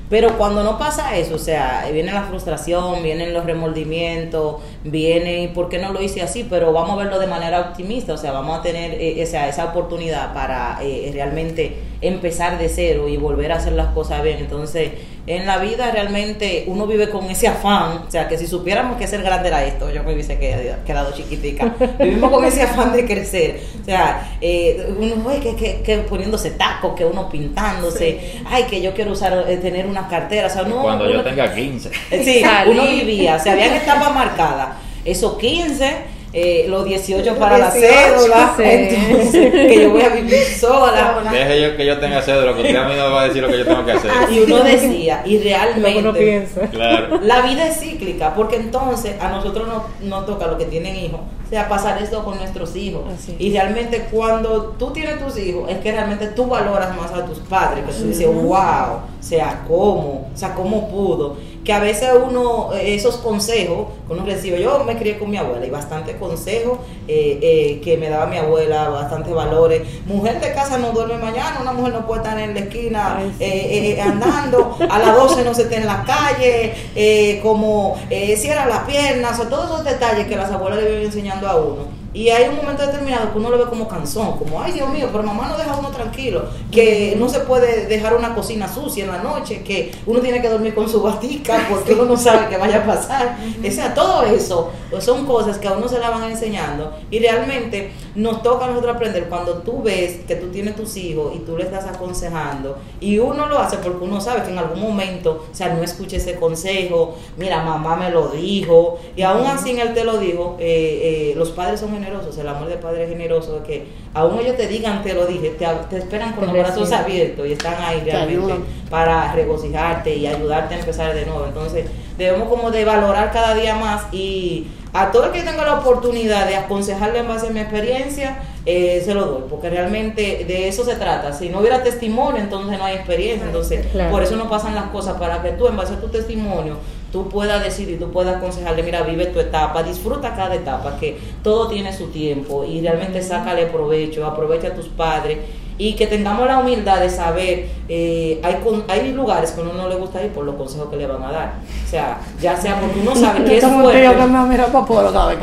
Pero 0.10 0.38
cuando 0.38 0.64
no 0.64 0.78
pasa 0.78 1.18
eso, 1.18 1.36
o 1.36 1.40
sea, 1.40 1.86
viene 1.92 2.14
la 2.14 2.24
frustración, 2.24 3.04
vienen 3.04 3.34
los 3.34 3.46
remordimientos, 3.46 4.62
viene, 4.86 5.52
¿por 5.54 5.68
qué 5.68 5.80
no 5.80 5.92
lo 5.92 6.02
hice 6.02 6.22
así? 6.22 6.48
Pero 6.50 6.72
vamos 6.72 6.92
a 6.92 7.04
verlo 7.04 7.20
de 7.20 7.28
manera 7.28 7.60
optimista, 7.60 8.14
o 8.14 8.18
sea, 8.18 8.32
vamos 8.32 8.58
a 8.58 8.62
tener 8.62 8.92
eh, 8.94 9.22
esa, 9.22 9.50
esa 9.50 9.66
oportunidad 9.66 10.34
para 10.34 10.80
eh, 10.82 11.12
realmente 11.14 11.78
empezar 12.02 12.58
de 12.58 12.70
cero 12.70 13.08
y 13.08 13.18
volver 13.18 13.52
a 13.52 13.56
hacer 13.56 13.74
las 13.74 13.88
cosas 13.88 14.22
bien. 14.24 14.38
Entonces, 14.40 14.92
en 15.26 15.46
la 15.46 15.58
vida 15.58 15.92
realmente 15.92 16.64
uno 16.68 16.88
vive 16.88 17.10
con 17.10 17.30
ese 17.30 17.48
afán, 17.48 18.04
o 18.08 18.12
sea, 18.12 18.30
que 18.30 18.38
si 18.38 18.48
supiéramos 18.48 18.98
que 18.98 19.08
ser 19.08 19.22
grande 19.24 19.50
era 19.50 19.66
esto, 19.66 19.92
yo 19.92 20.04
me 20.04 20.14
hubiese 20.14 20.40
quedado, 20.40 20.84
quedado 20.86 21.14
chiquitica. 21.14 21.76
Vivimos 22.00 22.32
con 22.32 22.46
ese 22.46 22.62
afán 22.62 22.94
de 22.94 23.06
crecer, 23.06 23.60
o 23.82 23.84
sea, 23.84 24.38
eh, 24.40 24.88
uno 24.98 25.28
ve 25.28 25.40
que, 25.40 25.56
que, 25.56 25.82
que 25.82 25.98
poniéndose 26.00 26.52
tacos, 26.52 26.96
que 26.96 27.04
uno 27.04 27.30
pintándose, 27.30 28.40
ay, 28.46 28.64
que 28.64 28.82
yo 28.82 28.94
quiero 28.94 29.12
usar, 29.12 29.46
eh, 29.50 29.58
tener 29.58 29.86
una 29.86 30.08
cartera, 30.08 30.48
o 30.48 30.50
sea, 30.50 30.64
no. 30.64 30.82
Cuando 30.82 31.12
yo 31.12 31.24
tenga 31.24 31.54
15. 31.54 31.92
Eh, 32.12 32.24
Sí, 32.24 32.44
uno 32.70 32.86
vivía, 32.88 33.36
o 33.36 33.40
sea, 33.40 33.54
habían 33.54 33.74
etapas 33.74 34.14
marcadas. 34.14 34.70
Esos 35.04 35.38
15, 35.38 36.17
eh, 36.40 36.68
los 36.70 36.86
18 36.86 37.36
para 37.38 37.58
la 37.58 37.72
18, 37.72 37.94
cédula, 37.96 38.54
sí. 38.56 38.64
entonces, 38.64 39.52
que 39.52 39.82
yo 39.82 39.90
voy 39.90 40.04
a 40.04 40.10
vivir 40.10 40.44
sola. 40.44 41.24
Deje 41.32 41.62
yo 41.64 41.76
que 41.76 41.84
yo 41.84 41.98
tenga 41.98 42.22
cédula, 42.22 42.54
que 42.54 42.62
usted 42.62 42.76
a 42.76 42.88
mí 42.88 42.94
no 42.96 43.08
me 43.08 43.14
va 43.16 43.22
a 43.22 43.28
decir 43.28 43.42
lo 43.42 43.50
que 43.50 43.58
yo 43.58 43.66
tengo 43.66 43.84
que 43.84 43.94
hacer. 43.94 44.12
Y 44.30 44.40
uno 44.42 44.60
decía, 44.64 45.24
y 45.26 45.40
Lo 45.40 45.40
uno 45.40 45.50
realmente, 45.50 46.20
piensa. 46.20 46.62
Claro. 46.70 47.22
la 47.24 47.42
vida 47.42 47.68
es 47.68 47.80
cíclica, 47.80 48.36
porque 48.36 48.58
entonces 48.58 49.20
a 49.20 49.30
nosotros 49.30 49.68
nos 49.68 49.84
no 50.02 50.26
toca 50.26 50.46
los 50.46 50.58
que 50.58 50.66
tienen 50.66 50.96
hijos, 50.96 51.22
o 51.22 51.50
sea, 51.50 51.68
pasar 51.68 52.00
esto 52.04 52.24
con 52.24 52.38
nuestros 52.38 52.76
hijos. 52.76 53.02
Así. 53.12 53.36
Y 53.40 53.52
realmente 53.52 54.08
cuando 54.12 54.76
tú 54.78 54.92
tienes 54.92 55.18
tus 55.18 55.40
hijos, 55.40 55.68
es 55.72 55.80
que 55.80 55.92
realmente 55.92 56.28
tú 56.28 56.46
valoras 56.46 56.96
más 56.96 57.12
a 57.14 57.26
tus 57.26 57.40
padres, 57.40 57.84
que 57.84 57.94
tú 57.94 58.10
dices, 58.10 58.28
wow, 58.28 58.98
o 59.20 59.24
sea, 59.24 59.64
¿cómo? 59.68 60.30
O 60.32 60.38
sea, 60.38 60.54
¿cómo 60.54 60.88
pudo? 60.88 61.38
Que 61.68 61.74
a 61.74 61.82
veces 61.82 62.12
uno, 62.26 62.70
eh, 62.72 62.96
esos 62.96 63.18
consejos 63.18 63.88
que 64.08 64.14
uno 64.14 64.24
recibe, 64.24 64.62
yo 64.62 64.86
me 64.86 64.96
crié 64.96 65.20
con 65.20 65.30
mi 65.30 65.36
abuela 65.36 65.66
y 65.66 65.70
bastante 65.70 66.16
consejo 66.16 66.80
eh, 67.10 67.40
eh, 67.42 67.82
que 67.84 67.98
me 67.98 68.08
daba 68.08 68.26
mi 68.28 68.38
abuela, 68.38 68.88
bastante 68.88 69.34
valores. 69.34 69.82
Mujer 70.06 70.40
de 70.40 70.54
casa 70.54 70.78
no 70.78 70.94
duerme 70.94 71.18
mañana, 71.18 71.58
una 71.62 71.74
mujer 71.74 71.92
no 71.92 72.08
puede 72.08 72.22
estar 72.22 72.40
en 72.40 72.54
la 72.54 72.62
esquina 72.62 73.20
eh, 73.42 74.00
andando, 74.02 74.78
a 74.90 74.98
las 74.98 75.14
12 75.14 75.44
no 75.44 75.54
se 75.54 75.64
esté 75.64 75.76
en 75.76 75.88
la 75.88 76.06
calle, 76.06 76.74
eh, 76.96 77.42
como 77.44 78.00
eh, 78.10 78.38
cierra 78.38 78.66
las 78.66 78.86
piernas, 78.86 79.38
o 79.38 79.48
todos 79.48 79.66
esos 79.66 79.84
detalles 79.84 80.26
que 80.26 80.38
las 80.38 80.50
abuelas 80.50 80.80
le 80.80 80.86
viven 80.90 81.04
enseñando 81.04 81.50
a 81.50 81.58
uno. 81.58 81.97
Y 82.18 82.32
hay 82.32 82.50
un 82.50 82.56
momento 82.56 82.84
determinado 82.84 83.32
que 83.32 83.38
uno 83.38 83.52
lo 83.52 83.60
ve 83.60 83.66
como 83.66 83.88
cansón, 83.88 84.40
como, 84.40 84.60
ay 84.60 84.72
Dios 84.72 84.90
mío, 84.90 85.08
pero 85.12 85.24
mamá 85.24 85.50
no 85.50 85.56
deja 85.56 85.74
a 85.74 85.78
uno 85.78 85.90
tranquilo, 85.90 86.46
que 86.72 87.16
no 87.16 87.30
se 87.30 87.42
puede 87.42 87.86
dejar 87.86 88.16
una 88.16 88.34
cocina 88.34 88.68
sucia 88.68 89.04
en 89.06 89.12
la 89.12 89.20
noche, 89.20 89.62
que 89.62 89.92
uno 90.08 90.20
tiene 90.20 90.42
que 90.42 90.50
dormir 90.50 90.74
con 90.74 90.90
su 90.90 91.00
batica 91.00 91.68
porque 91.70 91.94
uno 91.94 92.06
no 92.06 92.18
sabe 92.18 92.48
qué 92.50 92.58
vaya 92.58 92.78
a 92.78 92.86
pasar. 92.88 93.38
O 93.64 93.72
sea, 93.72 93.94
todo 93.94 94.24
eso 94.24 94.72
pues, 94.90 95.04
son 95.04 95.28
cosas 95.28 95.60
que 95.60 95.68
a 95.68 95.74
uno 95.74 95.88
se 95.88 96.00
la 96.00 96.10
van 96.10 96.24
enseñando 96.24 96.92
y 97.12 97.20
realmente 97.20 97.92
nos 98.16 98.42
toca 98.42 98.66
a 98.66 98.70
nosotros 98.70 98.96
aprender 98.96 99.30
cuando 99.30 99.60
tú 99.60 99.84
ves 99.84 100.22
que 100.28 100.38
tú 100.38 100.48
tienes 100.48 100.76
tus 100.76 100.98
hijos 100.98 101.36
y 101.36 101.40
tú 101.40 101.56
le 101.56 101.66
estás 101.66 101.86
aconsejando 101.86 102.80
y 103.00 103.20
uno 103.20 103.46
lo 103.46 103.60
hace 103.60 103.78
porque 103.78 104.04
uno 104.04 104.20
sabe 104.22 104.42
que 104.42 104.50
en 104.50 104.58
algún 104.58 104.82
momento, 104.82 105.46
o 105.52 105.56
sea, 105.56 105.72
no 105.72 105.84
escuche 105.84 106.18
ese 106.18 106.34
consejo, 106.34 107.16
mira, 107.38 107.62
mamá 107.62 107.96
me 107.96 108.10
lo 108.10 108.30
dijo 108.30 108.98
y 109.16 109.22
aún 109.22 109.46
así 109.46 109.70
en 109.70 109.80
él 109.80 109.94
te 109.94 110.04
lo 110.04 110.18
dijo, 110.18 110.58
eh, 110.60 111.34
eh, 111.34 111.34
los 111.38 111.52
padres 111.52 111.80
son 111.80 111.92
generosos, 112.08 112.38
el 112.38 112.48
amor 112.48 112.68
de 112.68 112.78
padre 112.78 113.08
generoso, 113.08 113.62
que 113.64 113.88
aún 114.14 114.40
ellos 114.40 114.58
te 114.58 114.68
digan 114.68 115.04
te 115.04 115.14
lo 115.14 115.26
dije, 115.26 115.50
te, 115.52 115.68
te 115.90 115.98
esperan 115.98 116.34
con 116.34 116.46
los 116.46 116.54
brazos 116.54 116.92
abiertos 116.92 117.48
y 117.48 117.54
están 117.54 117.76
ahí 117.82 118.02
Te 118.02 118.12
realmente 118.12 118.56
para 118.90 119.34
regocijarte 119.34 120.16
y 120.16 120.28
ayudarte 120.28 120.76
a 120.76 120.80
empezar 120.80 121.14
de 121.14 121.26
nuevo. 121.26 121.46
Entonces, 121.46 121.86
debemos 122.18 122.48
como 122.50 122.72
de 122.72 122.86
valorar 122.86 123.32
cada 123.32 123.54
día 123.54 123.76
más 123.76 124.04
y 124.14 124.68
a 124.94 125.12
todo 125.12 125.26
el 125.26 125.32
que 125.32 125.42
tenga 125.42 125.64
la 125.66 125.76
oportunidad 125.76 126.48
de 126.48 126.56
aconsejarle 126.56 127.20
en 127.20 127.28
base 127.28 127.48
a 127.48 127.50
mi 127.52 127.60
experiencia, 127.60 128.40
eh, 128.66 129.02
se 129.04 129.14
lo 129.14 129.26
doy, 129.26 129.44
porque 129.50 129.70
realmente 129.70 130.46
de 130.48 130.68
eso 130.68 130.84
se 130.84 130.96
trata. 130.96 131.34
Si 131.34 131.50
no 131.50 131.60
hubiera 131.60 131.84
testimonio, 131.84 132.42
entonces 132.42 132.78
no 132.78 132.86
hay 132.86 132.96
experiencia. 132.96 133.46
Entonces, 133.46 133.86
Claro. 133.92 134.12
por 134.12 134.24
eso 134.24 134.36
no 134.38 134.50
pasan 134.50 134.76
las 134.76 134.86
cosas, 134.86 135.18
para 135.20 135.42
que 135.44 135.52
tú 135.52 135.68
en 135.68 135.78
base 135.78 135.94
a 135.94 136.00
tu 136.02 136.08
testimonio, 136.08 136.78
tú 137.12 137.30
puedas 137.30 137.64
decidir, 137.64 138.00
tú 138.00 138.12
puedas 138.12 138.38
aconsejarle, 138.38 138.84
mira, 138.84 139.02
vive 139.04 139.28
tu 139.28 139.40
etapa, 139.40 139.84
disfruta 139.84 140.36
cada 140.36 140.56
etapa, 140.56 140.98
que 141.00 141.18
todo 141.44 141.68
tiene 141.68 141.92
su 141.96 142.08
tiempo 142.08 142.66
y 142.66 142.82
realmente 142.82 143.22
sácale 143.22 143.66
provecho, 143.68 144.26
aprovecha 144.26 144.68
a 144.70 144.74
tus 144.74 144.88
padres 144.88 145.38
y 145.80 145.94
que 145.94 146.08
tengamos 146.08 146.48
la 146.48 146.58
humildad 146.58 147.00
de 147.02 147.10
saber, 147.10 147.68
eh, 147.88 148.40
hay, 148.44 148.56
con- 148.64 148.84
hay 148.88 149.12
lugares 149.14 149.52
que 149.52 149.62
a 149.62 149.64
uno 149.64 149.74
no 149.74 149.88
le 149.88 149.96
gusta 149.96 150.24
ir 150.24 150.32
por 150.32 150.44
los 150.44 150.56
consejos 150.56 150.90
que 150.90 150.96
le 150.98 151.06
van 151.06 151.22
a 151.24 151.32
dar. 151.32 151.54
O 151.86 151.90
sea, 151.90 152.18
ya 152.42 152.58
sea 152.58 152.80
porque 152.80 153.00
uno 153.00 153.16
sabe 153.22 153.44
que 153.46 153.58
es 153.58 153.62
fuerte. 153.84 154.00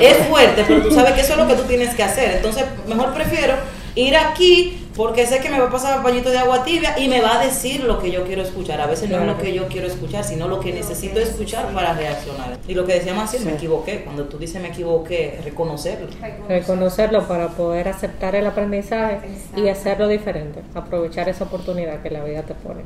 Es 0.05 0.17
fuerte, 0.27 0.65
pero 0.67 0.83
tú 0.83 0.91
sabes 0.91 1.13
que 1.13 1.21
eso 1.21 1.33
es 1.35 1.39
lo 1.39 1.47
que 1.47 1.55
tú 1.55 1.63
tienes 1.63 1.95
que 1.95 2.03
hacer. 2.03 2.33
Entonces, 2.37 2.65
mejor 2.89 3.15
prefiero 3.15 3.55
ir 3.95 4.17
aquí 4.17 4.84
porque 4.97 5.27
sé 5.27 5.41
que 5.41 5.51
me 5.51 5.59
va 5.59 5.67
a 5.67 5.71
pasar 5.71 5.97
el 5.97 6.03
pañito 6.05 6.31
de 6.31 6.39
agua 6.39 6.63
tibia 6.65 6.97
y 6.99 7.09
me 7.09 7.21
va 7.21 7.41
a 7.41 7.45
decir 7.45 7.83
lo 7.83 7.99
que 7.99 8.11
yo 8.13 8.25
quiero 8.25 8.43
escuchar. 8.43 8.81
A 8.81 8.87
veces 8.87 9.11
no 9.11 9.19
es 9.21 9.27
lo 9.27 9.37
que 9.39 9.53
yo 9.53 9.67
quiero 9.67 9.87
escuchar, 9.89 10.23
sino 10.23 10.47
lo 10.47 10.61
que 10.61 10.73
necesito 10.73 11.19
escuchar 11.19 11.67
para 11.75 11.95
reaccionar. 11.95 12.59
Y 12.69 12.75
lo 12.75 12.87
que 12.87 12.95
decía 12.95 13.13
Maciel, 13.15 13.45
me 13.45 13.53
equivoqué. 13.55 14.03
Cuando 14.05 14.25
tú 14.25 14.39
dices 14.39 14.63
me 14.63 14.69
equivoqué, 14.69 15.41
reconocerlo. 15.45 16.07
reconocerlo 16.49 17.27
para 17.27 17.49
poder 17.49 17.89
aceptar 17.89 18.35
el 18.37 18.47
aprendizaje 18.47 19.19
y 19.57 19.69
hacerlo 19.69 20.07
diferente, 20.09 20.61
aprovechar 20.75 21.29
esa 21.29 21.45
oportunidad 21.45 22.01
que 22.03 22.11
la 22.11 22.23
vida 22.23 22.43
te 22.43 22.55
pone. 22.55 22.83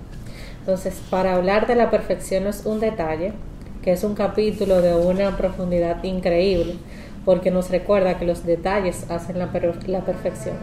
Entonces, 0.61 0.95
para 1.11 1.35
hablar 1.35 1.67
de 1.67 1.75
la 1.75 1.91
perfección 1.91 2.45
no 2.45 2.51
es 2.51 2.65
un 2.67 2.81
detalle, 2.81 3.33
que 3.83 3.93
es 3.93 4.03
un 4.05 4.15
capítulo 4.15 4.81
de 4.83 4.95
una 4.95 5.37
profundidad 5.37 6.03
increíble, 6.05 6.75
porque 7.25 7.51
nos 7.51 7.71
recuerda 7.71 8.19
que 8.19 8.25
los 8.27 8.45
detalles 8.45 9.11
hacen 9.11 9.39
la, 9.39 9.53
per- 9.53 9.89
la 9.89 10.01
perfección. 10.01 10.57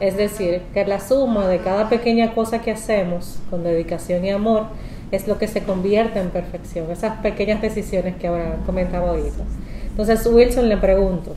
Es 0.00 0.16
decir, 0.16 0.62
que 0.72 0.84
la 0.86 1.00
suma 1.00 1.48
de 1.48 1.58
cada 1.58 1.88
pequeña 1.88 2.34
cosa 2.34 2.60
que 2.60 2.70
hacemos 2.70 3.38
con 3.50 3.64
dedicación 3.64 4.24
y 4.24 4.30
amor 4.30 4.66
es 5.10 5.26
lo 5.26 5.38
que 5.38 5.48
se 5.48 5.62
convierte 5.62 6.20
en 6.20 6.30
perfección, 6.30 6.90
esas 6.90 7.18
pequeñas 7.20 7.62
decisiones 7.62 8.16
que 8.16 8.28
Abraham 8.28 8.64
comentaba 8.66 9.10
ahorita. 9.10 9.42
Entonces, 9.90 10.26
Wilson 10.26 10.68
le 10.68 10.76
pregunto, 10.76 11.34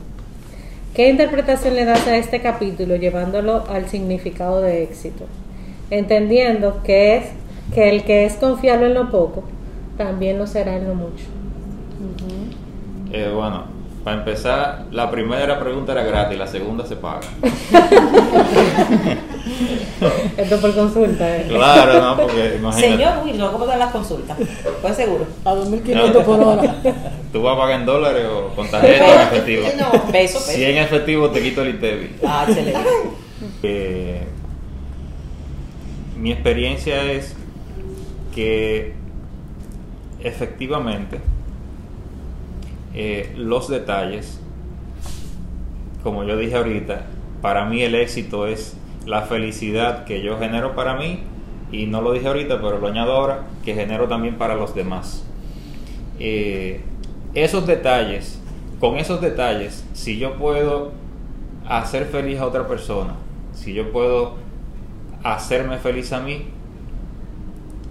¿Qué 0.94 1.08
interpretación 1.08 1.74
le 1.74 1.86
das 1.86 2.06
a 2.06 2.18
este 2.18 2.40
capítulo 2.42 2.96
llevándolo 2.96 3.64
al 3.70 3.88
significado 3.88 4.60
de 4.60 4.82
éxito? 4.82 5.24
Entendiendo 5.88 6.82
que 6.82 7.16
es 7.16 7.24
que 7.74 7.88
el 7.88 8.04
que 8.04 8.26
es 8.26 8.34
confiable 8.34 8.88
en 8.88 8.94
lo 8.94 9.10
poco, 9.10 9.42
también 9.96 10.36
lo 10.36 10.46
será 10.46 10.76
en 10.76 10.88
lo 10.88 10.94
mucho. 10.94 11.24
Eh, 13.10 13.32
bueno, 13.34 13.64
para 14.04 14.18
empezar, 14.18 14.86
la 14.90 15.10
primera 15.10 15.60
pregunta 15.60 15.92
era 15.92 16.02
gratis, 16.02 16.38
la 16.38 16.46
segunda 16.46 16.84
se 16.84 16.96
paga. 16.96 17.20
Esto 20.36 20.60
por 20.60 20.74
consulta. 20.74 21.36
¿eh? 21.36 21.46
Claro, 21.48 22.00
no, 22.00 22.16
porque 22.22 22.56
imagínate. 22.56 22.96
Señor 22.96 23.24
Wilson, 23.24 23.52
¿cómo 23.52 23.64
están 23.64 23.78
las 23.78 23.92
consultas? 23.92 24.36
¿Pues 24.80 24.96
seguro? 24.96 25.26
A 25.44 25.54
2.500 25.54 26.24
por 26.24 26.40
hora. 26.40 26.74
¿Tú 27.32 27.42
vas 27.42 27.54
a 27.54 27.58
pagar 27.60 27.80
en 27.80 27.86
dólares 27.86 28.26
o 28.26 28.48
con 28.56 28.68
tarjeta 28.68 29.04
o 29.04 29.12
en 29.12 29.20
efectivo? 29.20 29.68
No, 29.78 29.90
Peso, 30.10 30.38
peso. 30.38 30.40
Si 30.40 30.64
en 30.64 30.78
efectivo 30.78 31.30
te 31.30 31.42
quito 31.42 31.62
el 31.62 31.76
ITEVI. 31.76 32.16
Ah, 32.26 32.44
excelente. 32.46 32.80
Eh, 33.64 34.22
mi 36.16 36.30
experiencia 36.30 37.02
es 37.10 37.34
que 38.32 38.94
efectivamente 40.20 41.20
eh, 42.94 43.32
los 43.36 43.68
detalles, 43.68 44.40
como 46.02 46.24
yo 46.24 46.36
dije 46.36 46.56
ahorita, 46.56 47.06
para 47.40 47.64
mí 47.64 47.82
el 47.82 47.94
éxito 47.94 48.46
es 48.46 48.76
la 49.06 49.22
felicidad 49.22 50.04
que 50.04 50.22
yo 50.22 50.38
genero 50.38 50.74
para 50.74 50.94
mí 50.94 51.20
y 51.72 51.86
no 51.86 52.02
lo 52.02 52.12
dije 52.12 52.28
ahorita, 52.28 52.60
pero 52.60 52.78
lo 52.78 52.86
añado 52.86 53.12
ahora, 53.12 53.46
que 53.64 53.74
genero 53.74 54.08
también 54.08 54.36
para 54.36 54.54
los 54.54 54.74
demás. 54.74 55.24
Eh, 56.18 56.82
esos 57.34 57.66
detalles, 57.66 58.38
con 58.78 58.96
esos 58.96 59.20
detalles, 59.20 59.84
si 59.94 60.18
yo 60.18 60.36
puedo 60.36 60.92
hacer 61.66 62.06
feliz 62.06 62.38
a 62.38 62.46
otra 62.46 62.68
persona, 62.68 63.14
si 63.54 63.72
yo 63.72 63.90
puedo 63.90 64.34
hacerme 65.22 65.78
feliz 65.78 66.12
a 66.12 66.20
mí, 66.20 66.48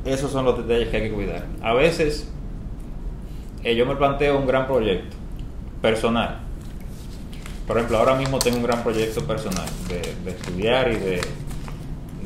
esos 0.05 0.31
son 0.31 0.45
los 0.45 0.57
detalles 0.57 0.89
que 0.89 0.97
hay 0.97 1.09
que 1.09 1.15
cuidar. 1.15 1.45
A 1.61 1.73
veces 1.73 2.30
eh, 3.63 3.75
yo 3.75 3.85
me 3.85 3.95
planteo 3.95 4.37
un 4.37 4.47
gran 4.47 4.67
proyecto 4.67 5.15
personal. 5.81 6.39
Por 7.67 7.77
ejemplo, 7.77 7.99
ahora 7.99 8.15
mismo 8.15 8.39
tengo 8.39 8.57
un 8.57 8.63
gran 8.63 8.83
proyecto 8.83 9.23
personal 9.25 9.65
de, 9.87 10.01
de 10.25 10.31
estudiar 10.31 10.91
y 10.91 10.95
de, 10.95 11.21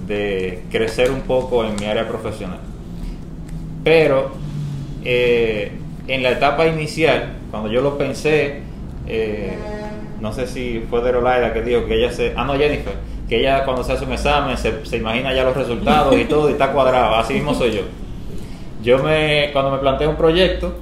de 0.08 0.64
crecer 0.72 1.12
un 1.12 1.22
poco 1.22 1.64
en 1.66 1.76
mi 1.76 1.86
área 1.86 2.08
profesional. 2.08 2.60
Pero 3.84 4.32
eh, 5.04 5.72
en 6.08 6.24
la 6.24 6.32
etapa 6.32 6.66
inicial, 6.68 7.34
cuando 7.52 7.70
yo 7.70 7.82
lo 7.82 7.98
pensé, 7.98 8.62
eh, 9.08 9.54
no 10.20 10.34
sé 10.34 10.48
si 10.48 10.84
fue 10.90 11.02
de 11.02 11.12
Rolaida 11.12 11.54
que 11.54 11.62
dijo 11.62 11.86
que 11.86 11.96
ella 11.96 12.12
se... 12.12 12.34
Ah, 12.36 12.46
no, 12.46 12.56
Jennifer, 12.56 12.94
que 13.30 13.40
ella 13.40 13.66
cuando 13.66 13.84
se 13.84 13.94
hace 13.94 14.06
un 14.06 14.14
examen 14.14 14.58
se, 14.58 14.86
se 14.86 14.98
imagina 14.98 15.34
ya 15.34 15.44
los 15.44 15.56
resultados 15.56 16.16
y 16.18 16.26
todo 16.26 16.50
y 16.50 16.54
está 16.54 16.72
cuadrado, 16.72 17.16
así 17.16 17.34
mismo 17.34 17.54
soy 17.54 17.74
yo. 17.74 17.82
Yo 18.82 19.00
me, 19.04 19.50
cuando 19.52 19.72
me 19.72 19.78
planteo 19.78 20.10
un 20.10 20.16
proyecto, 20.16 20.76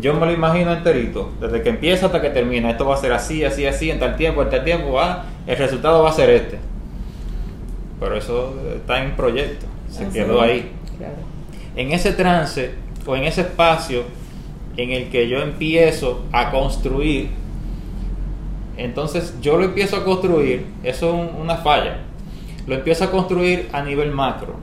yo 0.00 0.14
me 0.14 0.26
lo 0.26 0.32
imagino 0.32 0.72
enterito, 0.72 1.32
desde 1.40 1.62
que 1.62 1.68
empieza 1.70 2.06
hasta 2.06 2.20
que 2.20 2.30
termina, 2.30 2.70
esto 2.70 2.84
va 2.86 2.94
a 2.94 2.98
ser 2.98 3.12
así, 3.12 3.44
así, 3.44 3.64
así, 3.66 3.90
en 3.90 3.98
tal 4.00 4.16
tiempo, 4.16 4.42
en 4.42 4.50
tal 4.50 4.64
tiempo, 4.64 4.98
ah, 5.00 5.24
el 5.46 5.56
resultado 5.56 6.02
va 6.02 6.10
a 6.10 6.12
ser 6.12 6.30
este. 6.30 6.58
Pero 8.00 8.16
eso 8.16 8.54
está 8.74 9.02
en 9.04 9.12
proyecto, 9.12 9.66
se 9.88 10.08
quedó 10.08 10.40
ahí. 10.42 10.72
Claro. 10.98 11.14
En 11.76 11.92
ese 11.92 12.12
trance 12.12 12.74
o 13.06 13.14
en 13.16 13.24
ese 13.24 13.42
espacio 13.42 14.02
en 14.76 14.90
el 14.90 15.08
que 15.10 15.28
yo 15.28 15.38
empiezo 15.38 16.24
a 16.32 16.50
construir, 16.50 17.30
entonces 18.76 19.34
yo 19.40 19.56
lo 19.56 19.64
empiezo 19.64 19.96
a 19.96 20.04
construir, 20.04 20.66
eso 20.82 21.08
es 21.08 21.14
un- 21.14 21.40
una 21.40 21.56
falla, 21.56 21.98
lo 22.66 22.74
empiezo 22.74 23.04
a 23.04 23.10
construir 23.10 23.68
a 23.72 23.82
nivel 23.82 24.10
macro, 24.10 24.54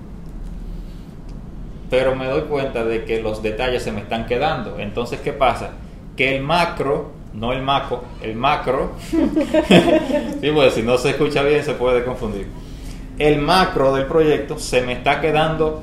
pero 1.92 2.16
me 2.16 2.26
doy 2.26 2.44
cuenta 2.44 2.86
de 2.86 3.04
que 3.04 3.22
los 3.22 3.44
detalles 3.44 3.84
se 3.84 3.92
me 3.92 4.00
están 4.00 4.26
quedando. 4.26 4.80
Entonces, 4.80 5.20
¿qué 5.20 5.34
pasa? 5.34 5.72
Que 6.16 6.38
el 6.38 6.42
macro, 6.42 7.12
no 7.34 7.52
el 7.52 7.62
maco, 7.62 8.06
el 8.24 8.34
macro, 8.34 8.94
sí, 9.12 10.52
pues 10.54 10.74
si 10.74 10.84
no 10.84 10.98
se 10.98 11.10
escucha 11.10 11.44
bien 11.44 11.64
se 11.66 11.74
puede 11.74 12.06
confundir. 12.06 12.48
El 13.20 13.40
macro 13.40 13.94
del 13.94 14.06
proyecto 14.06 14.58
se 14.58 14.82
me 14.82 14.94
está 14.94 15.20
quedando 15.20 15.82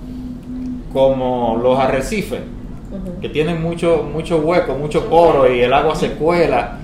como 0.94 1.61
los 1.62 1.78
arrecifes, 1.78 2.40
que 3.20 3.28
tienen 3.28 3.61
mucho, 3.61 4.02
mucho 4.02 4.38
hueco, 4.38 4.76
mucho 4.76 5.11
poro 5.11 5.52
y 5.54 5.61
el 5.61 5.74
agua 5.74 5.94
se 5.94 6.12
cuela. 6.12 6.78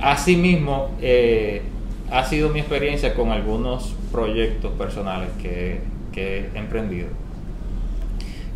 Asimismo, 0.00 0.90
eh, 1.00 1.62
ha 2.10 2.24
sido 2.24 2.50
mi 2.50 2.60
experiencia 2.60 3.14
con 3.14 3.30
algunos 3.30 3.94
proyectos 4.12 4.70
personales 4.72 5.30
que, 5.40 5.80
que 6.12 6.50
he 6.54 6.58
emprendido. 6.58 7.08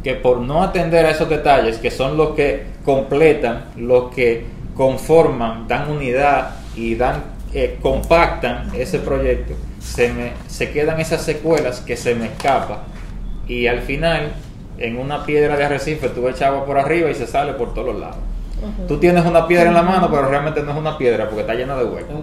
Que 0.07 0.15
por 0.15 0.39
no 0.39 0.63
atender 0.63 1.05
a 1.05 1.11
esos 1.11 1.29
detalles, 1.29 1.79
que 1.79 1.91
son 1.91 2.17
los 2.17 2.37
que 2.37 2.63
completan, 2.85 3.65
los 3.75 4.15
que 4.15 4.47
conforman, 4.77 5.67
dan 5.67 5.91
unidad 5.91 6.51
y 6.77 6.95
dan, 6.95 7.25
eh, 7.53 7.77
compactan 7.83 8.71
ese 8.77 9.01
proyecto, 9.01 9.55
se, 9.81 10.13
me, 10.13 10.31
se 10.47 10.71
quedan 10.71 11.01
esas 11.01 11.23
secuelas 11.23 11.81
que 11.81 11.97
se 11.97 12.15
me 12.15 12.27
escapan. 12.27 12.79
Y 13.49 13.67
al 13.67 13.81
final 13.81 14.31
en 14.79 14.97
una 14.97 15.27
piedra 15.27 15.57
de 15.57 15.65
arrecife 15.65 16.09
tú 16.11 16.29
echas 16.29 16.43
agua 16.43 16.65
por 16.67 16.79
arriba 16.79 17.11
y 17.11 17.15
se 17.17 17.27
sale 17.27 17.55
por 17.55 17.75
todos 17.75 17.89
los 17.89 17.99
lados. 17.99 18.19
Tú 18.87 18.99
tienes 18.99 19.27
una 19.27 19.49
piedra 19.49 19.71
en 19.71 19.75
la 19.75 19.83
mano, 19.83 20.09
pero 20.09 20.29
realmente 20.29 20.63
no 20.63 20.71
es 20.71 20.79
una 20.79 20.97
piedra 20.97 21.25
porque 21.25 21.41
está 21.41 21.55
llena 21.55 21.75
de 21.75 21.83
Es 21.83 21.91
huecos. 21.91 22.15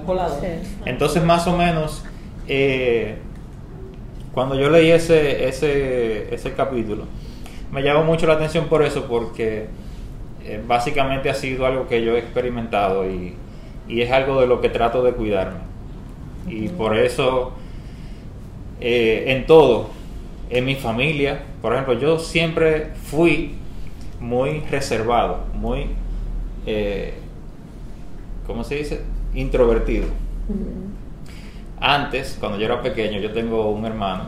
Entonces, 0.86 1.22
más 1.22 1.46
o 1.48 1.58
menos, 1.58 2.02
eh, 2.48 3.18
cuando 4.34 4.56
yo 4.56 4.70
leí 4.70 4.90
ese, 4.90 5.50
ese, 5.50 6.34
ese 6.34 6.54
capítulo, 6.54 7.08
me 7.74 7.82
llamó 7.82 8.04
mucho 8.04 8.28
la 8.28 8.34
atención 8.34 8.68
por 8.68 8.84
eso, 8.84 9.06
porque 9.06 9.66
eh, 10.46 10.62
básicamente 10.66 11.30
ha 11.32 11.34
sido 11.34 11.66
algo 11.66 11.88
que 11.88 12.06
yo 12.06 12.16
he 12.16 12.20
experimentado 12.20 13.10
y, 13.10 13.34
y 13.88 14.02
es 14.02 14.12
algo 14.12 14.40
de 14.40 14.48
lo 14.48 14.62
que 14.62 14.70
trato 14.70 15.04
de 15.04 15.14
cuidarme. 15.14 15.58
Y 16.48 16.68
por 16.68 16.96
eso, 16.96 17.54
eh, 18.80 19.24
en 19.28 19.48
todo, 19.48 19.90
en 20.52 20.66
mi 20.66 20.76
familia, 20.76 21.42
por 21.64 21.74
ejemplo, 21.74 21.94
yo 21.96 22.20
siempre 22.20 22.92
fui 23.06 23.56
muy 24.20 24.60
reservado, 24.70 25.40
muy, 25.56 25.88
eh, 26.68 27.16
¿cómo 28.46 28.64
se 28.64 28.76
dice? 28.76 29.02
Introvertido. 29.34 30.06
Antes, 31.80 32.38
cuando 32.40 32.60
yo 32.60 32.66
era 32.66 32.84
pequeño, 32.84 33.20
yo 33.20 33.32
tengo 33.32 33.72
un 33.72 33.86
hermano 33.86 34.26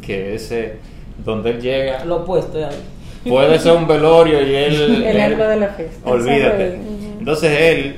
que 0.00 0.34
ese, 0.34 0.78
donde 1.24 1.50
él 1.50 1.60
llega, 1.60 2.04
Lo 2.04 2.16
opuesto 2.16 2.58
de 2.58 2.64
ahí. 2.66 2.76
puede 3.28 3.58
ser 3.58 3.72
un 3.76 3.86
velorio 3.86 4.42
y 4.42 4.54
él... 4.54 4.74
El 5.06 5.16
él- 5.16 5.20
algo 5.20 5.44
de 5.44 5.56
la 5.56 5.68
fiesta. 5.68 6.10
Olvídate. 6.10 6.78
Entonces 7.18 7.58
él, 7.60 7.96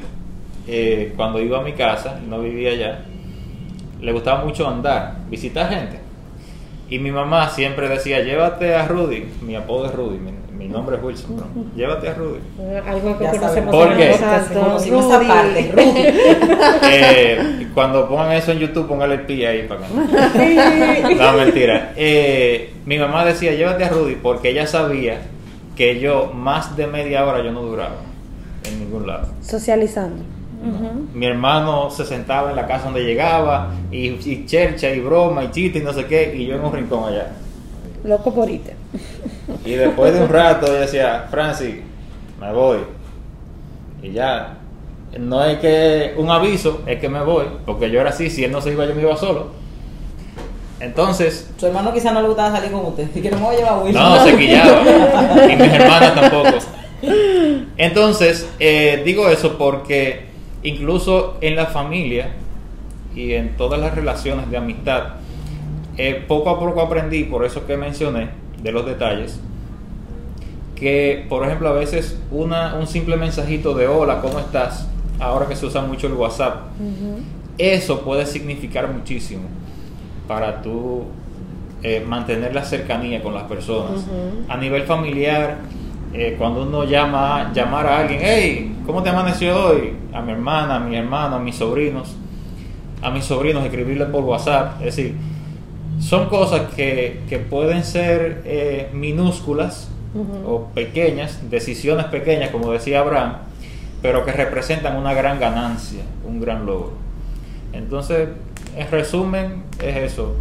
eh, 0.68 1.12
cuando 1.16 1.40
iba 1.40 1.58
a 1.58 1.62
mi 1.62 1.72
casa, 1.72 2.18
no 2.28 2.40
vivía 2.40 2.70
allá, 2.70 2.98
le 4.00 4.12
gustaba 4.12 4.44
mucho 4.44 4.68
andar, 4.68 5.16
visitar 5.30 5.68
gente. 5.68 5.98
Y 6.88 6.98
mi 7.00 7.10
mamá 7.10 7.48
siempre 7.50 7.88
decía, 7.88 8.20
llévate 8.22 8.74
a 8.74 8.86
Rudy, 8.86 9.24
mi 9.42 9.56
apodo 9.56 9.86
es 9.86 9.94
Rudy, 9.94 10.18
mi, 10.18 10.30
mi 10.56 10.68
nombre 10.68 10.96
es 10.96 11.02
Wilson, 11.02 11.44
llévate 11.76 12.08
a 12.08 12.14
Rudy. 12.14 12.38
Algo 12.86 13.18
que 13.18 13.24
Ya 13.24 13.30
conocemos 13.32 13.74
¿Por 13.74 13.92
en 13.92 13.98
qué? 13.98 14.04
el 14.06 14.10
podcast. 14.12 14.32
Exacto. 14.42 14.60
Conocimos 14.60 15.04
Rudy. 15.04 15.26
parte. 15.26 15.72
Rudy. 15.72 16.06
Eh, 16.88 17.66
cuando 17.74 18.08
pongan 18.08 18.32
eso 18.32 18.52
en 18.52 18.58
YouTube, 18.58 18.86
póngale 18.88 19.14
el 19.14 19.20
pi 19.22 19.44
ahí 19.44 19.66
para 19.68 19.80
que 19.86 21.14
no. 21.14 21.32
Mentira. 21.36 21.92
Eh, 21.96 22.72
mi 22.86 22.98
mamá 22.98 23.24
decía, 23.24 23.52
llévate 23.54 23.84
a 23.84 23.88
Rudy, 23.88 24.16
porque 24.16 24.50
ella 24.50 24.66
sabía 24.66 25.20
que 25.76 26.00
yo 26.00 26.32
más 26.34 26.76
de 26.76 26.86
media 26.86 27.24
hora 27.26 27.42
yo 27.42 27.52
no 27.52 27.62
duraba 27.62 27.96
en 28.64 28.78
ningún 28.80 29.06
lado. 29.06 29.28
Socializando. 29.42 30.22
Mi 31.14 31.26
hermano 31.26 31.90
se 31.90 32.04
sentaba 32.04 32.50
en 32.50 32.56
la 32.56 32.66
casa 32.66 32.84
donde 32.86 33.04
llegaba 33.04 33.72
y, 33.92 34.06
y 34.08 34.46
chercha 34.46 34.90
y 34.90 35.00
broma 35.00 35.44
y 35.44 35.50
chiste 35.50 35.78
y 35.78 35.82
no 35.82 35.92
sé 35.92 36.06
qué, 36.06 36.34
y 36.34 36.46
yo 36.46 36.56
en 36.56 36.64
un 36.64 36.72
rincón 36.72 37.04
allá. 37.04 37.32
Loco 38.04 38.32
por 38.34 38.48
irte. 38.50 38.74
Y 39.64 39.72
después 39.72 40.14
de 40.14 40.22
un 40.22 40.28
rato 40.28 40.66
ella 40.66 40.80
decía, 40.80 41.26
Francis, 41.30 41.76
me 42.40 42.52
voy. 42.52 42.78
Y 44.02 44.12
ya, 44.12 44.58
no 45.18 45.44
es 45.44 45.58
que 45.58 46.14
un 46.16 46.30
aviso, 46.30 46.82
es 46.86 47.00
que 47.00 47.08
me 47.08 47.22
voy, 47.22 47.46
porque 47.64 47.90
yo 47.90 48.00
era 48.00 48.10
así, 48.10 48.30
si 48.30 48.44
él 48.44 48.52
no 48.52 48.60
se 48.60 48.72
iba, 48.72 48.86
yo 48.86 48.94
me 48.94 49.02
iba 49.02 49.16
solo. 49.16 49.48
Entonces, 50.78 51.50
Su 51.56 51.66
hermano 51.66 51.92
quizá 51.92 52.12
no 52.12 52.20
le 52.20 52.28
gustaba 52.28 52.54
salir 52.56 52.70
con 52.70 52.84
usted. 52.84 53.08
Y 53.14 53.22
que 53.22 53.30
no 53.30 53.38
me 53.38 53.44
voy 53.44 53.54
a 53.54 53.58
llevar 53.58 53.72
a 53.72 53.78
Wilson. 53.78 54.02
no, 54.02 54.24
se 54.24 54.36
quillaba. 54.36 54.82
Y 55.50 55.56
mis 55.56 55.72
hermanas 55.72 56.14
tampoco. 56.14 56.58
Entonces, 57.78 58.48
eh, 58.58 59.02
digo 59.04 59.28
eso 59.28 59.56
porque 59.56 60.26
incluso 60.62 61.38
en 61.40 61.56
la 61.56 61.66
familia 61.66 62.30
y 63.14 63.32
en 63.32 63.56
todas 63.56 63.80
las 63.80 63.94
relaciones 63.94 64.50
de 64.50 64.56
amistad, 64.58 65.04
eh, 65.96 66.24
poco 66.28 66.50
a 66.50 66.58
poco 66.58 66.82
aprendí, 66.82 67.24
por 67.24 67.44
eso 67.44 67.66
que 67.66 67.76
mencioné 67.76 68.28
de 68.66 68.72
los 68.72 68.84
detalles, 68.84 69.38
que 70.74 71.24
por 71.28 71.46
ejemplo 71.46 71.68
a 71.68 71.72
veces 71.72 72.18
una, 72.32 72.74
un 72.74 72.88
simple 72.88 73.16
mensajito 73.16 73.74
de 73.74 73.86
hola, 73.86 74.20
¿cómo 74.20 74.40
estás? 74.40 74.88
Ahora 75.20 75.46
que 75.46 75.54
se 75.54 75.66
usa 75.66 75.82
mucho 75.82 76.08
el 76.08 76.14
WhatsApp, 76.14 76.66
eso 77.58 78.00
puede 78.00 78.26
significar 78.26 78.92
muchísimo 78.92 79.44
para 80.26 80.62
tú 80.62 81.04
eh, 81.84 82.04
mantener 82.04 82.52
la 82.56 82.64
cercanía 82.64 83.22
con 83.22 83.34
las 83.34 83.44
personas. 83.44 84.04
A 84.48 84.56
nivel 84.56 84.82
familiar, 84.82 85.58
eh, 86.12 86.34
cuando 86.36 86.64
uno 86.64 86.82
llama, 86.84 87.52
llamar 87.54 87.86
a 87.86 88.00
alguien, 88.00 88.20
hey, 88.20 88.76
¿cómo 88.84 89.00
te 89.04 89.10
amaneció 89.10 89.68
hoy? 89.68 89.92
A 90.12 90.20
mi 90.20 90.32
hermana, 90.32 90.76
a 90.76 90.80
mi 90.80 90.96
hermano, 90.96 91.36
a 91.36 91.38
mis 91.38 91.54
sobrinos, 91.54 92.16
a 93.00 93.10
mis 93.10 93.24
sobrinos, 93.24 93.64
escribirle 93.64 94.06
por 94.06 94.24
WhatsApp. 94.24 94.80
Es 94.80 94.96
decir, 94.96 95.14
son 96.00 96.28
cosas 96.28 96.74
que, 96.74 97.20
que 97.28 97.38
pueden 97.38 97.84
ser 97.84 98.42
eh, 98.44 98.90
minúsculas 98.92 99.88
o 100.46 100.68
pequeñas, 100.74 101.50
decisiones 101.50 102.06
pequeñas, 102.06 102.50
como 102.50 102.72
decía 102.72 103.00
Abraham, 103.00 103.34
pero 104.00 104.24
que 104.24 104.32
representan 104.32 104.96
una 104.96 105.12
gran 105.12 105.38
ganancia, 105.38 106.02
un 106.26 106.40
gran 106.40 106.64
logro. 106.64 106.92
Entonces, 107.72 108.28
en 108.76 108.90
resumen, 108.90 109.64
es 109.82 110.12
eso. 110.12 110.36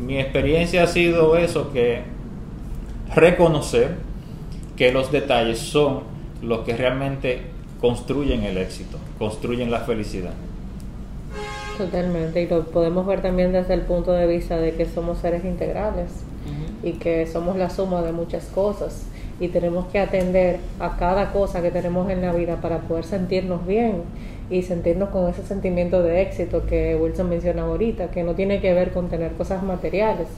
Mi 0.00 0.18
experiencia 0.18 0.84
ha 0.84 0.86
sido 0.86 1.36
eso, 1.36 1.72
que 1.72 2.02
reconocer 3.14 3.96
que 4.76 4.92
los 4.92 5.12
detalles 5.12 5.58
son 5.58 6.00
los 6.42 6.60
que 6.60 6.76
realmente 6.76 7.42
construyen 7.80 8.44
el 8.44 8.58
éxito, 8.58 8.98
construyen 9.18 9.70
la 9.70 9.80
felicidad. 9.80 10.32
Totalmente, 11.76 12.42
y 12.42 12.46
lo 12.48 12.64
podemos 12.64 13.06
ver 13.06 13.20
también 13.20 13.52
desde 13.52 13.74
el 13.74 13.82
punto 13.82 14.12
de 14.12 14.26
vista 14.26 14.56
de 14.56 14.72
que 14.74 14.86
somos 14.86 15.18
seres 15.18 15.44
integrales 15.44 16.10
y 16.82 16.92
que 16.92 17.26
somos 17.26 17.56
la 17.56 17.68
suma 17.68 18.02
de 18.02 18.12
muchas 18.12 18.46
cosas 18.46 19.06
y 19.40 19.48
tenemos 19.48 19.86
que 19.86 19.98
atender 19.98 20.58
a 20.80 20.96
cada 20.96 21.32
cosa 21.32 21.60
que 21.60 21.70
tenemos 21.70 22.08
en 22.10 22.22
la 22.22 22.32
vida 22.32 22.56
para 22.60 22.78
poder 22.78 23.04
sentirnos 23.04 23.66
bien 23.66 24.02
y 24.48 24.62
sentirnos 24.62 25.10
con 25.10 25.28
ese 25.28 25.42
sentimiento 25.42 26.02
de 26.02 26.22
éxito 26.22 26.64
que 26.66 26.96
Wilson 26.96 27.28
mencionaba 27.28 27.68
ahorita, 27.68 28.10
que 28.10 28.22
no 28.22 28.34
tiene 28.34 28.60
que 28.60 28.72
ver 28.72 28.92
con 28.92 29.08
tener 29.08 29.32
cosas 29.32 29.62
materiales, 29.62 30.28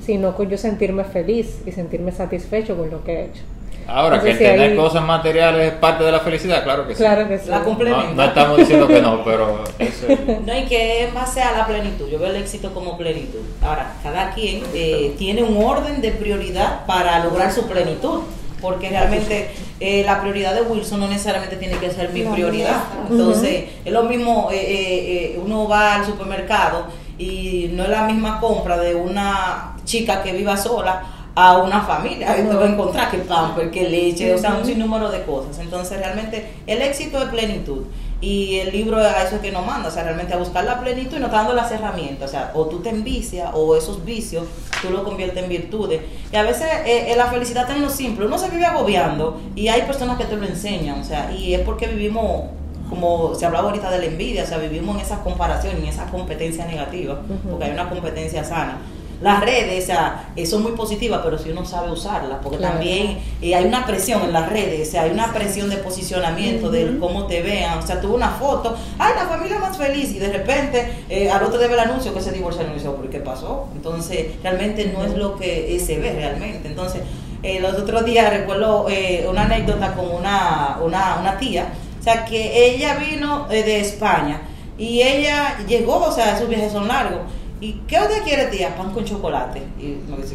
sino 0.00 0.34
con 0.34 0.48
yo 0.48 0.58
sentirme 0.58 1.04
feliz 1.04 1.62
y 1.66 1.72
sentirme 1.72 2.10
satisfecho 2.12 2.76
con 2.76 2.90
lo 2.90 3.04
que 3.04 3.12
he 3.12 3.24
hecho. 3.26 3.42
Ahora, 3.88 4.20
que 4.20 4.30
Entonces, 4.30 4.50
si 4.50 4.54
tener 4.58 4.76
cosas 4.76 5.02
materiales 5.02 5.72
es 5.72 5.78
parte 5.78 6.04
de 6.04 6.12
la 6.12 6.20
felicidad, 6.20 6.62
claro 6.62 6.86
que 6.86 6.94
sí. 6.94 6.98
Claro 7.02 7.26
que 7.26 7.38
sí. 7.38 7.48
La 7.48 7.62
complementa. 7.64 8.04
No, 8.08 8.14
no 8.14 8.22
estamos 8.24 8.58
diciendo 8.58 8.86
que 8.86 9.00
no, 9.00 9.24
pero 9.24 9.64
eso 9.78 10.06
es- 10.08 10.40
No, 10.46 10.56
y 10.58 10.64
que 10.66 11.04
en 11.06 11.14
base 11.14 11.40
a 11.40 11.52
la 11.56 11.66
plenitud. 11.66 12.06
Yo 12.10 12.18
veo 12.18 12.28
el 12.30 12.36
éxito 12.36 12.74
como 12.74 12.98
plenitud. 12.98 13.40
Ahora, 13.62 13.94
cada 14.02 14.32
quien 14.32 14.62
eh, 14.74 15.14
tiene 15.16 15.42
un 15.42 15.62
orden 15.64 16.02
de 16.02 16.10
prioridad 16.12 16.84
para 16.86 17.24
lograr 17.24 17.50
su 17.50 17.66
plenitud. 17.66 18.20
Porque 18.60 18.88
realmente 18.90 19.50
eh, 19.78 20.02
la 20.04 20.20
prioridad 20.20 20.52
de 20.52 20.62
Wilson 20.62 20.98
no 20.98 21.06
necesariamente 21.06 21.54
tiene 21.56 21.76
que 21.78 21.90
ser 21.92 22.10
mi 22.10 22.22
prioridad. 22.24 22.82
Entonces, 23.08 23.66
es 23.84 23.92
lo 23.92 24.02
mismo, 24.02 24.48
eh, 24.52 24.56
eh, 24.56 25.32
eh, 25.36 25.40
uno 25.42 25.68
va 25.68 25.94
al 25.94 26.04
supermercado 26.04 26.86
y 27.16 27.70
no 27.72 27.84
es 27.84 27.88
la 27.88 28.02
misma 28.02 28.40
compra 28.40 28.76
de 28.76 28.96
una 28.96 29.76
chica 29.84 30.24
que 30.24 30.32
viva 30.32 30.56
sola 30.56 31.04
a 31.40 31.58
una 31.58 31.82
familia. 31.82 32.32
Ahí 32.32 32.42
te 32.42 32.52
va 32.52 32.64
a 32.64 32.68
encontrar 32.68 33.12
que 33.12 33.18
pamper, 33.18 33.70
que 33.70 33.88
leche, 33.88 34.34
o 34.34 34.38
sea, 34.38 34.54
un 34.54 34.66
sinnúmero 34.66 35.08
de 35.08 35.22
cosas. 35.22 35.60
Entonces, 35.60 35.96
realmente, 35.96 36.54
el 36.66 36.82
éxito 36.82 37.22
es 37.22 37.28
plenitud. 37.28 37.84
Y 38.20 38.56
el 38.56 38.72
libro 38.72 38.96
a 38.96 39.22
eso 39.22 39.36
es 39.36 39.40
que 39.40 39.52
nos 39.52 39.64
manda, 39.64 39.88
o 39.88 39.92
sea, 39.92 40.02
realmente 40.02 40.34
a 40.34 40.38
buscar 40.38 40.64
la 40.64 40.80
plenitud 40.80 41.16
y 41.16 41.20
nos 41.20 41.28
está 41.28 41.36
dando 41.36 41.54
las 41.54 41.70
herramientas. 41.70 42.28
O 42.28 42.32
sea, 42.32 42.50
o 42.54 42.66
tú 42.66 42.80
te 42.80 42.88
envicias 42.88 43.50
o 43.54 43.76
esos 43.76 44.04
vicios 44.04 44.46
tú 44.82 44.90
lo 44.90 45.04
conviertes 45.04 45.40
en 45.40 45.48
virtudes. 45.48 46.00
Y 46.32 46.34
a 46.34 46.42
veces 46.42 46.66
eh, 46.84 47.12
eh, 47.12 47.16
la 47.16 47.26
felicidad 47.26 47.62
está 47.62 47.76
en 47.76 47.82
lo 47.82 47.90
simple. 47.90 48.26
Uno 48.26 48.36
se 48.36 48.50
vive 48.50 48.66
agobiando 48.66 49.40
y 49.54 49.68
hay 49.68 49.82
personas 49.82 50.18
que 50.18 50.24
te 50.24 50.36
lo 50.36 50.44
enseñan, 50.44 51.00
o 51.00 51.04
sea, 51.04 51.30
y 51.32 51.54
es 51.54 51.60
porque 51.60 51.86
vivimos, 51.86 52.46
como 52.90 53.36
se 53.36 53.46
hablaba 53.46 53.68
ahorita 53.68 53.92
de 53.92 53.98
la 53.98 54.06
envidia, 54.06 54.42
o 54.42 54.46
sea, 54.46 54.58
vivimos 54.58 54.96
en 54.96 55.02
esa 55.02 55.22
comparación, 55.22 55.76
en 55.76 55.86
esa 55.86 56.06
competencia 56.06 56.66
negativa, 56.66 57.20
porque 57.48 57.66
hay 57.66 57.70
una 57.70 57.88
competencia 57.88 58.42
sana. 58.42 58.78
Las 59.20 59.40
redes, 59.40 59.82
o 59.82 59.86
sea, 59.86 60.28
eh, 60.36 60.46
son 60.46 60.62
muy 60.62 60.72
positivas, 60.72 61.20
pero 61.24 61.36
si 61.38 61.50
uno 61.50 61.64
sabe 61.64 61.90
usarlas, 61.90 62.38
porque 62.42 62.58
Claro. 62.58 62.74
también 62.74 63.18
eh, 63.42 63.54
hay 63.54 63.64
una 63.64 63.84
presión 63.84 64.22
en 64.22 64.32
las 64.32 64.48
redes, 64.48 64.88
o 64.88 64.90
sea, 64.92 65.02
hay 65.02 65.10
una 65.10 65.32
presión 65.32 65.68
de 65.70 65.76
posicionamiento, 65.78 66.70
de 66.70 66.98
cómo 66.98 67.26
te 67.26 67.42
vean, 67.42 67.78
o 67.78 67.86
sea, 67.86 68.00
tuve 68.00 68.14
una 68.14 68.30
foto, 68.30 68.76
ay, 68.98 69.14
la 69.16 69.26
familia 69.26 69.58
más 69.58 69.76
feliz, 69.76 70.12
y 70.12 70.18
de 70.20 70.32
repente 70.32 70.92
eh, 71.08 71.28
al 71.30 71.42
otro 71.42 71.58
debe 71.58 71.74
el 71.74 71.80
anuncio 71.80 72.14
que 72.14 72.20
se 72.20 72.30
divorciaron 72.30 72.72
y 72.72 72.74
dice, 72.76 72.88
¿por 72.90 73.10
qué 73.10 73.18
pasó? 73.18 73.66
Entonces, 73.74 74.26
realmente 74.42 74.92
no 74.94 75.04
es 75.04 75.14
lo 75.14 75.36
que 75.36 75.74
eh, 75.74 75.80
se 75.80 75.98
ve 75.98 76.12
realmente. 76.12 76.68
Entonces, 76.68 77.02
eh, 77.42 77.58
los 77.60 77.74
otros 77.74 78.04
días 78.04 78.30
recuerdo 78.32 78.86
eh, 78.88 79.26
una 79.28 79.42
anécdota 79.42 79.94
con 79.94 80.10
una, 80.10 80.78
una, 80.82 81.18
una 81.20 81.38
tía, 81.38 81.72
o 81.98 82.02
sea, 82.02 82.24
que 82.24 82.66
ella 82.72 82.94
vino 82.96 83.46
eh, 83.50 83.62
de 83.64 83.80
España 83.80 84.42
y 84.78 85.02
ella 85.02 85.56
llegó, 85.66 85.96
o 86.06 86.12
sea, 86.12 86.36
esos 86.36 86.48
viajes 86.48 86.70
son 86.72 86.86
largos. 86.86 87.20
¿Y 87.60 87.72
qué 87.88 87.98
usted 87.98 88.22
quiere, 88.22 88.46
tía? 88.46 88.76
Pan 88.76 88.92
con 88.92 89.04
chocolate. 89.04 89.62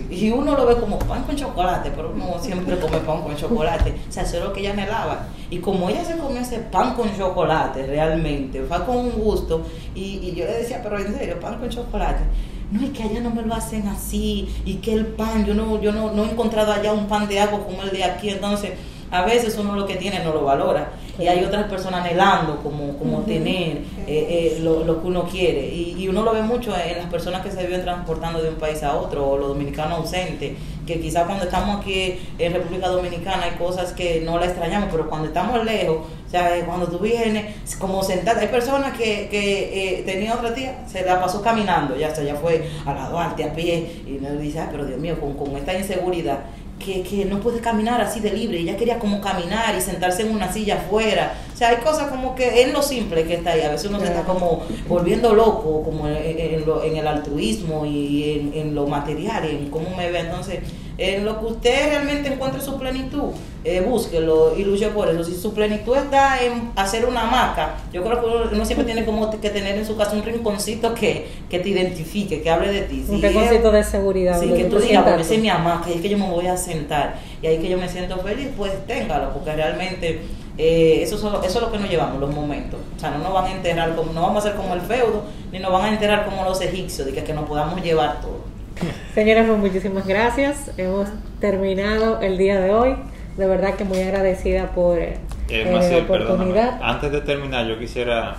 Y, 0.09 0.30
uno 0.30 0.57
lo 0.57 0.65
ve 0.65 0.76
como 0.76 0.99
pan 0.99 1.24
con 1.24 1.36
chocolate, 1.36 1.91
pero 1.95 2.11
uno 2.13 2.38
siempre 2.41 2.78
come 2.78 2.97
pan 2.97 3.21
con 3.21 3.36
chocolate. 3.36 3.95
O 4.09 4.11
sea, 4.11 4.24
eso 4.24 4.38
es 4.38 4.43
lo 4.43 4.51
que 4.51 4.59
ella 4.59 4.71
anhelaba. 4.71 5.28
Y 5.49 5.59
como 5.59 5.89
ella 5.89 6.03
se 6.03 6.17
comió 6.17 6.41
ese 6.41 6.59
pan 6.59 6.95
con 6.95 7.15
chocolate, 7.15 7.88
realmente, 7.88 8.61
fue 8.63 8.86
con 8.86 8.97
un 8.97 9.11
gusto. 9.11 9.65
Y, 9.95 10.19
y 10.21 10.36
yo 10.36 10.45
le 10.45 10.53
decía, 10.53 10.82
pero 10.84 10.99
en 10.99 11.17
serio, 11.17 11.39
pan 11.39 11.59
con 11.59 11.69
chocolate. 11.69 12.24
No, 12.71 12.82
es 12.84 12.89
que 12.89 13.03
allá 13.03 13.21
no 13.21 13.30
me 13.30 13.43
lo 13.43 13.53
hacen 13.53 13.88
así. 13.88 14.49
Y 14.65 14.76
que 14.76 14.93
el 14.93 15.05
pan, 15.05 15.45
yo 15.45 15.53
no, 15.53 15.82
yo 15.82 15.93
no, 15.93 16.11
no 16.11 16.26
he 16.26 16.32
encontrado 16.32 16.74
allá 16.74 16.91
un 16.91 17.07
pan 17.07 17.28
de 17.30 17.39
agua 17.39 17.63
como 17.63 17.84
el 17.84 17.91
de 17.91 18.03
aquí. 18.03 18.32
Entonces, 18.32 18.71
a 19.14 19.22
veces 19.22 19.55
uno 19.59 19.76
lo 19.76 19.86
que 19.86 19.95
tiene 19.95 20.24
no 20.24 20.34
lo 20.34 20.43
valora. 20.43 20.89
Y 21.20 21.28
hay 21.28 21.43
otras 21.43 21.70
personas 21.70 22.01
anhelando 22.03 22.57
como, 22.64 22.97
como 22.97 23.20
tener 23.20 23.78
eh, 24.07 24.07
eh, 24.07 24.57
lo, 24.61 24.84
lo 24.84 24.99
que 24.99 25.07
uno 25.07 25.24
quiere. 25.26 25.68
Y, 25.68 25.95
y 25.99 26.07
uno 26.07 26.24
lo 26.24 26.34
ve 26.34 26.41
mucho 26.41 26.74
en 26.76 26.97
las 26.97 27.05
personas 27.11 27.43
que 27.43 27.51
se 27.51 27.64
viven 27.64 27.84
transportando 27.84 28.41
de 28.41 28.49
un 28.49 28.55
país 28.55 28.82
a 28.82 28.95
otro, 28.95 29.30
o 29.30 29.38
los 29.38 29.49
dominicanos 29.49 29.99
ausentes, 29.99 30.53
que 30.88 30.99
quizás 30.99 31.26
cuando 31.26 31.45
estamos 31.45 31.80
aquí 31.80 32.16
en 32.39 32.53
República 32.53 32.88
Dominicana 32.88 33.43
hay 33.43 33.51
cosas 33.51 33.93
que 33.93 34.22
no 34.22 34.39
la 34.39 34.47
extrañamos, 34.47 34.89
pero 34.91 35.07
cuando 35.07 35.28
estamos 35.28 35.64
lejos, 35.64 35.97
o 36.28 36.30
sea, 36.32 36.57
eh, 36.57 36.64
cuando 36.66 36.88
tú 36.88 36.97
vienes, 36.97 37.68
como 37.78 38.01
sentada, 38.01 38.41
hay 38.41 38.47
personas 38.47 38.97
que, 38.97 39.28
que 39.30 39.99
eh, 39.99 40.03
tenía 40.03 40.34
otra 40.34 40.55
tía, 40.55 40.84
se 40.88 41.05
la 41.05 41.22
pasó 41.22 41.43
caminando, 41.43 41.95
ya, 41.95 42.09
o 42.09 42.16
sea, 42.16 42.24
ya 42.24 42.36
fue 42.36 42.68
a 42.84 42.93
la 42.95 43.09
Duarte 43.09 43.43
a 43.43 43.53
pie, 43.53 44.01
y 44.07 44.14
me 44.14 44.32
dice, 44.38 44.59
"Ay, 44.61 44.70
pero 44.72 44.86
Dios 44.86 44.99
mío, 44.99 45.20
con, 45.22 45.36
con 45.36 45.55
esta 45.55 45.78
inseguridad 45.78 46.39
que, 46.84 47.01
que 47.03 47.25
no 47.25 47.39
puede 47.39 47.59
caminar 47.59 48.01
así 48.01 48.19
de 48.19 48.31
libre. 48.31 48.59
Ella 48.59 48.77
quería 48.77 48.99
como 48.99 49.21
caminar 49.21 49.75
y 49.75 49.81
sentarse 49.81 50.23
en 50.23 50.31
una 50.31 50.51
silla 50.51 50.75
afuera. 50.75 51.34
Sea, 51.64 51.78
hay 51.78 51.84
cosas 51.84 52.09
como 52.09 52.36
que 52.36 52.61
es 52.61 52.74
lo 52.74 52.82
simple 52.82 53.24
que 53.24 53.36
está 53.36 53.51
ahí. 53.51 53.61
A 53.61 53.70
veces 53.72 53.89
uno 53.89 53.99
se 53.99 54.07
está 54.07 54.24
como 54.24 54.64
volviendo 54.89 55.34
loco, 55.34 55.82
como 55.84 56.07
en, 56.09 56.18
en 56.38 56.66
lo- 56.66 56.84
en 56.84 56.97
el 56.97 57.07
altruismo 57.07 57.86
y 57.86 58.51
en, 58.53 58.53
en 58.53 58.76
lo 58.76 58.86
material 58.88 59.45
y 59.45 59.55
en 59.55 59.70
cómo 59.70 59.95
me 59.95 60.11
ve. 60.11 60.20
Entonces, 60.20 60.59
en 60.97 61.24
lo 61.26 61.39
que 61.39 61.45
usted 61.45 61.89
realmente 61.89 62.32
encuentre 62.32 62.59
su 62.61 62.78
plenitud, 62.78 63.30
eh, 63.64 63.80
búsquelo 63.82 64.55
y 64.57 64.64
luche 64.66 64.89
por 64.89 65.07
eso. 65.09 65.24
Si 65.24 65.36
su 65.36 65.53
plenitud 65.53 65.95
está 65.95 66.43
en 66.43 66.70
hacer 66.76 67.05
una 67.05 67.22
hamaca, 67.24 67.76
yo 67.93 68.03
creo 68.03 68.20
que 68.20 68.53
uno, 68.55 68.66
siempre 68.66 68.86
tiene 68.86 69.05
como 69.05 69.32
que 69.39 69.49
tener 69.49 69.78
en 69.78 69.86
su 69.88 69.95
casa 69.95 70.11
un 70.16 70.24
rinconcito 70.24 70.93
que, 70.93 71.28
que 71.49 71.59
te 71.59 71.70
identifique, 71.70 72.41
que 72.41 72.49
hable 72.49 72.72
de 72.74 72.82
ti. 72.82 73.05
Un 73.07 73.16
es- 73.16 73.22
rinconcito 73.24 73.72
de 73.72 73.84
seguridad. 73.86 74.39
Sí, 74.39 74.49
que 74.49 74.66
tú 74.66 74.80
digas, 74.80 75.03
porque 75.03 75.22
esa 75.22 75.34
es 75.34 75.39
mi 75.41 75.49
hamaca, 75.49 75.89
y 75.89 75.93
es 75.93 76.01
que 76.01 76.09
yo 76.09 76.18
me 76.18 76.30
voy 76.30 76.45
a 76.47 76.57
sentar, 76.57 77.16
y 77.41 77.47
ahí 77.47 77.57
que 77.59 77.70
yo 77.70 77.78
me 77.78 77.88
siento 77.88 78.18
feliz, 78.18 78.49
pues 78.57 78.86
téngalo, 78.86 79.32
porque 79.34 79.53
realmente 79.53 80.20
eh, 80.58 80.99
eso, 81.01 81.16
es 81.16 81.24
lo- 81.24 81.41
eso 81.43 81.60
es 81.60 81.62
lo 81.66 81.72
que 81.72 81.80
nos 81.80 81.89
llevamos, 81.89 82.20
los 82.20 82.34
momentos. 82.34 82.80
O 82.95 82.99
sea, 82.99 83.12
no 83.12 83.18
nos 83.20 83.34
van 83.34 83.45
a 83.45 83.51
enterrar, 83.51 83.95
como, 83.95 84.14
no 84.14 84.22
vamos 84.22 84.45
a 84.45 84.49
ser 84.49 84.58
como 84.58 84.74
el 84.74 84.82
feudo, 84.82 85.24
ni 85.51 85.60
nos 85.60 85.72
van 85.72 85.84
a 85.86 85.89
enterrar 85.89 86.26
como 86.26 86.43
los 86.43 86.62
egipcios, 86.62 87.08
de 87.08 87.14
que, 87.14 87.24
que 87.24 87.34
nos 87.34 87.47
podamos 87.47 87.82
llevar 87.84 88.22
todo. 88.22 88.41
Señores, 89.16 89.45
pues 89.47 89.60
muchísimas 89.60 90.06
gracias. 90.08 90.72
Hemos 90.78 91.10
terminado 91.39 92.20
el 92.22 92.38
día 92.38 92.60
de 92.60 92.72
hoy. 92.72 92.95
De 93.38 93.47
verdad 93.47 93.74
que 93.76 93.84
muy 93.84 93.99
agradecida 93.99 94.68
por 94.76 94.99
eh, 94.99 95.18
Eh, 95.49 95.66
la 95.66 95.72
Maciel, 95.80 96.04
oportunidad. 96.04 96.80
Antes 96.82 97.12
de 97.12 97.22
terminar, 97.22 97.66
yo 97.68 97.80
quisiera 97.80 98.36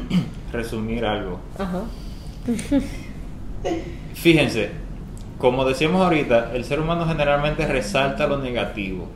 resumir 0.52 1.04
algo. 1.04 1.40
Ajá. 1.58 1.82
Fíjense, 4.14 4.70
como 5.38 5.64
decíamos 5.64 6.00
ahorita, 6.02 6.52
el 6.54 6.64
ser 6.64 6.80
humano 6.80 7.06
generalmente 7.06 7.66
resalta 7.66 8.26
lo 8.26 8.38
negativo, 8.38 9.06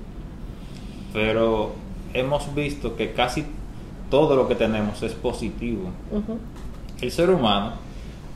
pero 1.13 1.73
hemos 2.15 2.55
visto 2.55 2.97
que 2.97 3.13
casi 3.13 3.45
todo 4.11 4.37
lo 4.37 4.49
que 4.49 4.55
tenemos 4.55 5.03
es 5.03 5.13
positivo. 5.13 5.91
El 7.01 7.11
ser 7.11 7.31
humano, 7.31 7.73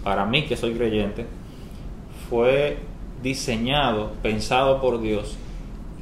para 0.03 0.25
mí 0.25 0.45
que 0.45 0.57
soy 0.57 0.75
creyente, 0.75 1.27
fue 2.31 2.79
diseñado, 3.23 4.13
pensado 4.23 4.81
por 4.81 5.01
Dios, 5.01 5.37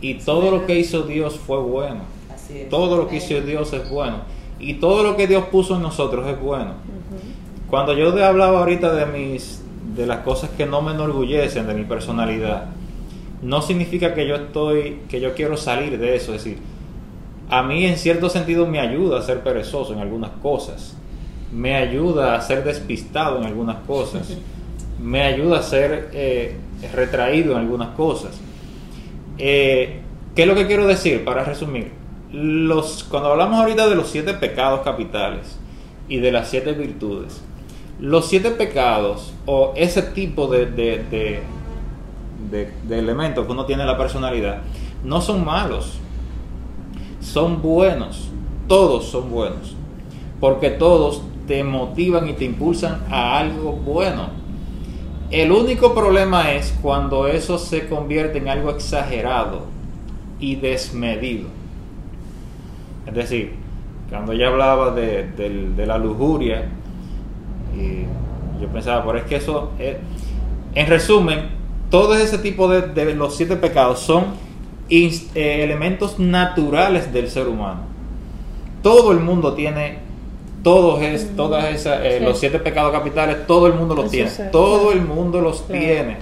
y 0.00 0.14
todo 0.14 0.50
lo 0.50 0.66
que 0.66 0.78
hizo 0.78 1.02
Dios 1.02 1.38
fue 1.38 1.58
bueno. 1.58 2.00
Así. 2.32 2.66
Todo 2.68 2.96
lo 2.96 3.08
que 3.08 3.16
hizo 3.16 3.40
Dios 3.40 3.72
es 3.72 3.88
bueno. 3.88 4.18
Y 4.58 4.74
todo 4.74 5.02
lo 5.02 5.16
que 5.16 5.26
Dios 5.26 5.46
puso 5.46 5.76
en 5.76 5.82
nosotros 5.82 6.26
es 6.28 6.40
bueno. 6.40 6.72
Cuando 7.70 7.94
yo 7.94 8.12
te 8.12 8.22
hablaba 8.22 8.58
ahorita 8.58 8.92
de 8.92 9.06
mis 9.06 9.62
de 9.96 10.06
las 10.06 10.20
cosas 10.20 10.50
que 10.50 10.64
no 10.66 10.80
me 10.82 10.92
enorgullecen 10.92 11.66
de 11.66 11.74
mi 11.74 11.84
personalidad, 11.84 12.66
no 13.42 13.62
significa 13.62 14.14
que 14.14 14.26
yo 14.26 14.36
estoy 14.36 15.00
que 15.08 15.20
yo 15.20 15.34
quiero 15.34 15.56
salir 15.56 15.98
de 15.98 16.16
eso, 16.16 16.34
es 16.34 16.44
decir, 16.44 16.58
a 17.52 17.62
mí 17.62 17.84
en 17.86 17.96
cierto 17.98 18.28
sentido 18.28 18.66
me 18.66 18.80
ayuda 18.80 19.18
a 19.18 19.22
ser 19.22 19.40
perezoso 19.40 19.92
en 19.92 20.00
algunas 20.00 20.30
cosas. 20.42 20.96
Me 21.52 21.76
ayuda 21.76 22.34
a 22.34 22.40
ser 22.40 22.64
despistado 22.64 23.38
en 23.38 23.44
algunas 23.44 23.76
cosas. 23.86 24.36
Me 25.00 25.22
ayuda 25.22 25.58
a 25.58 25.62
ser 25.62 26.10
eh, 26.12 26.56
retraído 26.94 27.52
en 27.52 27.58
algunas 27.58 27.88
cosas. 27.96 28.38
Eh, 29.38 30.00
¿Qué 30.36 30.42
es 30.42 30.48
lo 30.48 30.54
que 30.54 30.66
quiero 30.66 30.86
decir? 30.86 31.24
Para 31.24 31.44
resumir, 31.44 31.90
los, 32.32 33.04
cuando 33.04 33.30
hablamos 33.32 33.58
ahorita 33.60 33.88
de 33.88 33.96
los 33.96 34.08
siete 34.08 34.32
pecados 34.34 34.80
capitales 34.82 35.58
y 36.08 36.18
de 36.18 36.30
las 36.32 36.48
siete 36.48 36.72
virtudes, 36.72 37.42
los 38.00 38.26
siete 38.28 38.50
pecados 38.52 39.32
o 39.44 39.72
ese 39.76 40.02
tipo 40.02 40.46
de, 40.46 40.66
de, 40.66 41.04
de, 41.10 41.42
de- 42.50 42.70
de 42.84 42.98
elementos 42.98 43.44
que 43.44 43.52
uno 43.52 43.64
tiene 43.66 43.82
en 43.82 43.88
la 43.88 43.98
personalidad 43.98 44.58
no 45.04 45.20
son 45.20 45.44
malos, 45.44 45.98
son 47.22 47.62
buenos, 47.62 48.28
todos 48.68 49.06
son 49.06 49.30
buenos, 49.30 49.74
porque 50.40 50.70
todos 50.70 51.22
te 51.46 51.64
motivan 51.64 52.28
y 52.28 52.34
te 52.34 52.44
impulsan 52.44 53.02
a 53.10 53.38
algo 53.38 53.72
bueno. 53.72 54.28
El 55.30 55.50
único 55.50 55.94
problema 55.94 56.52
es 56.52 56.76
cuando 56.82 57.26
eso 57.26 57.58
se 57.58 57.88
convierte 57.88 58.38
en 58.38 58.48
algo 58.48 58.70
exagerado 58.70 59.62
y 60.38 60.56
desmedido. 60.56 61.48
Es 63.06 63.14
decir, 63.14 63.54
cuando 64.10 64.32
ella 64.32 64.48
hablaba 64.48 64.90
de, 64.90 65.24
de 65.30 65.86
la 65.86 65.96
lujuria, 65.98 66.68
yo 68.60 68.68
pensaba, 68.68 69.04
pero 69.04 69.18
es 69.18 69.24
que 69.24 69.36
eso, 69.36 69.70
es- 69.78 69.96
en 70.74 70.86
resumen, 70.86 71.40
todo 71.90 72.14
ese 72.14 72.38
tipo 72.38 72.68
de, 72.68 72.82
de 72.82 73.14
los 73.14 73.36
siete 73.36 73.56
pecados 73.56 74.00
son 74.00 74.24
eh, 74.24 74.26
elementos 75.34 76.18
naturales 76.18 77.12
del 77.12 77.28
ser 77.30 77.48
humano. 77.48 77.80
Todo 78.82 79.12
el 79.12 79.20
mundo 79.20 79.54
tiene 79.54 79.98
todos 80.62 81.02
es, 81.02 81.34
todas 81.36 81.64
esas, 81.74 82.04
eh, 82.04 82.16
Sí. 82.18 82.24
los 82.24 82.38
siete 82.38 82.58
pecados 82.60 82.92
capitales, 82.92 83.46
todo 83.48 83.66
el 83.66 83.74
mundo 83.74 83.94
los 83.96 84.12
Eso 84.12 84.36
tiene. 84.36 84.50
todo 84.52 84.90
claro. 84.90 84.92
el 84.92 85.04
mundo 85.04 85.40
los 85.40 85.62
Claro. 85.62 85.80
tiene. 85.82 86.16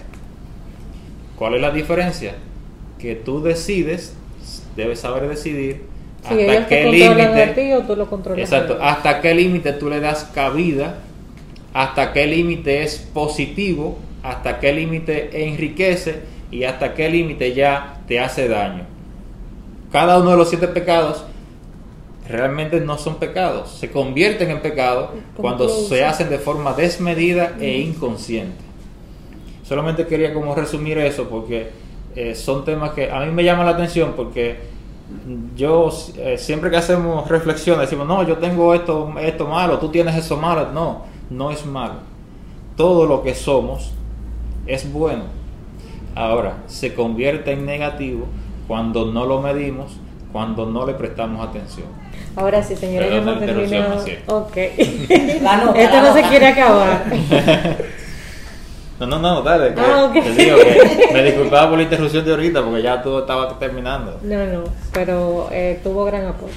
¿Cuál 1.36 1.54
es 1.56 1.60
la 1.60 1.70
diferencia? 1.70 2.34
Que 2.98 3.14
tú 3.16 3.42
decides, 3.42 4.14
debes 4.76 5.00
saber 5.00 5.28
decidir 5.28 5.82
Si 6.28 6.34
hasta 6.48 6.66
qué 6.68 6.84
límite. 6.84 7.54
Exacto, 8.42 8.78
hasta 8.80 9.20
qué 9.20 9.34
límite 9.34 9.72
tú 9.74 9.88
le 9.88 10.00
das 10.00 10.24
cabida, 10.34 10.98
hasta 11.72 12.12
qué 12.12 12.26
límite 12.26 12.82
es 12.82 12.98
positivo, 13.12 13.98
hasta 14.22 14.58
qué 14.58 14.72
límite 14.72 15.46
enriquece 15.48 16.20
y 16.50 16.64
hasta 16.64 16.94
qué 16.94 17.08
límite 17.08 17.54
ya 17.54 18.02
te 18.06 18.20
hace 18.20 18.48
daño. 18.48 18.84
Cada 19.92 20.18
uno 20.18 20.30
de 20.30 20.36
los 20.36 20.48
siete 20.48 20.68
pecados 20.68 21.24
realmente 22.28 22.80
no 22.80 22.96
son 22.96 23.16
pecados, 23.16 23.70
se 23.70 23.90
convierten 23.90 24.50
en 24.50 24.60
pecados 24.60 25.10
cuando 25.36 25.68
se 25.68 26.04
hacen 26.04 26.30
de 26.30 26.38
forma 26.38 26.74
desmedida 26.74 27.56
e 27.60 27.78
inconsciente. 27.78 28.62
Solamente 29.64 30.06
quería 30.06 30.32
como 30.32 30.54
resumir 30.54 30.98
eso 30.98 31.28
porque 31.28 31.70
eh, 32.14 32.34
son 32.34 32.64
temas 32.64 32.92
que 32.92 33.10
a 33.10 33.20
mí 33.20 33.32
me 33.32 33.44
llaman 33.44 33.66
la 33.66 33.72
atención 33.72 34.14
porque 34.16 34.70
yo 35.56 35.90
eh, 36.16 36.38
siempre 36.38 36.70
que 36.70 36.76
hacemos 36.76 37.28
reflexiones 37.28 37.82
decimos, 37.82 38.06
no, 38.06 38.22
yo 38.22 38.38
tengo 38.38 38.74
esto, 38.74 39.12
esto 39.20 39.46
malo, 39.46 39.78
tú 39.78 39.88
tienes 39.88 40.16
eso 40.16 40.36
malo. 40.36 40.72
No, 40.72 41.02
no 41.30 41.50
es 41.50 41.64
malo. 41.66 41.94
Todo 42.76 43.06
lo 43.06 43.22
que 43.22 43.34
somos 43.34 43.92
es 44.66 44.90
bueno. 44.92 45.39
Ahora, 46.14 46.54
se 46.66 46.94
convierte 46.94 47.52
en 47.52 47.66
negativo 47.66 48.26
cuando 48.66 49.06
no 49.06 49.26
lo 49.26 49.40
medimos, 49.40 49.92
cuando 50.32 50.66
no 50.66 50.86
le 50.86 50.94
prestamos 50.94 51.46
atención. 51.46 51.86
Ahora 52.36 52.62
sí, 52.62 52.76
señores, 52.76 53.08
Perdón 53.10 53.28
hemos 53.42 53.46
terminado. 53.46 54.04
Ok. 54.26 54.56
La 55.42 55.56
nota, 55.64 55.80
Esto 55.80 55.96
la 55.96 56.02
no 56.02 56.14
se 56.14 56.22
quiere 56.22 56.46
acabar. 56.46 57.04
No, 59.00 59.06
no, 59.06 59.18
no, 59.18 59.42
dale. 59.42 59.74
que- 59.74 59.80
Ah, 59.80 60.10
te 60.12 60.30
digo 60.32 60.56
que 60.58 61.08
me 61.14 61.22
disculpaba 61.24 61.70
por 61.70 61.78
la 61.78 61.84
interrupción 61.84 62.22
de 62.24 62.32
ahorita 62.32 62.62
porque 62.62 62.82
ya 62.82 63.02
todo 63.02 63.20
estaba 63.20 63.58
terminando. 63.58 64.18
No, 64.22 64.44
no, 64.46 64.64
pero 64.92 65.48
eh, 65.50 65.80
tuvo 65.82 66.04
gran 66.04 66.26
aporte. 66.26 66.54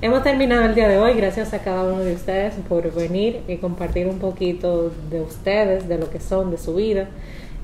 Hemos 0.00 0.22
terminado 0.22 0.62
el 0.64 0.74
día 0.76 0.86
de 0.88 0.98
hoy. 0.98 1.14
Gracias 1.14 1.52
a 1.54 1.58
cada 1.58 1.82
uno 1.82 1.98
de 2.04 2.14
ustedes 2.14 2.54
por 2.68 2.88
venir 2.94 3.40
y 3.48 3.56
compartir 3.56 4.06
un 4.06 4.20
poquito 4.20 4.92
de 5.10 5.20
ustedes, 5.22 5.88
de 5.88 5.98
lo 5.98 6.08
que 6.08 6.20
son, 6.20 6.52
de 6.52 6.58
su 6.58 6.74
vida. 6.76 7.08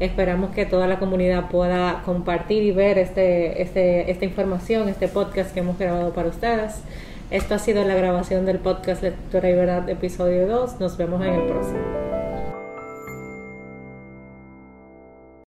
Esperamos 0.00 0.50
que 0.50 0.64
toda 0.64 0.86
la 0.86 0.98
comunidad 0.98 1.48
pueda 1.50 2.02
compartir 2.04 2.62
y 2.62 2.70
ver 2.70 2.98
este, 2.98 3.62
este, 3.62 4.10
esta 4.10 4.24
información, 4.24 4.88
este 4.88 5.08
podcast 5.08 5.52
que 5.52 5.60
hemos 5.60 5.78
grabado 5.78 6.12
para 6.12 6.28
ustedes. 6.28 6.82
Esto 7.30 7.54
ha 7.54 7.58
sido 7.58 7.84
la 7.84 7.94
grabación 7.94 8.46
del 8.46 8.58
podcast 8.58 9.02
Lectura 9.02 9.50
y 9.50 9.54
Verdad, 9.54 9.88
episodio 9.88 10.46
2. 10.46 10.80
Nos 10.80 10.96
vemos 10.96 11.24
en 11.26 11.34
el 11.34 11.42
próximo. 11.46 12.17